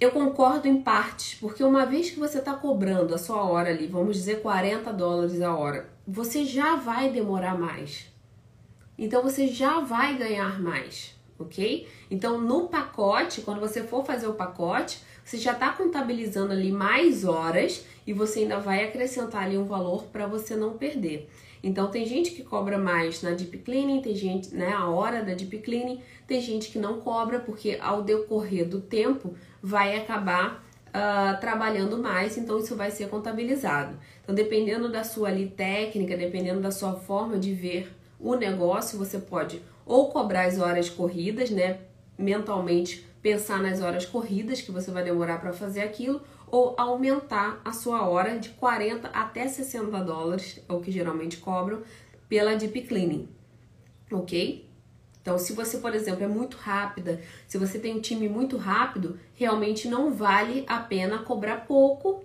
Eu 0.00 0.10
concordo 0.10 0.66
em 0.66 0.82
parte, 0.82 1.36
porque 1.36 1.62
uma 1.62 1.86
vez 1.86 2.10
que 2.10 2.18
você 2.18 2.38
está 2.38 2.52
cobrando 2.54 3.14
a 3.14 3.18
sua 3.18 3.42
hora 3.44 3.70
ali, 3.70 3.86
vamos 3.86 4.16
dizer 4.16 4.42
40 4.42 4.92
dólares 4.92 5.40
a 5.40 5.54
hora, 5.54 5.88
você 6.06 6.44
já 6.44 6.76
vai 6.76 7.10
demorar 7.10 7.56
mais. 7.56 8.12
Então 8.98 9.22
você 9.22 9.46
já 9.48 9.80
vai 9.80 10.16
ganhar 10.16 10.60
mais, 10.60 11.14
ok? 11.38 11.86
Então 12.10 12.40
no 12.40 12.68
pacote, 12.68 13.40
quando 13.40 13.60
você 13.60 13.82
for 13.82 14.04
fazer 14.04 14.26
o 14.26 14.34
pacote, 14.34 15.00
você 15.24 15.38
já 15.38 15.52
está 15.52 15.70
contabilizando 15.70 16.52
ali 16.52 16.70
mais 16.70 17.24
horas 17.24 17.84
e 18.06 18.12
você 18.12 18.40
ainda 18.40 18.58
vai 18.58 18.84
acrescentar 18.84 19.44
ali 19.44 19.56
um 19.56 19.64
valor 19.64 20.04
para 20.04 20.26
você 20.26 20.54
não 20.54 20.74
perder. 20.74 21.28
Então 21.62 21.90
tem 21.90 22.04
gente 22.04 22.32
que 22.32 22.42
cobra 22.42 22.76
mais 22.76 23.22
na 23.22 23.30
deep 23.30 23.56
cleaning, 23.58 24.02
tem 24.02 24.14
gente, 24.14 24.54
né, 24.54 24.72
a 24.72 24.86
hora 24.86 25.22
da 25.22 25.32
deep 25.32 25.58
cleaning, 25.58 26.02
tem 26.26 26.38
gente 26.40 26.70
que 26.70 26.78
não 26.78 27.00
cobra 27.00 27.40
porque 27.40 27.78
ao 27.80 28.02
decorrer 28.02 28.68
do 28.68 28.82
tempo 28.82 29.34
vai 29.62 29.96
acabar 29.96 30.62
uh, 30.88 31.40
trabalhando 31.40 31.96
mais, 31.96 32.36
então 32.36 32.58
isso 32.58 32.76
vai 32.76 32.90
ser 32.90 33.08
contabilizado. 33.08 33.96
Então 34.22 34.34
dependendo 34.34 34.90
da 34.90 35.02
sua 35.02 35.28
ali 35.28 35.48
técnica, 35.48 36.14
dependendo 36.14 36.60
da 36.60 36.70
sua 36.70 36.96
forma 36.96 37.38
de 37.38 37.54
ver 37.54 37.90
o 38.20 38.34
negócio, 38.34 38.98
você 38.98 39.18
pode 39.18 39.62
ou 39.86 40.10
cobrar 40.10 40.46
as 40.46 40.58
horas 40.58 40.88
corridas, 40.88 41.50
né, 41.50 41.80
mentalmente 42.18 43.06
pensar 43.22 43.60
nas 43.62 43.80
horas 43.80 44.04
corridas 44.04 44.60
que 44.60 44.70
você 44.70 44.90
vai 44.90 45.02
demorar 45.02 45.40
para 45.40 45.52
fazer 45.52 45.80
aquilo, 45.80 46.22
ou 46.46 46.74
aumentar 46.76 47.60
a 47.64 47.72
sua 47.72 48.06
hora 48.06 48.38
de 48.38 48.50
40 48.50 49.08
até 49.08 49.48
60 49.48 49.98
dólares, 50.04 50.60
é 50.68 50.72
o 50.72 50.80
que 50.80 50.92
geralmente 50.92 51.38
cobram, 51.38 51.82
pela 52.28 52.54
deep 52.54 52.82
cleaning, 52.82 53.28
ok? 54.12 54.68
Então, 55.24 55.38
se 55.38 55.54
você, 55.54 55.78
por 55.78 55.94
exemplo, 55.94 56.22
é 56.22 56.28
muito 56.28 56.58
rápida, 56.58 57.18
se 57.48 57.56
você 57.56 57.78
tem 57.78 57.96
um 57.96 58.00
time 58.00 58.28
muito 58.28 58.58
rápido, 58.58 59.18
realmente 59.32 59.88
não 59.88 60.12
vale 60.12 60.64
a 60.66 60.78
pena 60.78 61.20
cobrar 61.20 61.64
pouco, 61.66 62.22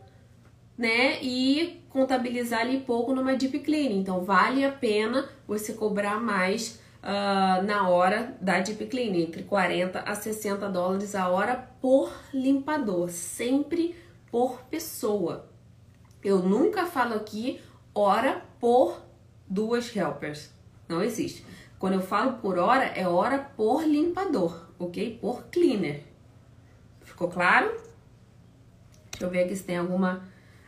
né? 0.77 1.17
E 1.23 1.81
contabilizar 1.87 2.59
ali 2.59 2.81
pouco 2.81 3.13
numa 3.13 3.37
deep 3.37 3.59
cleaning. 3.59 3.99
Então, 3.99 4.25
vale 4.25 4.65
a 4.65 4.71
pena 4.71 5.29
você 5.47 5.71
cobrar 5.71 6.19
mais 6.19 6.81
uh, 7.03 7.63
na 7.63 7.89
hora 7.89 8.35
da 8.41 8.59
deep 8.59 8.85
cleaning, 8.87 9.23
entre 9.23 9.43
40 9.43 9.99
a 9.99 10.15
60 10.15 10.69
dólares 10.69 11.15
a 11.15 11.29
hora 11.29 11.55
por 11.81 12.11
limpador, 12.33 13.09
sempre 13.09 13.95
por 14.31 14.61
pessoa. 14.63 15.49
Eu 16.23 16.39
nunca 16.39 16.85
falo 16.85 17.15
aqui 17.15 17.61
hora 17.93 18.41
por 18.59 19.01
duas 19.47 19.95
helpers. 19.95 20.53
Não 20.87 21.01
existe. 21.01 21.45
Quando 21.77 21.93
eu 21.93 22.01
falo 22.01 22.33
por 22.33 22.57
hora, 22.57 22.83
é 22.83 23.07
hora 23.07 23.39
por 23.55 23.83
limpador, 23.83 24.67
ok? 24.77 25.17
Por 25.21 25.43
cleaner. 25.45 26.03
Ficou 27.01 27.29
claro? 27.29 27.69
Deixa 29.11 29.25
eu 29.25 29.29
ver 29.29 29.43
aqui 29.43 29.55
se 29.55 29.63
tem 29.63 29.77
alguma. 29.77 30.23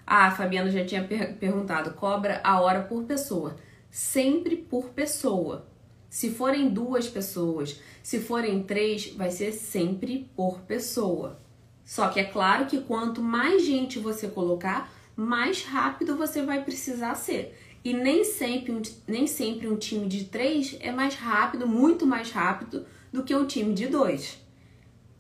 Ah, 0.05 0.27
a 0.27 0.32
Fabiana 0.32 0.69
já 0.69 0.86
tinha 0.86 1.03
per 1.03 1.36
perguntado. 1.38 1.93
Cobra 1.93 2.39
a 2.43 2.61
hora 2.61 2.82
por 2.84 3.03
pessoa. 3.03 3.57
Sempre 3.89 4.55
por 4.55 4.89
pessoa. 4.89 5.67
Se 6.12 6.30
forem 6.30 6.68
duas 6.68 7.07
pessoas, 7.07 7.80
se 8.03 8.20
forem 8.20 8.64
três, 8.64 9.14
vai 9.16 9.32
ser 9.32 9.53
sempre 9.53 10.30
por 10.36 10.59
pessoa. 10.64 11.39
Só 11.86 12.09
que 12.09 12.20
é 12.20 12.26
claro 12.26 12.66
que 12.66 12.82
quanto 12.82 13.22
mais 13.22 13.66
gente 13.66 13.97
você 13.97 14.28
colocar, 14.28 14.91
mais 15.16 15.64
rápido 15.64 16.18
você 16.18 16.41
vai 16.41 16.66
precisar 16.66 17.16
ser. 17.16 17.57
E 17.82 17.93
nem 17.93 18.26
sempre, 18.26 18.74
um, 18.74 18.82
nem 19.07 19.26
sempre 19.26 19.70
um 19.70 19.78
time 19.78 20.05
de 20.05 20.26
três 20.26 20.76
é 20.82 20.91
mais 20.91 21.16
rápido, 21.16 21.66
muito 21.66 22.05
mais 22.05 22.30
rápido 22.30 22.86
do 23.09 23.24
que 23.24 23.34
um 23.34 23.47
time 23.47 23.74
de 23.74 23.88
dois. 23.88 24.38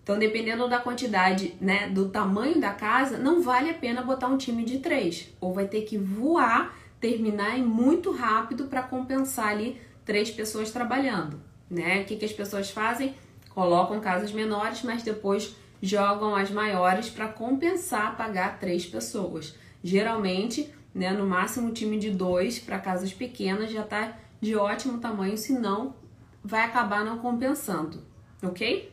Então, 0.03 0.19
dependendo 0.19 0.67
da 0.67 0.79
quantidade, 0.79 1.55
né, 1.61 1.87
do 1.87 2.09
tamanho 2.09 2.59
da 2.59 2.73
casa, 2.73 3.17
não 3.17 3.41
vale 3.41 3.69
a 3.69 3.75
pena 3.75 4.01
botar 4.01 4.27
um 4.27 4.37
time 4.37 4.65
de 4.65 4.79
três. 4.79 5.29
Ou 5.39 5.53
vai 5.53 5.69
ter 5.69 5.83
que 5.83 5.97
voar, 5.97 6.77
terminar 6.99 7.57
muito 7.59 8.11
rápido 8.11 8.65
para 8.65 8.83
compensar 8.83 9.47
ali 9.47 9.79
três 10.05 10.31
pessoas 10.31 10.71
trabalhando, 10.71 11.41
né? 11.69 12.01
O 12.01 12.05
que, 12.05 12.15
que 12.15 12.25
as 12.25 12.33
pessoas 12.33 12.69
fazem? 12.69 13.15
Colocam 13.49 13.99
casas 13.99 14.31
menores, 14.31 14.81
mas 14.83 15.03
depois 15.03 15.55
jogam 15.81 16.35
as 16.35 16.51
maiores 16.51 17.09
para 17.09 17.27
compensar 17.27 18.15
pagar 18.15 18.59
três 18.59 18.85
pessoas. 18.85 19.55
Geralmente, 19.83 20.73
né, 20.93 21.11
no 21.11 21.25
máximo 21.25 21.67
um 21.67 21.73
time 21.73 21.97
de 21.97 22.11
dois 22.11 22.59
para 22.59 22.79
casas 22.79 23.11
pequenas 23.11 23.71
já 23.71 23.81
está 23.81 24.17
de 24.39 24.55
ótimo 24.55 24.99
tamanho, 24.99 25.37
senão 25.37 25.95
vai 26.43 26.63
acabar 26.63 27.03
não 27.03 27.19
compensando, 27.19 28.03
ok? 28.43 28.91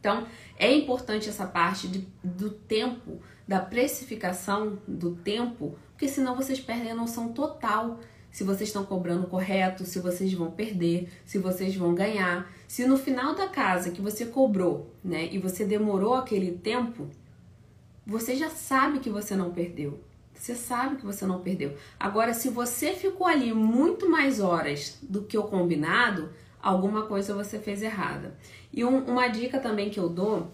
Então 0.00 0.26
é 0.58 0.72
importante 0.72 1.28
essa 1.28 1.46
parte 1.46 1.86
de, 1.88 2.08
do 2.22 2.50
tempo, 2.50 3.20
da 3.46 3.60
precificação 3.60 4.78
do 4.86 5.14
tempo, 5.14 5.78
porque 5.92 6.08
senão 6.08 6.34
vocês 6.34 6.60
perdem 6.60 6.92
a 6.92 6.94
noção 6.94 7.32
total 7.32 8.00
se 8.32 8.42
vocês 8.42 8.70
estão 8.70 8.84
cobrando 8.84 9.26
correto, 9.26 9.84
se 9.84 10.00
vocês 10.00 10.32
vão 10.32 10.50
perder, 10.50 11.10
se 11.26 11.38
vocês 11.38 11.76
vão 11.76 11.94
ganhar. 11.94 12.50
Se 12.66 12.86
no 12.86 12.96
final 12.96 13.34
da 13.34 13.46
casa 13.46 13.90
que 13.90 14.00
você 14.00 14.24
cobrou, 14.24 14.90
né, 15.04 15.28
e 15.30 15.38
você 15.38 15.66
demorou 15.66 16.14
aquele 16.14 16.52
tempo, 16.52 17.08
você 18.06 18.34
já 18.34 18.48
sabe 18.48 19.00
que 19.00 19.10
você 19.10 19.36
não 19.36 19.50
perdeu. 19.50 20.00
Você 20.34 20.54
sabe 20.54 20.96
que 20.96 21.04
você 21.04 21.26
não 21.26 21.40
perdeu. 21.40 21.76
Agora, 22.00 22.32
se 22.32 22.48
você 22.48 22.94
ficou 22.94 23.26
ali 23.26 23.52
muito 23.52 24.08
mais 24.08 24.40
horas 24.40 24.98
do 25.02 25.22
que 25.22 25.36
o 25.36 25.44
combinado, 25.44 26.30
alguma 26.60 27.02
coisa 27.02 27.34
você 27.34 27.58
fez 27.58 27.82
errada. 27.82 28.34
E 28.72 28.82
um, 28.82 29.04
uma 29.04 29.28
dica 29.28 29.60
também 29.60 29.90
que 29.90 30.00
eu 30.00 30.08
dou 30.08 30.50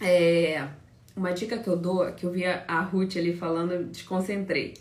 é. 0.00 0.66
Uma 1.14 1.32
dica 1.32 1.58
que 1.58 1.68
eu 1.68 1.76
dou, 1.76 2.12
que 2.12 2.24
eu 2.24 2.30
vi 2.30 2.44
a 2.46 2.80
Ruth 2.80 3.16
ali 3.16 3.36
falando, 3.36 3.84
desconcentrei 3.84 4.74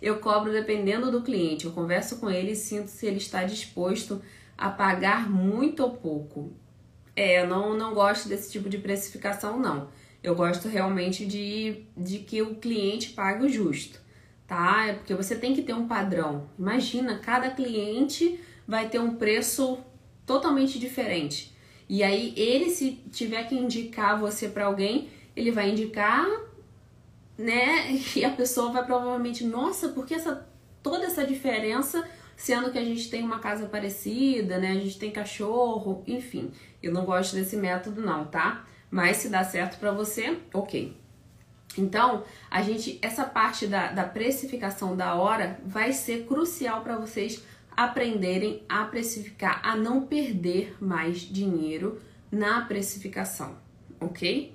eu 0.00 0.18
cobro 0.20 0.52
dependendo 0.52 1.10
do 1.10 1.22
cliente. 1.22 1.64
Eu 1.64 1.72
converso 1.72 2.18
com 2.18 2.30
ele 2.30 2.52
e 2.52 2.56
sinto 2.56 2.88
se 2.88 3.06
ele 3.06 3.18
está 3.18 3.44
disposto 3.44 4.22
a 4.56 4.68
pagar 4.68 5.30
muito 5.30 5.82
ou 5.82 5.90
pouco. 5.90 6.52
É, 7.14 7.42
eu 7.42 7.48
não, 7.48 7.76
não 7.76 7.94
gosto 7.94 8.28
desse 8.28 8.50
tipo 8.50 8.68
de 8.68 8.78
precificação, 8.78 9.58
não. 9.58 9.88
Eu 10.22 10.34
gosto 10.34 10.68
realmente 10.68 11.26
de, 11.26 11.84
de 11.96 12.18
que 12.18 12.42
o 12.42 12.56
cliente 12.56 13.10
pague 13.10 13.46
o 13.46 13.48
justo, 13.48 14.00
tá? 14.46 14.86
É 14.86 14.92
porque 14.94 15.14
você 15.14 15.36
tem 15.36 15.54
que 15.54 15.62
ter 15.62 15.74
um 15.74 15.86
padrão. 15.86 16.48
Imagina, 16.58 17.18
cada 17.18 17.50
cliente 17.50 18.40
vai 18.66 18.88
ter 18.88 18.98
um 18.98 19.14
preço 19.14 19.78
totalmente 20.26 20.78
diferente. 20.78 21.56
E 21.88 22.02
aí, 22.02 22.34
ele, 22.36 22.68
se 22.68 23.02
tiver 23.10 23.44
que 23.48 23.54
indicar 23.54 24.18
você 24.18 24.48
para 24.48 24.66
alguém, 24.66 25.08
ele 25.34 25.50
vai 25.50 25.70
indicar 25.70 26.26
né? 27.38 27.92
E 28.16 28.24
a 28.24 28.30
pessoa 28.30 28.72
vai 28.72 28.84
provavelmente, 28.84 29.44
nossa, 29.44 29.90
por 29.90 30.04
que 30.04 30.14
essa, 30.14 30.46
toda 30.82 31.06
essa 31.06 31.24
diferença, 31.24 32.06
sendo 32.36 32.72
que 32.72 32.78
a 32.78 32.84
gente 32.84 33.08
tem 33.08 33.22
uma 33.22 33.38
casa 33.38 33.66
parecida, 33.66 34.58
né? 34.58 34.72
A 34.72 34.74
gente 34.74 34.98
tem 34.98 35.12
cachorro, 35.12 36.02
enfim. 36.06 36.50
Eu 36.82 36.92
não 36.92 37.04
gosto 37.04 37.36
desse 37.36 37.56
método 37.56 38.02
não, 38.02 38.24
tá? 38.24 38.66
Mas 38.90 39.18
se 39.18 39.28
dá 39.28 39.44
certo 39.44 39.78
para 39.78 39.92
você, 39.92 40.38
ok. 40.52 40.96
Então, 41.76 42.24
a 42.50 42.60
gente, 42.62 42.98
essa 43.00 43.24
parte 43.24 43.66
da, 43.66 43.92
da 43.92 44.04
precificação 44.04 44.96
da 44.96 45.14
hora 45.14 45.60
vai 45.64 45.92
ser 45.92 46.26
crucial 46.26 46.80
para 46.80 46.96
vocês 46.96 47.44
aprenderem 47.76 48.64
a 48.68 48.84
precificar, 48.84 49.60
a 49.62 49.76
não 49.76 50.06
perder 50.06 50.76
mais 50.80 51.20
dinheiro 51.20 52.00
na 52.32 52.62
precificação, 52.62 53.56
ok? 54.00 54.52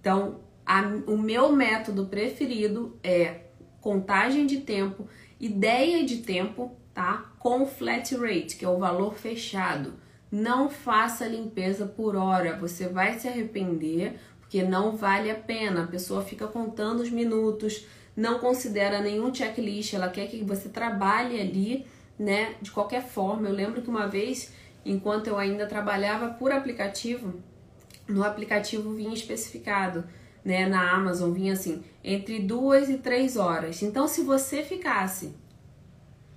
Então, 0.00 0.40
a, 0.68 0.82
o 1.06 1.16
meu 1.16 1.50
método 1.50 2.04
preferido 2.04 2.98
é 3.02 3.46
contagem 3.80 4.44
de 4.44 4.58
tempo, 4.58 5.08
ideia 5.40 6.04
de 6.04 6.18
tempo, 6.18 6.76
tá? 6.92 7.32
Com 7.38 7.64
flat 7.64 8.14
rate, 8.14 8.56
que 8.56 8.66
é 8.66 8.68
o 8.68 8.78
valor 8.78 9.14
fechado. 9.14 9.94
Não 10.30 10.68
faça 10.68 11.26
limpeza 11.26 11.86
por 11.86 12.14
hora, 12.14 12.54
você 12.58 12.86
vai 12.86 13.18
se 13.18 13.26
arrepender, 13.26 14.18
porque 14.40 14.62
não 14.62 14.94
vale 14.94 15.30
a 15.30 15.34
pena. 15.34 15.84
A 15.84 15.86
pessoa 15.86 16.22
fica 16.22 16.46
contando 16.46 17.00
os 17.00 17.10
minutos, 17.10 17.86
não 18.14 18.38
considera 18.38 19.00
nenhum 19.00 19.34
checklist, 19.34 19.94
ela 19.94 20.10
quer 20.10 20.26
que 20.26 20.44
você 20.44 20.68
trabalhe 20.68 21.40
ali, 21.40 21.86
né, 22.18 22.56
de 22.60 22.70
qualquer 22.70 23.02
forma. 23.02 23.48
Eu 23.48 23.54
lembro 23.54 23.80
que 23.80 23.88
uma 23.88 24.06
vez, 24.06 24.52
enquanto 24.84 25.28
eu 25.28 25.38
ainda 25.38 25.66
trabalhava 25.66 26.28
por 26.28 26.52
aplicativo, 26.52 27.40
no 28.06 28.22
aplicativo 28.22 28.92
vinha 28.92 29.14
especificado, 29.14 30.04
né, 30.48 30.66
na 30.66 30.90
Amazon 30.92 31.30
vinha 31.30 31.52
assim, 31.52 31.84
entre 32.02 32.38
duas 32.38 32.88
e 32.88 32.96
três 32.96 33.36
horas. 33.36 33.82
Então, 33.82 34.08
se 34.08 34.22
você 34.22 34.62
ficasse, 34.62 35.34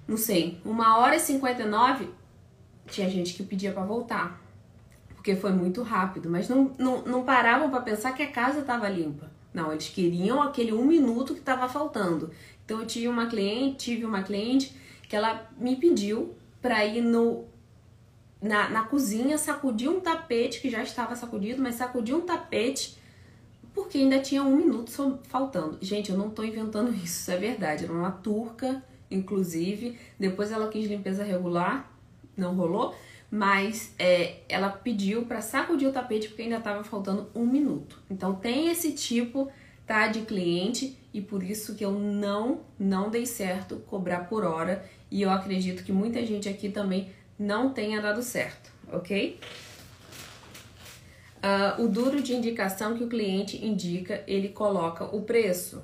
não 0.05 0.17
sei, 0.17 0.59
uma 0.65 0.97
hora 0.97 1.15
e 1.15 1.19
cinquenta 1.19 1.61
e 1.61 1.65
nove, 1.65 2.09
tinha 2.87 3.09
gente 3.09 3.33
que 3.33 3.41
pedia 3.41 3.71
para 3.71 3.85
voltar, 3.85 4.41
porque 5.15 5.33
foi 5.33 5.53
muito 5.53 5.81
rápido, 5.81 6.29
mas 6.29 6.49
não, 6.49 6.73
não, 6.77 7.03
não 7.03 7.23
paravam 7.23 7.69
para 7.69 7.79
pensar 7.79 8.11
que 8.11 8.21
a 8.21 8.29
casa 8.29 8.59
estava 8.59 8.89
limpa. 8.89 9.31
Não, 9.53 9.71
eles 9.71 9.87
queriam 9.87 10.41
aquele 10.41 10.73
um 10.73 10.83
minuto 10.83 11.33
que 11.33 11.39
estava 11.39 11.69
faltando. 11.69 12.31
Então 12.65 12.81
eu 12.81 12.85
tive 12.85 13.07
uma 13.07 13.27
cliente, 13.27 13.77
tive 13.77 14.03
uma 14.03 14.23
cliente 14.23 14.75
que 15.07 15.15
ela 15.15 15.49
me 15.57 15.77
pediu 15.77 16.35
para 16.61 16.83
ir 16.85 17.01
no 17.01 17.45
na, 18.41 18.69
na 18.69 18.83
cozinha 18.83 19.37
sacudir 19.37 19.89
um 19.89 20.01
tapete 20.01 20.59
que 20.59 20.69
já 20.69 20.83
estava 20.83 21.15
sacudido, 21.15 21.61
mas 21.61 21.75
sacudir 21.75 22.13
um 22.13 22.21
tapete 22.21 22.99
porque 23.73 23.97
ainda 23.97 24.19
tinha 24.19 24.43
um 24.43 24.55
minuto 24.55 24.91
faltando. 25.23 25.77
Gente, 25.81 26.11
eu 26.11 26.17
não 26.17 26.29
estou 26.29 26.45
inventando 26.45 26.93
isso, 26.93 27.05
isso 27.21 27.31
é 27.31 27.37
verdade. 27.37 27.85
Era 27.85 27.93
uma 27.93 28.11
turca, 28.11 28.83
inclusive. 29.09 29.97
Depois 30.19 30.51
ela 30.51 30.69
quis 30.69 30.89
limpeza 30.89 31.23
regular, 31.23 31.91
não 32.35 32.55
rolou, 32.55 32.95
mas 33.29 33.93
é, 33.97 34.41
ela 34.49 34.69
pediu 34.69 35.25
para 35.25 35.41
sacudir 35.41 35.87
o 35.87 35.91
tapete 35.91 36.27
porque 36.27 36.43
ainda 36.43 36.57
estava 36.57 36.83
faltando 36.83 37.29
um 37.33 37.45
minuto. 37.45 38.01
Então 38.09 38.35
tem 38.35 38.69
esse 38.69 38.91
tipo 38.93 39.49
tá 39.85 40.07
de 40.07 40.21
cliente 40.21 40.97
e 41.13 41.19
por 41.19 41.43
isso 41.43 41.75
que 41.75 41.83
eu 41.83 41.91
não 41.91 42.61
não 42.79 43.09
dei 43.09 43.25
certo 43.25 43.77
cobrar 43.87 44.29
por 44.29 44.43
hora 44.43 44.85
e 45.09 45.21
eu 45.21 45.29
acredito 45.29 45.83
que 45.83 45.91
muita 45.91 46.25
gente 46.25 46.47
aqui 46.47 46.69
também 46.69 47.09
não 47.37 47.73
tenha 47.73 47.99
dado 47.99 48.21
certo, 48.21 48.71
ok? 48.91 49.39
Uh, 51.43 51.83
o 51.83 51.87
duro 51.87 52.21
de 52.21 52.35
indicação 52.35 52.95
que 52.95 53.03
o 53.03 53.07
cliente 53.07 53.65
indica, 53.65 54.23
ele 54.27 54.49
coloca 54.49 55.03
o 55.05 55.23
preço. 55.23 55.81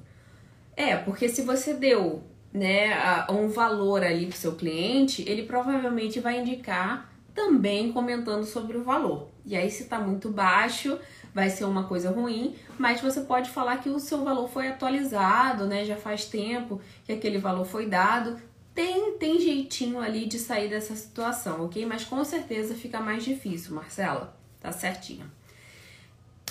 É, 0.75 0.95
porque 0.95 1.27
se 1.27 1.41
você 1.41 1.73
deu 1.73 2.21
né, 2.53 3.25
um 3.29 3.47
valor 3.47 4.03
ali 4.03 4.27
para 4.27 4.35
o 4.35 4.37
seu 4.37 4.55
cliente, 4.55 5.23
ele 5.27 5.43
provavelmente 5.43 6.19
vai 6.19 6.39
indicar 6.39 7.11
também 7.33 7.91
comentando 7.91 8.43
sobre 8.45 8.77
o 8.77 8.83
valor. 8.83 9.29
E 9.45 9.55
aí, 9.55 9.69
se 9.69 9.83
está 9.83 9.99
muito 9.99 10.29
baixo, 10.29 10.99
vai 11.33 11.49
ser 11.49 11.65
uma 11.65 11.83
coisa 11.83 12.09
ruim, 12.09 12.55
mas 12.79 12.99
você 12.99 13.21
pode 13.21 13.49
falar 13.51 13.77
que 13.77 13.89
o 13.89 13.99
seu 13.99 14.23
valor 14.23 14.49
foi 14.49 14.67
atualizado, 14.67 15.67
né? 15.67 15.85
Já 15.85 15.95
faz 15.95 16.25
tempo 16.25 16.81
que 17.05 17.11
aquele 17.11 17.37
valor 17.37 17.65
foi 17.65 17.85
dado. 17.85 18.37
Tem, 18.73 19.17
tem 19.17 19.39
jeitinho 19.39 19.99
ali 19.99 20.25
de 20.25 20.39
sair 20.39 20.67
dessa 20.69 20.95
situação, 20.95 21.65
ok? 21.65 21.85
Mas 21.85 22.03
com 22.03 22.23
certeza 22.23 22.73
fica 22.73 22.99
mais 22.99 23.23
difícil, 23.23 23.75
Marcela. 23.75 24.35
Tá 24.59 24.71
certinho. 24.71 25.31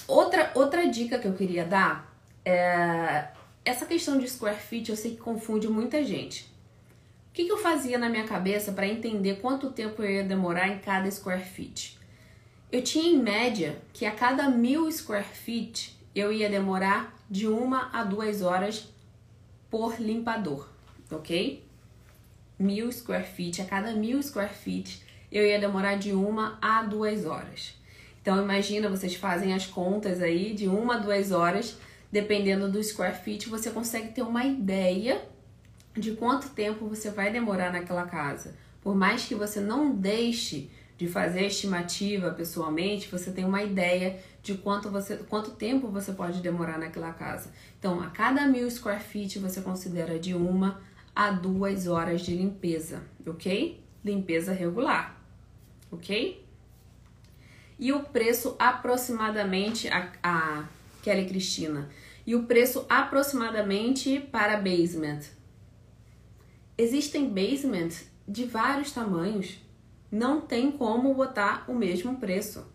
Outra, 0.09 0.53
outra 0.55 0.89
dica 0.89 1.19
que 1.19 1.27
eu 1.27 1.35
queria 1.35 1.65
dar 1.65 2.17
é 2.45 3.29
essa 3.65 3.85
questão 3.85 4.17
de 4.17 4.29
square 4.29 4.57
feet 4.57 4.89
eu 4.89 4.97
sei 4.97 5.13
que 5.13 5.17
confunde 5.17 5.69
muita 5.69 6.05
gente. 6.05 6.45
O 7.31 7.33
que, 7.37 7.45
que 7.45 7.53
eu 7.53 7.59
fazia 7.59 7.99
na 7.99 8.09
minha 8.09 8.25
cabeça 8.25 8.73
para 8.73 8.87
entender 8.87 9.41
quanto 9.41 9.73
tempo 9.73 10.03
eu 10.03 10.11
ia 10.11 10.25
demorar 10.25 10.69
em 10.69 10.79
cada 10.79 11.11
square 11.11 11.45
feet? 11.45 11.99
Eu 12.71 12.83
tinha 12.83 13.13
em 13.13 13.19
média 13.19 13.77
que 13.93 14.07
a 14.07 14.13
cada 14.13 14.49
mil 14.49 14.91
square 14.91 15.25
feet 15.25 15.99
eu 16.15 16.33
ia 16.33 16.49
demorar 16.49 17.15
de 17.29 17.47
uma 17.47 17.91
a 17.93 18.05
duas 18.05 18.41
horas 18.41 18.89
por 19.69 20.01
limpador, 20.01 20.69
ok? 21.11 21.63
Mil 22.59 22.91
square 22.91 23.27
feet, 23.27 23.61
a 23.61 23.65
cada 23.65 23.93
mil 23.93 24.23
square 24.23 24.55
feet 24.55 25.03
eu 25.31 25.45
ia 25.45 25.59
demorar 25.59 25.97
de 25.97 26.13
uma 26.13 26.57
a 26.63 26.83
duas 26.85 27.27
horas. 27.27 27.76
Então 28.27 28.43
imagina, 28.43 28.89
vocês 28.89 29.15
fazem 29.15 29.55
as 29.55 29.67
contas 29.69 30.21
aí 30.21 30.53
de 30.53 30.67
uma 30.67 30.97
a 30.97 30.99
duas 30.99 31.31
horas 31.31 31.79
dependendo 32.11 32.69
do 32.69 32.83
square 32.83 33.15
feet, 33.15 33.49
você 33.49 33.71
consegue 33.71 34.09
ter 34.09 34.23
uma 34.23 34.45
ideia 34.45 35.25
de 35.97 36.11
quanto 36.11 36.49
tempo 36.49 36.89
você 36.89 37.09
vai 37.09 37.31
demorar 37.31 37.73
naquela 37.73 38.05
casa. 38.05 38.57
Por 38.83 38.97
mais 38.97 39.27
que 39.27 39.37
você 39.37 39.61
não 39.61 39.95
deixe 39.95 40.69
de 40.99 41.07
fazer 41.07 41.39
a 41.39 41.47
estimativa 41.47 42.33
pessoalmente, 42.33 43.09
você 43.09 43.31
tem 43.31 43.45
uma 43.45 43.63
ideia 43.63 44.19
de 44.43 44.55
quanto, 44.55 44.91
você, 44.91 45.19
quanto 45.19 45.53
tempo 45.53 45.87
você 45.87 46.11
pode 46.11 46.41
demorar 46.41 46.81
naquela 46.81 47.13
casa. 47.13 47.53
Então, 47.79 48.01
a 48.01 48.11
cada 48.11 48.45
mil 48.45 48.69
square 48.69 49.05
feet 49.05 49.39
você 49.39 49.61
considera 49.61 50.19
de 50.19 50.35
uma 50.35 50.81
a 51.15 51.31
duas 51.31 51.87
horas 51.87 52.23
de 52.23 52.35
limpeza, 52.35 53.05
ok? 53.25 53.81
Limpeza 54.05 54.53
regular, 54.53 55.17
ok? 55.93 56.45
E 57.79 57.93
o 57.93 58.05
preço 58.05 58.57
aproximadamente 58.59 59.89
a, 59.89 60.13
a 60.23 60.65
Kelly 61.03 61.27
Cristina 61.27 61.89
e 62.27 62.35
o 62.35 62.45
preço 62.45 62.85
aproximadamente 62.89 64.19
para 64.19 64.57
basement. 64.57 65.21
Existem 66.77 67.29
basements 67.29 68.11
de 68.27 68.45
vários 68.45 68.91
tamanhos. 68.93 69.59
Não 70.11 70.41
tem 70.41 70.71
como 70.71 71.15
botar 71.15 71.65
o 71.69 71.75
mesmo 71.75 72.17
preço. 72.17 72.67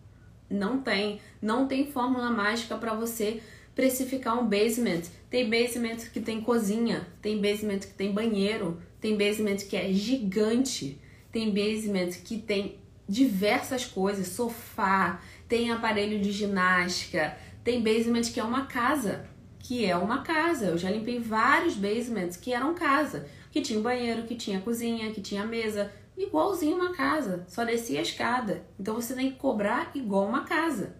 Não 0.48 0.80
tem. 0.80 1.20
Não 1.40 1.66
tem 1.66 1.90
fórmula 1.90 2.30
mágica 2.30 2.76
para 2.76 2.94
você 2.94 3.42
precificar 3.74 4.38
um 4.38 4.48
basement. 4.48 5.02
Tem 5.30 5.48
basement 5.48 5.98
que 6.12 6.20
tem 6.20 6.40
cozinha, 6.40 7.06
tem 7.20 7.40
basement 7.40 7.80
que 7.80 7.94
tem 7.94 8.12
banheiro, 8.12 8.80
tem 9.00 9.16
basement 9.16 9.56
que 9.56 9.76
é 9.76 9.92
gigante, 9.92 11.00
tem 11.30 11.52
basement 11.52 12.10
que 12.24 12.38
tem 12.38 12.81
diversas 13.12 13.84
coisas, 13.84 14.28
sofá, 14.28 15.20
tem 15.46 15.70
aparelho 15.70 16.18
de 16.20 16.32
ginástica, 16.32 17.36
tem 17.62 17.82
basement 17.82 18.22
que 18.22 18.40
é 18.40 18.44
uma 18.44 18.66
casa 18.66 19.30
que 19.58 19.86
é 19.86 19.96
uma 19.96 20.22
casa. 20.22 20.66
Eu 20.66 20.78
já 20.78 20.90
limpei 20.90 21.20
vários 21.20 21.74
basements 21.74 22.36
que 22.36 22.52
eram 22.52 22.74
casa, 22.74 23.26
que 23.50 23.60
tinha 23.60 23.78
banheiro, 23.80 24.24
que 24.24 24.34
tinha 24.34 24.60
cozinha, 24.60 25.12
que 25.12 25.20
tinha 25.20 25.46
mesa, 25.46 25.92
igualzinho 26.16 26.76
uma 26.76 26.92
casa, 26.92 27.44
só 27.48 27.64
descia 27.64 28.00
a 28.00 28.02
escada. 28.02 28.64
Então 28.78 28.94
você 28.94 29.14
tem 29.14 29.30
que 29.30 29.38
cobrar 29.38 29.92
igual 29.94 30.26
uma 30.26 30.44
casa. 30.44 30.96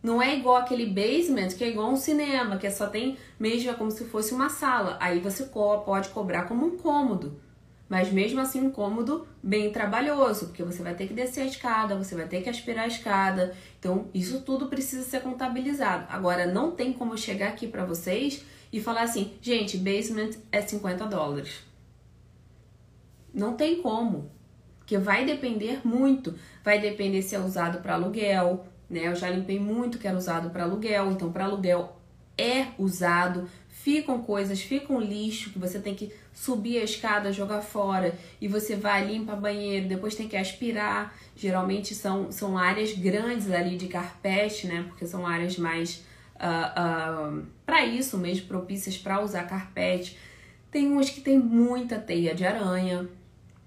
Não 0.00 0.22
é 0.22 0.36
igual 0.36 0.56
aquele 0.56 0.86
basement 0.86 1.48
que 1.48 1.64
é 1.64 1.70
igual 1.70 1.90
um 1.90 1.96
cinema, 1.96 2.56
que 2.56 2.70
só 2.70 2.86
tem 2.86 3.18
mesmo 3.38 3.70
é 3.70 3.74
como 3.74 3.90
se 3.90 4.04
fosse 4.04 4.32
uma 4.32 4.48
sala. 4.48 4.96
Aí 5.00 5.18
você 5.18 5.44
pode 5.44 6.10
cobrar 6.10 6.44
como 6.44 6.64
um 6.64 6.76
cômodo. 6.76 7.40
Mas 7.88 8.12
mesmo 8.12 8.40
assim, 8.40 8.60
um 8.60 8.70
cômodo 8.70 9.26
bem 9.42 9.72
trabalhoso, 9.72 10.46
porque 10.46 10.62
você 10.62 10.82
vai 10.82 10.94
ter 10.94 11.06
que 11.06 11.14
descer 11.14 11.42
a 11.42 11.46
escada, 11.46 11.96
você 11.96 12.14
vai 12.14 12.28
ter 12.28 12.42
que 12.42 12.50
aspirar 12.50 12.84
a 12.84 12.88
escada. 12.88 13.54
Então, 13.78 14.08
isso 14.12 14.42
tudo 14.42 14.66
precisa 14.66 15.02
ser 15.02 15.22
contabilizado. 15.22 16.06
Agora, 16.10 16.46
não 16.46 16.72
tem 16.72 16.92
como 16.92 17.16
chegar 17.16 17.48
aqui 17.48 17.66
para 17.66 17.86
vocês 17.86 18.44
e 18.70 18.80
falar 18.80 19.02
assim, 19.02 19.32
gente, 19.40 19.78
basement 19.78 20.32
é 20.52 20.60
50 20.60 21.06
dólares. 21.06 21.62
Não 23.32 23.54
tem 23.54 23.80
como. 23.80 24.30
Porque 24.78 24.98
vai 24.98 25.24
depender 25.24 25.80
muito. 25.82 26.34
Vai 26.62 26.78
depender 26.78 27.22
se 27.22 27.34
é 27.34 27.38
usado 27.38 27.80
para 27.80 27.94
aluguel, 27.94 28.66
né? 28.88 29.08
Eu 29.08 29.14
já 29.14 29.30
limpei 29.30 29.58
muito 29.58 29.98
que 29.98 30.06
era 30.06 30.16
usado 30.16 30.50
para 30.50 30.64
aluguel, 30.64 31.10
então 31.10 31.32
para 31.32 31.44
aluguel 31.44 31.96
é 32.36 32.68
usado 32.78 33.48
ficam 33.88 34.22
coisas, 34.22 34.60
fica 34.60 34.92
um 34.92 35.00
lixo 35.00 35.48
que 35.48 35.58
você 35.58 35.78
tem 35.78 35.94
que 35.94 36.12
subir 36.30 36.78
a 36.78 36.84
escada, 36.84 37.32
jogar 37.32 37.62
fora 37.62 38.14
e 38.38 38.46
você 38.46 38.76
vai 38.76 39.06
limpa 39.06 39.34
banheiro, 39.34 39.88
depois 39.88 40.14
tem 40.14 40.28
que 40.28 40.36
aspirar. 40.36 41.16
Geralmente 41.34 41.94
são, 41.94 42.30
são 42.30 42.58
áreas 42.58 42.92
grandes 42.92 43.50
ali 43.50 43.78
de 43.78 43.86
carpete, 43.88 44.66
né? 44.66 44.84
Porque 44.88 45.06
são 45.06 45.26
áreas 45.26 45.56
mais 45.56 46.04
uh, 46.34 46.38
ah, 46.38 47.30
uh, 47.32 47.38
ah, 47.38 47.42
para 47.64 47.86
isso 47.86 48.18
mesmo, 48.18 48.46
propícias 48.46 48.98
para 48.98 49.24
usar 49.24 49.44
carpete. 49.44 50.18
Tem 50.70 50.92
uns 50.92 51.08
que 51.08 51.22
tem 51.22 51.38
muita 51.38 51.98
teia 51.98 52.34
de 52.34 52.44
aranha, 52.44 53.08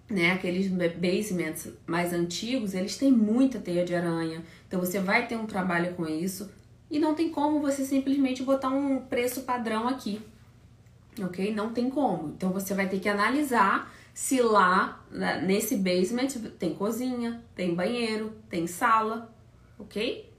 né? 0.08 0.34
Aqueles 0.34 0.68
basements 0.68 1.68
mais 1.88 2.14
antigos, 2.14 2.76
eles 2.76 2.96
têm 2.96 3.12
muita 3.12 3.58
teia 3.58 3.84
de 3.84 3.96
aranha. 3.96 4.44
Então 4.68 4.80
você 4.80 5.00
vai 5.00 5.28
ter 5.28 5.36
um 5.36 5.48
trabalho 5.48 5.96
com 5.96 6.08
isso 6.08 6.48
e 6.92 7.00
não 7.00 7.16
tem 7.16 7.30
como 7.30 7.62
você 7.62 7.86
simplesmente 7.86 8.44
botar 8.44 8.70
um 8.70 9.00
preço 9.00 9.42
padrão 9.44 9.88
aqui, 9.88 10.22
ok? 11.24 11.56
Não 11.56 11.72
tem 11.72 11.90
como. 11.90 12.34
Então 12.36 12.52
você 12.52 12.74
vai 12.74 12.88
ter 12.88 13.00
que 13.00 13.10
analisar 13.10 13.92
se 14.14 14.42
lá 14.42 15.04
nesse 15.44 15.78
basement 15.78 16.28
tem 16.60 16.76
cozinha, 16.76 17.42
tem 17.56 17.74
banheiro, 17.74 18.34
tem 18.50 18.68
sala, 18.68 19.34
ok? 19.80 20.30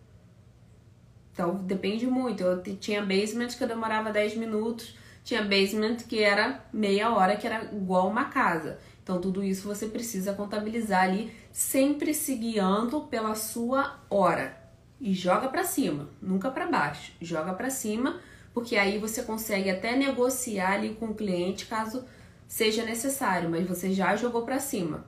Então 1.32 1.54
depende 1.64 2.06
muito. 2.06 2.42
Eu 2.42 2.62
tinha 2.62 3.00
basement 3.00 3.48
que 3.48 3.64
eu 3.64 3.68
demorava 3.68 4.12
10 4.12 4.36
minutos, 4.36 4.94
tinha 5.24 5.42
basement 5.42 5.96
que 6.06 6.22
era 6.22 6.64
meia 6.72 7.10
hora, 7.10 7.36
que 7.36 7.46
era 7.46 7.64
igual 7.74 8.08
uma 8.08 8.26
casa. 8.26 8.78
Então, 9.02 9.20
tudo 9.20 9.42
isso 9.42 9.66
você 9.66 9.86
precisa 9.86 10.32
contabilizar 10.32 11.02
ali, 11.02 11.32
sempre 11.50 12.14
se 12.14 12.36
guiando 12.36 13.00
pela 13.02 13.34
sua 13.34 13.98
hora. 14.08 14.61
E 15.02 15.12
joga 15.12 15.48
para 15.48 15.64
cima, 15.64 16.08
nunca 16.22 16.48
para 16.48 16.68
baixo. 16.68 17.12
Joga 17.20 17.52
para 17.54 17.70
cima, 17.70 18.20
porque 18.54 18.76
aí 18.76 18.98
você 18.98 19.24
consegue 19.24 19.68
até 19.68 19.96
negociar 19.96 20.74
ali 20.74 20.94
com 20.94 21.06
o 21.06 21.14
cliente 21.14 21.66
caso 21.66 22.04
seja 22.46 22.84
necessário, 22.84 23.50
mas 23.50 23.66
você 23.66 23.92
já 23.92 24.14
jogou 24.14 24.42
para 24.42 24.60
cima, 24.60 25.04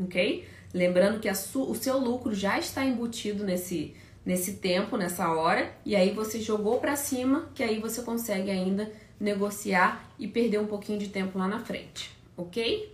ok? 0.00 0.48
Lembrando 0.74 1.20
que 1.20 1.30
o 1.30 1.74
seu 1.74 1.96
lucro 1.96 2.34
já 2.34 2.58
está 2.58 2.84
embutido 2.84 3.44
nesse, 3.44 3.94
nesse 4.24 4.54
tempo, 4.54 4.96
nessa 4.96 5.32
hora, 5.32 5.72
e 5.84 5.94
aí 5.94 6.10
você 6.10 6.40
jogou 6.40 6.80
para 6.80 6.96
cima, 6.96 7.48
que 7.54 7.62
aí 7.62 7.78
você 7.78 8.02
consegue 8.02 8.50
ainda 8.50 8.90
negociar 9.20 10.10
e 10.18 10.26
perder 10.26 10.58
um 10.58 10.66
pouquinho 10.66 10.98
de 10.98 11.08
tempo 11.08 11.38
lá 11.38 11.46
na 11.46 11.60
frente, 11.60 12.10
ok? 12.36 12.92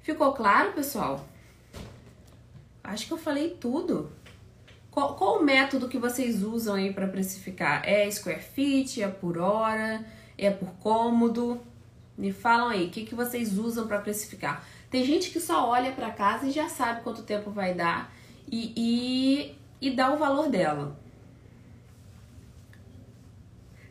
Ficou 0.00 0.32
claro, 0.32 0.72
pessoal? 0.72 1.28
Acho 2.82 3.06
que 3.06 3.12
eu 3.12 3.18
falei 3.18 3.50
tudo. 3.60 4.10
Qual, 4.96 5.14
qual 5.14 5.40
o 5.40 5.42
método 5.42 5.90
que 5.90 5.98
vocês 5.98 6.42
usam 6.42 6.76
aí 6.76 6.90
para 6.90 7.06
precificar? 7.06 7.86
É 7.86 8.10
square 8.10 8.40
feet? 8.40 9.02
É 9.02 9.08
por 9.08 9.36
hora? 9.36 10.02
É 10.38 10.50
por 10.50 10.70
cômodo? 10.76 11.60
Me 12.16 12.32
falam 12.32 12.68
aí, 12.68 12.86
o 12.86 12.90
que, 12.90 13.04
que 13.04 13.14
vocês 13.14 13.58
usam 13.58 13.86
para 13.86 13.98
precificar? 13.98 14.66
Tem 14.90 15.04
gente 15.04 15.28
que 15.28 15.38
só 15.38 15.68
olha 15.68 15.92
para 15.92 16.12
casa 16.12 16.46
e 16.46 16.50
já 16.50 16.66
sabe 16.70 17.02
quanto 17.02 17.24
tempo 17.24 17.50
vai 17.50 17.74
dar 17.74 18.10
e, 18.50 18.72
e, 18.74 19.58
e 19.82 19.90
dá 19.90 20.10
o 20.14 20.16
valor 20.16 20.48
dela. 20.48 20.98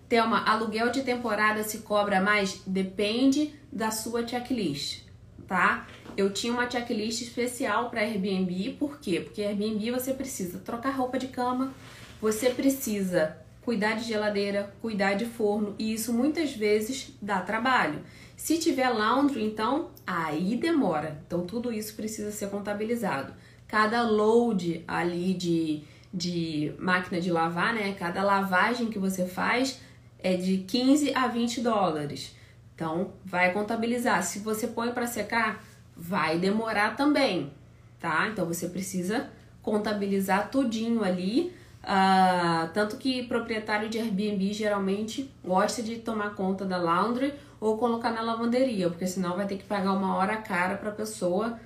Thelma, 0.10 0.44
aluguel 0.44 0.90
de 0.90 1.04
temporada 1.04 1.64
se 1.64 1.82
cobra 1.82 2.20
mais? 2.20 2.64
Depende 2.66 3.54
da 3.72 3.92
sua 3.92 4.28
checklist, 4.28 5.04
tá? 5.48 5.88
Eu 6.16 6.32
tinha 6.32 6.54
uma 6.54 6.70
checklist 6.70 7.22
especial 7.22 7.90
para 7.90 8.02
Airbnb, 8.02 8.78
por 8.80 9.00
quê? 9.00 9.20
Porque 9.20 9.42
Airbnb 9.42 9.92
você 9.92 10.14
precisa 10.14 10.60
trocar 10.60 10.92
roupa 10.92 11.20
de 11.20 11.28
cama, 11.28 11.74
você 12.22 12.50
precisa 12.50 13.38
cuidar 13.62 13.96
de 13.96 14.04
geladeira, 14.04 14.74
cuidar 14.82 15.16
de 15.16 15.26
forno, 15.26 15.76
e 15.80 15.94
isso 15.94 16.14
muitas 16.14 16.54
vezes 16.54 17.12
dá 17.22 17.42
trabalho. 17.42 18.00
Se 18.38 18.60
tiver 18.60 18.90
laundry, 18.90 19.44
então, 19.44 19.90
aí 20.06 20.56
demora. 20.56 21.20
Então, 21.26 21.46
tudo 21.46 21.74
isso 21.74 21.96
precisa 21.96 22.32
ser 22.32 22.50
contabilizado. 22.50 23.34
Cada 23.68 24.04
load 24.04 24.84
ali 24.88 25.34
de, 25.34 25.84
de 26.14 26.74
máquina 26.78 27.20
de 27.20 27.32
lavar, 27.32 27.74
né? 27.74 27.94
Cada 27.98 28.24
lavagem 28.24 28.90
que 28.90 29.00
você 29.00 29.26
faz 29.26 29.80
é 30.20 30.36
de 30.36 30.60
15 30.60 31.14
a 31.16 31.28
20 31.28 31.62
dólares. 31.62 32.35
Então, 32.76 33.14
vai 33.24 33.54
contabilizar. 33.54 34.22
Se 34.24 34.40
você 34.40 34.68
põe 34.68 34.92
para 34.92 35.08
secar, 35.08 35.64
vai 35.96 36.38
demorar 36.38 36.96
também, 36.96 37.52
tá? 38.00 38.28
Então, 38.28 38.46
você 38.46 38.68
precisa 38.68 39.30
contabilizar 39.62 40.52
tudinho 40.52 41.04
ali. 41.04 41.56
Uh, 41.82 42.68
tanto 42.74 42.98
que 42.98 43.24
proprietário 43.28 43.88
de 43.90 43.98
Airbnb 43.98 44.52
geralmente 44.52 45.32
gosta 45.44 45.82
de 45.82 45.98
tomar 45.98 46.34
conta 46.36 46.66
da 46.66 46.78
laundry 46.78 47.34
ou 47.60 47.78
colocar 47.78 48.12
na 48.12 48.22
lavanderia, 48.22 48.90
porque 48.90 49.06
senão 49.06 49.36
vai 49.36 49.46
ter 49.46 49.58
que 49.58 49.64
pagar 49.64 49.94
uma 49.94 50.16
hora 50.16 50.36
cara 50.38 50.76
para 50.78 50.90
a 50.90 50.94
pessoa 50.94 51.60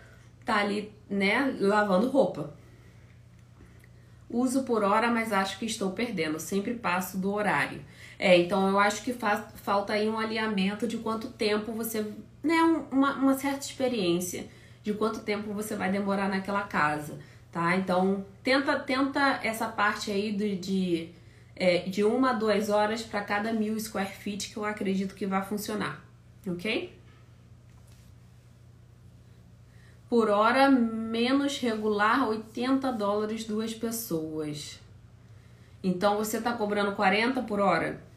tá 0.49 0.57
ali, 0.57 0.91
né, 1.07 1.55
lavando 1.59 2.09
roupa. 2.09 2.53
Uso 4.27 4.63
por 4.63 4.83
hora, 4.83 5.09
mas 5.09 5.31
acho 5.31 5.59
que 5.59 5.65
estou 5.65 5.91
perdendo, 5.91 6.39
sempre 6.39 6.73
passo 6.73 7.17
do 7.17 7.31
horário. 7.31 7.81
É, 8.19 8.37
então 8.37 8.67
eu 8.67 8.77
acho 8.77 9.01
que 9.01 9.13
falta 9.13 9.93
aí 9.93 10.09
um 10.09 10.19
alinhamento 10.19 10.85
de 10.85 10.97
quanto 10.97 11.29
tempo 11.29 11.71
você, 11.71 12.05
né, 12.43 12.61
uma, 12.91 13.13
uma 13.13 13.33
certa 13.37 13.61
experiência 13.61 14.45
de 14.83 14.93
quanto 14.93 15.21
tempo 15.21 15.53
você 15.53 15.73
vai 15.73 15.89
demorar 15.89 16.27
naquela 16.27 16.63
casa, 16.63 17.17
tá? 17.49 17.77
Então 17.77 18.25
tenta, 18.43 18.77
tenta 18.77 19.39
essa 19.41 19.69
parte 19.69 20.11
aí 20.11 20.33
do, 20.33 20.55
de 20.57 21.09
é, 21.55 21.79
de 21.79 22.03
uma 22.03 22.31
a 22.31 22.33
duas 22.33 22.69
horas 22.69 23.01
para 23.03 23.21
cada 23.21 23.53
mil 23.53 23.79
square 23.79 24.11
feet 24.11 24.51
que 24.51 24.57
eu 24.57 24.65
acredito 24.65 25.15
que 25.15 25.25
vai 25.25 25.41
funcionar, 25.41 26.03
ok? 26.45 26.93
Por 30.09 30.29
hora 30.29 30.69
menos 30.69 31.57
regular, 31.59 32.27
80 32.27 32.91
dólares 32.91 33.45
duas 33.45 33.73
pessoas. 33.73 34.79
Então 35.83 36.17
você 36.17 36.37
está 36.37 36.51
cobrando 36.53 36.95
40 36.95 37.41
por 37.43 37.59
hora? 37.59 38.08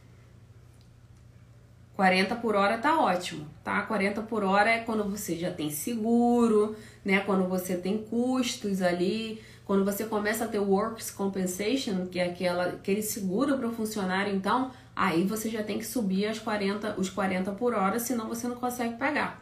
40 2.03 2.35
por 2.35 2.57
hora 2.57 2.79
tá 2.79 2.99
ótimo, 2.99 3.47
tá? 3.63 3.81
40 3.83 4.23
por 4.23 4.43
hora 4.43 4.69
é 4.69 4.81
quando 4.81 5.05
você 5.05 5.37
já 5.37 5.53
tem 5.53 5.71
seguro, 5.71 6.75
né? 7.05 7.21
Quando 7.21 7.49
você 7.49 7.77
tem 7.77 7.99
custos 7.99 8.83
ali, 8.83 9.41
quando 9.65 9.85
você 9.85 10.05
começa 10.05 10.45
a 10.45 10.49
ter 10.49 10.59
works 10.59 11.13
compensation, 11.13 12.07
que 12.07 12.19
é 12.19 12.25
aquela, 12.25 12.65
aquele 12.65 13.03
seguro 13.03 13.57
para 13.57 13.69
o 13.69 13.73
funcionário, 13.73 14.35
então, 14.35 14.73
aí 14.97 15.23
você 15.23 15.49
já 15.49 15.63
tem 15.63 15.79
que 15.79 15.87
subir 15.87 16.27
as 16.27 16.41
40, 16.41 16.97
os 16.99 17.09
40 17.09 17.53
por 17.53 17.73
hora, 17.73 18.01
senão 18.01 18.27
você 18.27 18.49
não 18.49 18.57
consegue 18.57 18.97
pagar, 18.97 19.41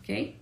ok? 0.00 0.40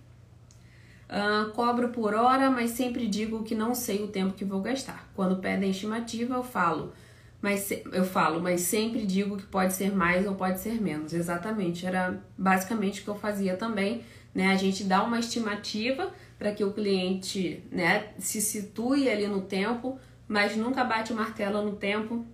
Uh, 1.09 1.51
cobro 1.51 1.89
por 1.89 2.13
hora, 2.13 2.49
mas 2.49 2.69
sempre 2.69 3.07
digo 3.07 3.43
que 3.43 3.53
não 3.53 3.75
sei 3.75 4.01
o 4.01 4.07
tempo 4.07 4.35
que 4.35 4.45
vou 4.45 4.61
gastar. 4.61 5.11
Quando 5.13 5.35
pedem 5.35 5.71
estimativa, 5.71 6.33
eu 6.33 6.43
falo, 6.43 6.93
mas 7.41 7.71
eu 7.91 8.03
falo, 8.03 8.39
mas 8.39 8.61
sempre 8.61 9.05
digo 9.05 9.35
que 9.35 9.45
pode 9.45 9.73
ser 9.73 9.93
mais 9.93 10.27
ou 10.27 10.35
pode 10.35 10.59
ser 10.59 10.79
menos. 10.79 11.11
Exatamente, 11.11 11.85
era 11.85 12.21
basicamente 12.37 13.01
o 13.01 13.03
que 13.03 13.09
eu 13.09 13.15
fazia 13.15 13.57
também, 13.57 14.03
né? 14.33 14.51
A 14.51 14.55
gente 14.55 14.83
dá 14.83 15.03
uma 15.03 15.19
estimativa 15.19 16.11
para 16.37 16.51
que 16.51 16.63
o 16.63 16.71
cliente 16.71 17.63
né, 17.71 18.09
se 18.19 18.41
situe 18.41 19.09
ali 19.09 19.27
no 19.27 19.41
tempo, 19.41 19.99
mas 20.27 20.55
nunca 20.55 20.83
bate 20.83 21.11
o 21.11 21.15
martelo 21.15 21.63
no 21.63 21.75
tempo, 21.75 22.25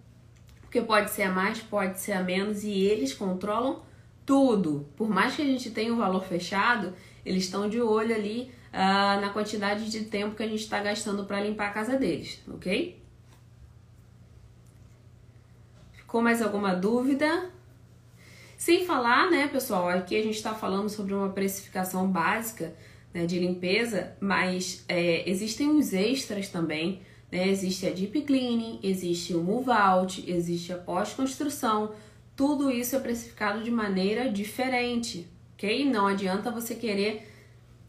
porque 0.62 0.82
pode 0.82 1.12
ser 1.12 1.24
a 1.24 1.32
mais, 1.32 1.60
pode 1.60 2.00
ser 2.00 2.14
a 2.14 2.24
menos, 2.24 2.64
e 2.64 2.70
eles 2.70 3.14
controlam 3.14 3.82
tudo. 4.26 4.88
Por 4.96 5.10
mais 5.10 5.36
que 5.36 5.42
a 5.42 5.46
gente 5.46 5.72
tenha 5.72 5.94
um 5.94 5.98
valor 5.98 6.24
fechado, 6.24 6.94
eles 7.26 7.46
estão 7.46 7.70
de 7.70 7.82
olho 7.82 8.14
ali 8.14 8.52
uh, 8.74 9.22
na 9.22 9.30
quantidade 9.30 9.90
de 9.90 10.06
tempo 10.06 10.36
que 10.36 10.44
a 10.44 10.48
gente 10.48 10.62
está 10.62 10.82
gastando 10.82 11.26
para 11.26 11.42
limpar 11.42 11.70
a 11.70 11.72
casa 11.72 11.98
deles, 11.98 12.42
ok? 12.54 12.97
Ficou 16.08 16.22
mais 16.22 16.42
alguma 16.42 16.74
dúvida? 16.74 17.50
Sem 18.58 18.86
falar, 18.86 19.30
né, 19.30 19.50
pessoal, 19.50 19.90
aqui 19.90 20.16
a 20.16 20.24
gente 20.24 20.38
está 20.38 20.54
falando 20.54 20.88
sobre 20.88 21.14
uma 21.14 21.28
precificação 21.28 22.08
básica 22.08 22.74
né, 23.14 23.26
de 23.26 23.38
limpeza, 23.38 24.16
mas 24.22 24.86
é, 24.88 25.30
existem 25.30 25.70
os 25.70 25.92
extras 25.92 26.48
também. 26.48 27.02
Né? 27.30 27.50
Existe 27.50 27.86
a 27.88 27.90
deep 27.90 28.22
cleaning, 28.22 28.80
existe 28.82 29.34
o 29.34 29.44
move 29.44 29.70
out, 29.70 30.24
existe 30.32 30.72
a 30.72 30.78
pós-construção. 30.78 31.92
Tudo 32.38 32.72
isso 32.72 32.96
é 32.96 33.00
precificado 33.00 33.62
de 33.62 33.70
maneira 33.70 34.32
diferente, 34.32 35.28
ok? 35.56 35.84
Não 35.84 36.08
adianta 36.08 36.50
você 36.50 36.74
querer 36.76 37.30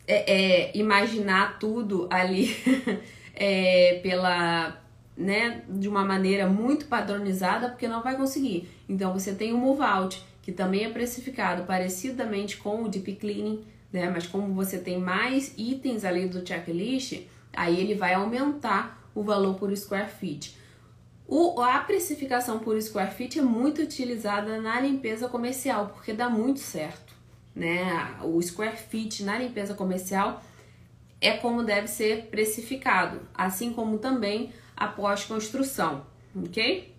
é, 0.09 0.67
é, 0.67 0.77
imaginar 0.77 1.61
tudo 1.61 2.09
ali 2.11 2.53
é, 3.33 4.01
pela, 4.03 4.77
né, 5.19 5.63
de 5.69 5.89
uma 5.89 6.05
maneira 6.05 6.49
muito 6.49 6.87
padronizada, 6.87 7.69
porque 7.69 7.87
não 7.87 8.03
vai 8.03 8.17
conseguir. 8.17 8.71
Então 8.89 9.13
você 9.13 9.35
tem 9.35 9.53
o 9.53 9.59
move 9.59 9.83
out, 9.83 10.25
que 10.41 10.53
também 10.53 10.85
é 10.85 10.89
precificado 10.89 11.65
parecidamente 11.65 12.57
com 12.57 12.85
o 12.85 12.89
deep 12.89 13.17
cleaning 13.17 13.65
né? 13.93 14.11
Mas 14.11 14.27
como 14.27 14.53
você 14.55 14.79
tem 14.79 14.99
mais 14.99 15.55
itens 15.57 16.05
ali 16.05 16.29
do 16.29 16.47
checklist, 16.47 17.23
aí 17.53 17.79
ele 17.81 17.95
vai 17.95 18.15
aumentar 18.15 19.03
o 19.15 19.23
valor 19.23 19.55
por 19.55 19.75
square 19.77 20.09
feet. 20.09 20.57
O, 21.27 21.61
a 21.61 21.79
precificação 21.81 22.59
por 22.59 22.81
square 22.81 23.13
feet 23.13 23.39
é 23.39 23.43
muito 23.43 23.83
utilizada 23.83 24.61
na 24.61 24.81
limpeza 24.81 25.29
comercial, 25.29 25.89
porque 25.95 26.13
dá 26.13 26.29
muito 26.29 26.61
certo, 26.61 27.13
né? 27.55 28.17
O 28.23 28.41
square 28.41 28.77
feet 28.77 29.23
na 29.23 29.39
limpeza 29.39 29.75
comercial 29.75 30.43
é 31.21 31.37
como 31.37 31.65
deve 31.65 31.89
ser 31.89 32.27
precificado, 32.27 33.21
assim 33.35 33.73
como 33.73 33.99
também 33.99 34.53
a 34.79 34.87
pós-construção, 34.87 36.07
ok? 36.37 36.95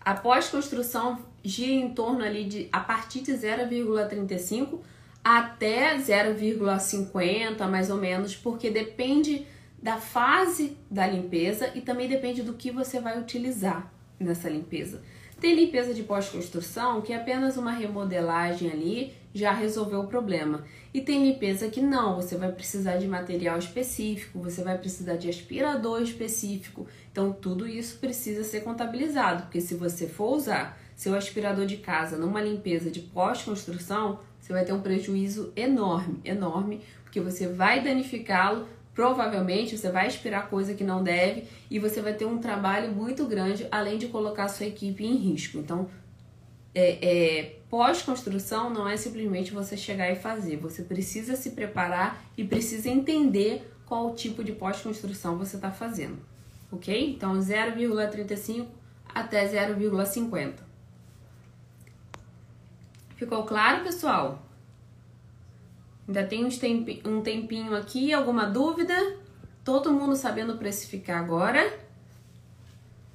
A 0.00 0.14
pós-construção 0.14 1.18
gira 1.42 1.72
em 1.72 1.90
torno 1.90 2.24
ali 2.24 2.44
de 2.44 2.68
a 2.72 2.80
partir 2.80 3.20
de 3.20 3.32
0,35 3.32 4.78
até 5.22 5.96
0,50 5.96 7.68
mais 7.68 7.90
ou 7.90 7.96
menos, 7.96 8.36
porque 8.36 8.70
depende 8.70 9.44
da 9.82 9.96
fase 9.96 10.76
da 10.90 11.06
limpeza 11.06 11.72
e 11.74 11.80
também 11.80 12.08
depende 12.08 12.42
do 12.42 12.54
que 12.54 12.70
você 12.70 13.00
vai 13.00 13.18
utilizar 13.20 13.92
nessa 14.18 14.48
limpeza. 14.48 15.02
Tem 15.40 15.54
limpeza 15.54 15.92
de 15.92 16.02
pós-construção 16.04 17.00
que 17.00 17.12
é 17.12 17.16
apenas 17.16 17.56
uma 17.56 17.72
remodelagem 17.72 18.70
ali 18.70 19.14
já 19.34 19.52
resolveu 19.52 20.00
o 20.00 20.06
problema. 20.06 20.64
E 20.92 21.00
tem 21.00 21.30
limpeza 21.30 21.68
que 21.68 21.80
não, 21.80 22.16
você 22.16 22.36
vai 22.36 22.50
precisar 22.50 22.96
de 22.96 23.06
material 23.06 23.58
específico, 23.58 24.40
você 24.40 24.62
vai 24.62 24.78
precisar 24.78 25.16
de 25.16 25.28
aspirador 25.28 26.02
específico. 26.02 26.86
Então 27.12 27.32
tudo 27.32 27.66
isso 27.66 27.98
precisa 27.98 28.42
ser 28.42 28.62
contabilizado, 28.62 29.44
porque 29.44 29.60
se 29.60 29.74
você 29.74 30.06
for 30.06 30.36
usar 30.36 30.78
seu 30.96 31.14
aspirador 31.14 31.66
de 31.66 31.76
casa 31.76 32.16
numa 32.16 32.40
limpeza 32.40 32.90
de 32.90 33.00
pós-construção, 33.00 34.18
você 34.40 34.52
vai 34.52 34.64
ter 34.64 34.72
um 34.72 34.80
prejuízo 34.80 35.52
enorme, 35.54 36.20
enorme, 36.24 36.80
porque 37.04 37.20
você 37.20 37.46
vai 37.46 37.82
danificá-lo, 37.82 38.66
provavelmente 38.94 39.78
você 39.78 39.90
vai 39.90 40.08
esperar 40.08 40.50
coisa 40.50 40.74
que 40.74 40.82
não 40.82 41.02
deve 41.04 41.44
e 41.70 41.78
você 41.78 42.00
vai 42.00 42.14
ter 42.14 42.24
um 42.24 42.38
trabalho 42.38 42.90
muito 42.90 43.26
grande, 43.26 43.68
além 43.70 43.96
de 43.98 44.08
colocar 44.08 44.48
sua 44.48 44.66
equipe 44.66 45.04
em 45.04 45.16
risco. 45.16 45.58
Então, 45.58 45.88
é, 46.74 46.98
é, 47.00 47.57
pós-construção 47.70 48.70
não 48.70 48.88
é 48.88 48.96
simplesmente 48.96 49.52
você 49.52 49.76
chegar 49.76 50.10
e 50.10 50.16
fazer, 50.16 50.56
você 50.56 50.82
precisa 50.82 51.36
se 51.36 51.50
preparar 51.50 52.22
e 52.36 52.44
precisa 52.44 52.88
entender 52.88 53.70
qual 53.86 54.14
tipo 54.14 54.42
de 54.44 54.52
pós-construção 54.52 55.36
você 55.36 55.56
está 55.56 55.70
fazendo, 55.70 56.18
ok? 56.70 57.14
Então, 57.14 57.38
0,35 57.38 58.66
até 59.14 59.46
0,50. 59.46 60.54
Ficou 63.16 63.44
claro, 63.44 63.82
pessoal? 63.82 64.42
Ainda 66.06 66.24
tem 66.24 66.48
um 67.04 67.20
tempinho 67.20 67.74
aqui, 67.74 68.12
alguma 68.12 68.46
dúvida? 68.46 68.94
Todo 69.64 69.92
mundo 69.92 70.16
sabendo 70.16 70.56
precificar 70.56 71.18
agora? 71.18 71.78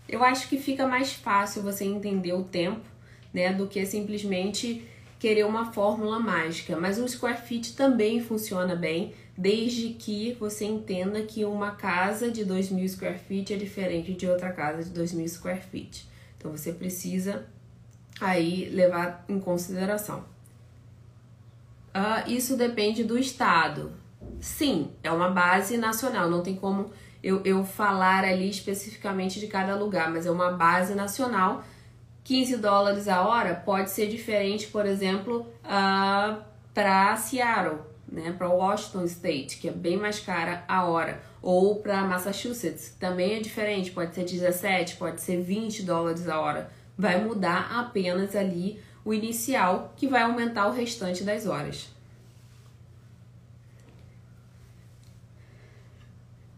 Eu 0.08 0.24
acho 0.24 0.48
que 0.48 0.60
fica 0.60 0.86
mais 0.86 1.14
fácil 1.14 1.64
você 1.64 1.86
entender 1.86 2.34
o 2.34 2.44
tempo, 2.44 2.86
né, 3.34 3.52
do 3.54 3.68
que 3.68 3.86
simplesmente 3.86 4.88
querer 5.20 5.46
uma 5.46 5.72
fórmula 5.72 6.20
mágica. 6.20 6.76
Mas 6.76 7.00
o 7.00 7.08
square 7.08 7.42
feet 7.42 7.76
também 7.76 8.22
funciona 8.22 8.76
bem, 8.76 9.14
desde 9.38 9.90
que 9.90 10.36
você 10.40 10.66
entenda 10.66 11.22
que 11.24 11.46
uma 11.46 11.72
casa 11.72 12.30
de 12.30 12.46
2.000 12.46 12.88
square 12.90 13.18
feet 13.18 13.54
é 13.54 13.58
diferente 13.58 14.14
de 14.14 14.28
outra 14.28 14.52
casa 14.52 14.84
de 14.84 15.02
2.000 15.02 15.28
square 15.28 15.62
feet. 15.62 16.06
Então 16.38 16.52
você 16.52 16.74
precisa 16.74 17.46
aí 18.20 18.70
levar 18.70 19.26
em 19.28 19.40
consideração. 19.40 20.26
Uh, 21.96 22.30
isso 22.30 22.58
depende 22.58 23.04
do 23.04 23.18
estado. 23.18 23.92
Sim, 24.40 24.92
é 25.04 25.12
uma 25.12 25.30
base 25.30 25.78
nacional, 25.78 26.30
não 26.30 26.44
tem 26.44 26.56
como 26.56 26.92
eu, 27.24 27.42
eu 27.46 27.64
falar 27.64 28.26
ali 28.26 28.50
especificamente 28.50 29.40
de 29.40 29.48
cada 29.48 29.76
lugar, 29.76 30.12
mas 30.12 30.26
é 30.26 30.32
uma 30.32 30.52
base 30.52 30.94
nacional. 30.96 31.64
15 32.24 32.58
dólares 32.58 33.08
a 33.08 33.22
hora 33.22 33.56
pode 33.56 33.90
ser 33.92 34.08
diferente, 34.08 34.68
por 34.68 34.86
exemplo, 34.86 35.48
uh, 35.66 36.42
para 36.74 37.16
Seattle, 37.18 37.80
né, 38.08 38.34
para 38.38 38.48
Washington 38.48 39.06
State, 39.06 39.58
que 39.58 39.68
é 39.68 39.72
bem 39.72 39.98
mais 39.98 40.20
cara 40.20 40.64
a 40.68 40.86
hora, 40.86 41.22
ou 41.42 41.76
para 41.78 42.02
Massachusetts, 42.04 42.96
também 43.00 43.36
é 43.36 43.40
diferente, 43.40 43.92
pode 43.92 44.16
ser 44.16 44.24
17, 44.24 44.96
pode 44.96 45.22
ser 45.22 45.42
20 45.42 45.84
dólares 45.84 46.28
a 46.30 46.40
hora 46.40 46.72
vai 46.98 47.24
mudar 47.24 47.72
apenas 47.80 48.36
ali 48.36 48.80
o 49.04 49.14
inicial, 49.14 49.94
que 49.98 50.08
vai 50.08 50.22
aumentar 50.24 50.68
o 50.68 50.72
restante 50.72 51.24
das 51.24 51.46
horas. 51.46 51.90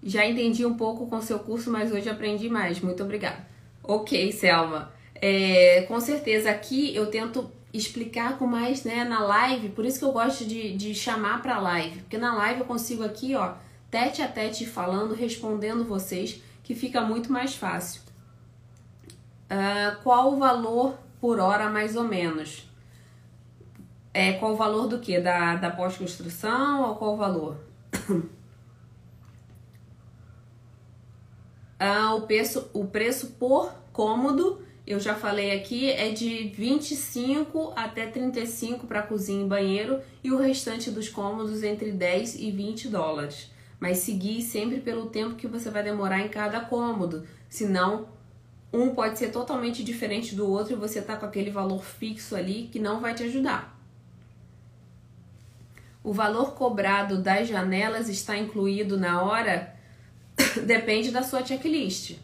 Já 0.03 0.25
entendi 0.25 0.65
um 0.65 0.75
pouco 0.75 1.07
com 1.07 1.19
seu 1.21 1.39
curso, 1.39 1.71
mas 1.71 1.91
hoje 1.91 2.07
aprendi 2.07 2.47
mais. 2.47 2.79
Muito 2.79 3.01
obrigada. 3.03 3.47
Ok, 3.83 4.31
Selma. 4.31 4.93
É, 5.27 5.81
com 5.87 5.99
certeza 5.99 6.51
aqui 6.51 6.95
eu 6.95 7.07
tento 7.07 7.49
explicar 7.73 8.37
com 8.37 8.45
mais 8.45 8.83
né, 8.83 9.03
na 9.03 9.23
live, 9.23 9.69
por 9.69 9.83
isso 9.83 9.97
que 9.97 10.05
eu 10.05 10.11
gosto 10.11 10.45
de, 10.45 10.77
de 10.77 10.93
chamar 10.93 11.41
para 11.41 11.59
live, 11.59 12.01
porque 12.01 12.15
na 12.15 12.35
live 12.35 12.59
eu 12.59 12.65
consigo 12.67 13.03
aqui, 13.03 13.33
ó, 13.33 13.55
tete 13.89 14.21
a 14.21 14.27
tete 14.27 14.67
falando, 14.67 15.15
respondendo 15.15 15.83
vocês, 15.83 16.43
que 16.63 16.75
fica 16.75 17.01
muito 17.01 17.31
mais 17.31 17.55
fácil. 17.55 18.03
Uh, 19.49 19.99
qual 20.03 20.31
o 20.31 20.37
valor 20.37 20.95
por 21.19 21.39
hora, 21.39 21.71
mais 21.71 21.95
ou 21.95 22.03
menos? 22.03 22.69
É, 24.13 24.33
qual 24.33 24.53
o 24.53 24.55
valor 24.55 24.87
do 24.87 24.99
que? 24.99 25.19
Da, 25.19 25.55
da 25.55 25.71
pós-construção 25.71 26.83
ou 26.87 26.95
qual 26.97 27.15
o 27.15 27.17
valor? 27.17 27.57
uh, 31.81 32.13
o, 32.15 32.21
preço, 32.21 32.69
o 32.73 32.85
preço 32.85 33.31
por 33.39 33.73
cômodo, 33.91 34.63
eu 34.85 34.99
já 34.99 35.15
falei 35.15 35.51
aqui, 35.51 35.89
é 35.89 36.11
de 36.11 36.49
25 36.49 37.73
até 37.75 38.05
35 38.05 38.85
para 38.85 39.01
cozinha 39.01 39.43
e 39.43 39.47
banheiro 39.47 39.99
e 40.23 40.31
o 40.31 40.37
restante 40.37 40.91
dos 40.91 41.09
cômodos 41.09 41.63
entre 41.63 41.91
10 41.91 42.35
e 42.35 42.51
20 42.51 42.89
dólares. 42.89 43.51
Mas 43.79 43.99
seguir 43.99 44.43
sempre 44.43 44.79
pelo 44.79 45.07
tempo 45.07 45.35
que 45.35 45.47
você 45.47 45.71
vai 45.71 45.83
demorar 45.83 46.21
em 46.21 46.29
cada 46.29 46.59
cômodo, 46.59 47.25
senão 47.49 48.09
um 48.71 48.93
pode 48.93 49.17
ser 49.17 49.31
totalmente 49.31 49.83
diferente 49.83 50.35
do 50.35 50.47
outro 50.47 50.73
e 50.73 50.75
você 50.75 51.01
tá 51.01 51.15
com 51.15 51.25
aquele 51.25 51.49
valor 51.49 51.83
fixo 51.83 52.35
ali 52.35 52.69
que 52.71 52.77
não 52.77 52.99
vai 52.99 53.15
te 53.15 53.23
ajudar. 53.23 53.75
O 56.03 56.13
valor 56.13 56.53
cobrado 56.53 57.17
das 57.17 57.47
janelas 57.47 58.07
está 58.07 58.37
incluído 58.37 58.97
na 58.99 59.23
hora? 59.23 59.75
Depende 60.63 61.09
da 61.09 61.23
sua 61.23 61.43
checklist. 61.43 62.17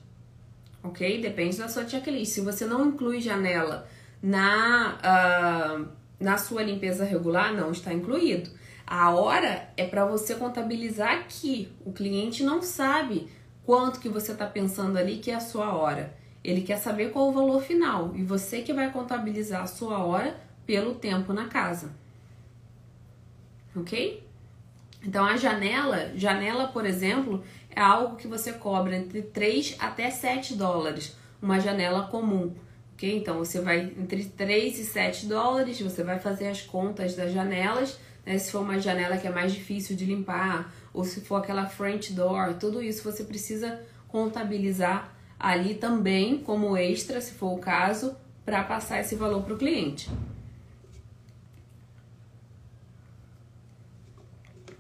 Ok? 0.84 1.22
Depende 1.22 1.58
da 1.58 1.68
sua 1.68 1.88
checklist. 1.88 2.34
Se 2.34 2.42
você 2.42 2.66
não 2.66 2.88
inclui 2.88 3.22
janela 3.22 3.88
na, 4.22 4.98
uh, 4.98 5.88
na 6.20 6.38
sua 6.38 6.64
limpeza 6.64 7.04
regular, 7.04 7.54
não 7.54 7.72
está 7.72 7.94
incluído. 7.94 8.50
A 8.86 9.12
hora 9.12 9.70
é 9.78 9.86
para 9.86 10.06
você 10.06 10.36
contabilizar 10.36 11.20
aqui. 11.20 11.72
O 11.86 11.94
cliente 11.94 12.44
não 12.44 12.62
sabe 12.62 13.30
quanto 13.66 14.00
que 14.00 14.10
você 14.10 14.34
está 14.34 14.46
pensando 14.46 14.98
ali 14.98 15.18
que 15.18 15.32
é 15.32 15.36
a 15.36 15.40
sua 15.40 15.74
hora. 15.74 16.14
Ele 16.44 16.62
quer 16.62 16.78
saber 16.78 17.12
qual 17.12 17.30
o 17.30 17.32
valor 17.32 17.62
final 17.62 18.12
e 18.16 18.24
você 18.24 18.62
que 18.62 18.74
vai 18.74 18.92
contabilizar 18.92 19.62
a 19.62 19.68
sua 19.68 20.04
hora 20.04 20.36
pelo 20.66 20.96
tempo 20.96 21.32
na 21.32 21.48
casa. 21.48 21.92
Ok? 23.76 24.28
Então 25.04 25.26
a 25.26 25.38
janela, 25.38 26.12
janela, 26.16 26.68
por 26.68 26.86
exemplo, 26.86 27.44
é 27.76 27.82
algo 27.82 28.16
que 28.16 28.28
você 28.28 28.54
cobra 28.54 28.96
entre 28.96 29.22
3 29.22 29.76
até 29.80 30.10
7 30.10 30.56
dólares, 30.56 31.16
uma 31.42 31.60
janela 31.60 32.08
comum. 32.08 32.54
Ok? 32.94 33.18
Então 33.18 33.38
você 33.38 33.60
vai 33.60 33.92
entre 33.98 34.26
3 34.26 34.80
e 34.80 34.86
7 34.86 35.26
dólares, 35.26 35.82
você 35.82 36.04
vai 36.04 36.20
fazer 36.20 36.48
as 36.48 36.62
contas 36.62 37.16
das 37.16 37.32
janelas, 37.32 37.98
né? 38.26 38.38
Se 38.38 38.52
for 38.52 38.62
uma 38.62 38.80
janela 38.80 39.18
que 39.18 39.28
é 39.28 39.32
mais 39.32 39.54
difícil 39.54 39.96
de 39.96 40.06
limpar, 40.06 40.72
ou 40.94 41.04
se 41.04 41.22
for 41.22 41.38
aquela 41.38 41.66
French 41.66 42.14
door, 42.14 42.54
tudo 42.56 42.82
isso 42.82 43.04
você 43.04 43.24
precisa 43.24 43.82
contabilizar 44.08 45.12
ali 45.40 45.74
também 45.74 46.38
como 46.38 46.78
extra, 46.78 47.20
se 47.20 47.32
for 47.32 47.54
o 47.54 47.58
caso, 47.58 48.16
para 48.46 48.64
passar 48.64 49.00
esse 49.00 49.16
valor 49.16 49.42
para 49.44 49.54
o 49.54 49.58
cliente. 49.58 50.10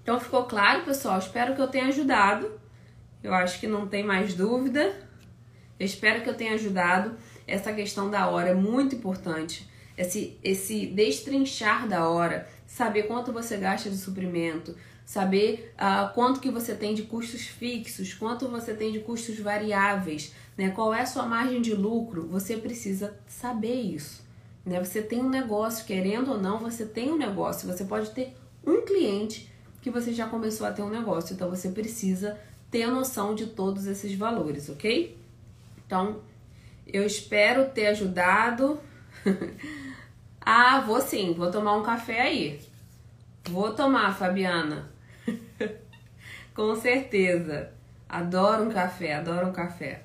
Então 0.03 0.19
ficou 0.19 0.43
claro, 0.43 0.83
pessoal? 0.83 1.17
Espero 1.17 1.55
que 1.55 1.61
eu 1.61 1.67
tenha 1.67 1.87
ajudado. 1.87 2.60
Eu 3.23 3.33
acho 3.33 3.59
que 3.59 3.67
não 3.67 3.87
tem 3.87 4.03
mais 4.03 4.33
dúvida. 4.33 4.95
Eu 5.79 5.85
espero 5.85 6.21
que 6.21 6.29
eu 6.29 6.33
tenha 6.33 6.53
ajudado. 6.53 7.15
Essa 7.47 7.73
questão 7.73 8.09
da 8.09 8.27
hora 8.27 8.49
é 8.49 8.53
muito 8.53 8.95
importante. 8.95 9.69
Esse, 9.97 10.37
esse 10.43 10.87
destrinchar 10.87 11.87
da 11.87 12.07
hora, 12.09 12.47
saber 12.65 13.03
quanto 13.03 13.31
você 13.31 13.57
gasta 13.57 13.89
de 13.89 13.97
suprimento, 13.97 14.75
saber 15.05 15.73
uh, 15.75 16.13
quanto 16.13 16.39
que 16.39 16.49
você 16.49 16.73
tem 16.73 16.93
de 16.93 17.03
custos 17.03 17.41
fixos, 17.41 18.13
quanto 18.13 18.47
você 18.47 18.73
tem 18.73 18.91
de 18.91 18.99
custos 18.99 19.37
variáveis, 19.39 20.33
né? 20.57 20.69
Qual 20.69 20.93
é 20.93 21.01
a 21.01 21.05
sua 21.05 21.25
margem 21.25 21.61
de 21.61 21.73
lucro? 21.75 22.27
Você 22.27 22.57
precisa 22.57 23.15
saber 23.27 23.81
isso. 23.81 24.23
Né? 24.65 24.79
Você 24.79 25.01
tem 25.01 25.19
um 25.19 25.29
negócio, 25.29 25.85
querendo 25.85 26.31
ou 26.31 26.39
não, 26.39 26.59
você 26.59 26.85
tem 26.85 27.11
um 27.11 27.17
negócio. 27.17 27.67
Você 27.67 27.83
pode 27.83 28.11
ter 28.11 28.35
um 28.65 28.81
cliente 28.85 29.51
que 29.81 29.89
você 29.89 30.13
já 30.13 30.27
começou 30.27 30.65
a 30.67 30.71
ter 30.71 30.83
um 30.83 30.89
negócio, 30.89 31.33
então 31.33 31.49
você 31.49 31.69
precisa 31.69 32.39
ter 32.71 32.87
noção 32.87 33.35
de 33.35 33.47
todos 33.47 33.85
esses 33.85 34.15
valores, 34.15 34.69
ok? 34.69 35.17
Então, 35.85 36.21
eu 36.87 37.05
espero 37.05 37.69
ter 37.69 37.87
ajudado. 37.87 38.79
ah, 40.41 40.79
vou 40.79 41.01
sim, 41.01 41.33
vou 41.33 41.51
tomar 41.51 41.75
um 41.75 41.83
café 41.83 42.21
aí. 42.21 42.59
Vou 43.49 43.73
tomar, 43.73 44.17
Fabiana. 44.17 44.89
Com 46.55 46.75
certeza. 46.75 47.73
Adoro 48.07 48.63
um 48.63 48.69
café, 48.69 49.15
adoro 49.15 49.47
um 49.47 49.53
café. 49.53 50.03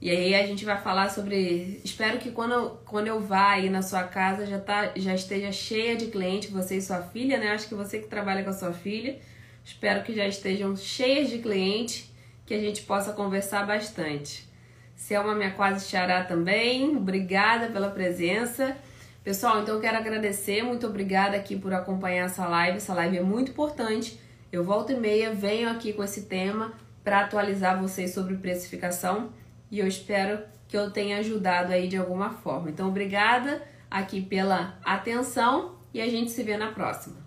E 0.00 0.10
aí 0.10 0.34
a 0.34 0.46
gente 0.46 0.64
vai 0.64 0.80
falar 0.80 1.10
sobre. 1.10 1.80
Espero 1.84 2.18
que 2.18 2.30
quando 2.30 2.52
eu, 2.52 2.70
quando 2.86 3.08
eu 3.08 3.20
vá 3.20 3.50
aí 3.50 3.68
na 3.68 3.82
sua 3.82 4.04
casa 4.04 4.46
já, 4.46 4.58
tá, 4.58 4.92
já 4.96 5.14
esteja 5.14 5.52
cheia 5.52 5.94
de 5.94 6.06
cliente, 6.06 6.48
você 6.48 6.76
e 6.76 6.82
sua 6.82 7.02
filha, 7.02 7.38
né? 7.38 7.52
Acho 7.52 7.68
que 7.68 7.74
você 7.74 7.98
que 7.98 8.08
trabalha 8.08 8.42
com 8.42 8.50
a 8.50 8.54
sua 8.54 8.72
filha. 8.72 9.18
Espero 9.64 10.02
que 10.02 10.14
já 10.14 10.26
estejam 10.26 10.76
cheias 10.76 11.28
de 11.30 11.38
cliente, 11.38 12.10
que 12.46 12.54
a 12.54 12.60
gente 12.60 12.82
possa 12.82 13.12
conversar 13.12 13.66
bastante. 13.66 14.48
Selma, 14.96 15.34
minha 15.34 15.52
quase 15.52 15.88
xará 15.88 16.24
também, 16.24 16.96
obrigada 16.96 17.68
pela 17.68 17.90
presença. 17.90 18.76
Pessoal, 19.22 19.62
então 19.62 19.74
eu 19.74 19.80
quero 19.80 19.96
agradecer, 19.96 20.62
muito 20.62 20.86
obrigada 20.86 21.36
aqui 21.36 21.56
por 21.56 21.72
acompanhar 21.72 22.26
essa 22.26 22.46
live. 22.46 22.78
Essa 22.78 22.94
live 22.94 23.18
é 23.18 23.22
muito 23.22 23.50
importante. 23.50 24.18
Eu 24.50 24.64
volto 24.64 24.92
e 24.92 24.96
meia, 24.96 25.32
venho 25.32 25.70
aqui 25.70 25.92
com 25.92 26.02
esse 26.02 26.22
tema 26.22 26.72
para 27.04 27.20
atualizar 27.20 27.80
vocês 27.80 28.12
sobre 28.12 28.36
precificação 28.36 29.30
e 29.70 29.78
eu 29.78 29.86
espero 29.86 30.40
que 30.66 30.76
eu 30.76 30.90
tenha 30.90 31.18
ajudado 31.18 31.72
aí 31.72 31.86
de 31.86 31.96
alguma 31.96 32.30
forma. 32.30 32.70
Então, 32.70 32.88
obrigada 32.88 33.62
aqui 33.90 34.20
pela 34.20 34.78
atenção 34.84 35.76
e 35.92 36.00
a 36.00 36.08
gente 36.08 36.30
se 36.30 36.42
vê 36.42 36.56
na 36.56 36.72
próxima. 36.72 37.19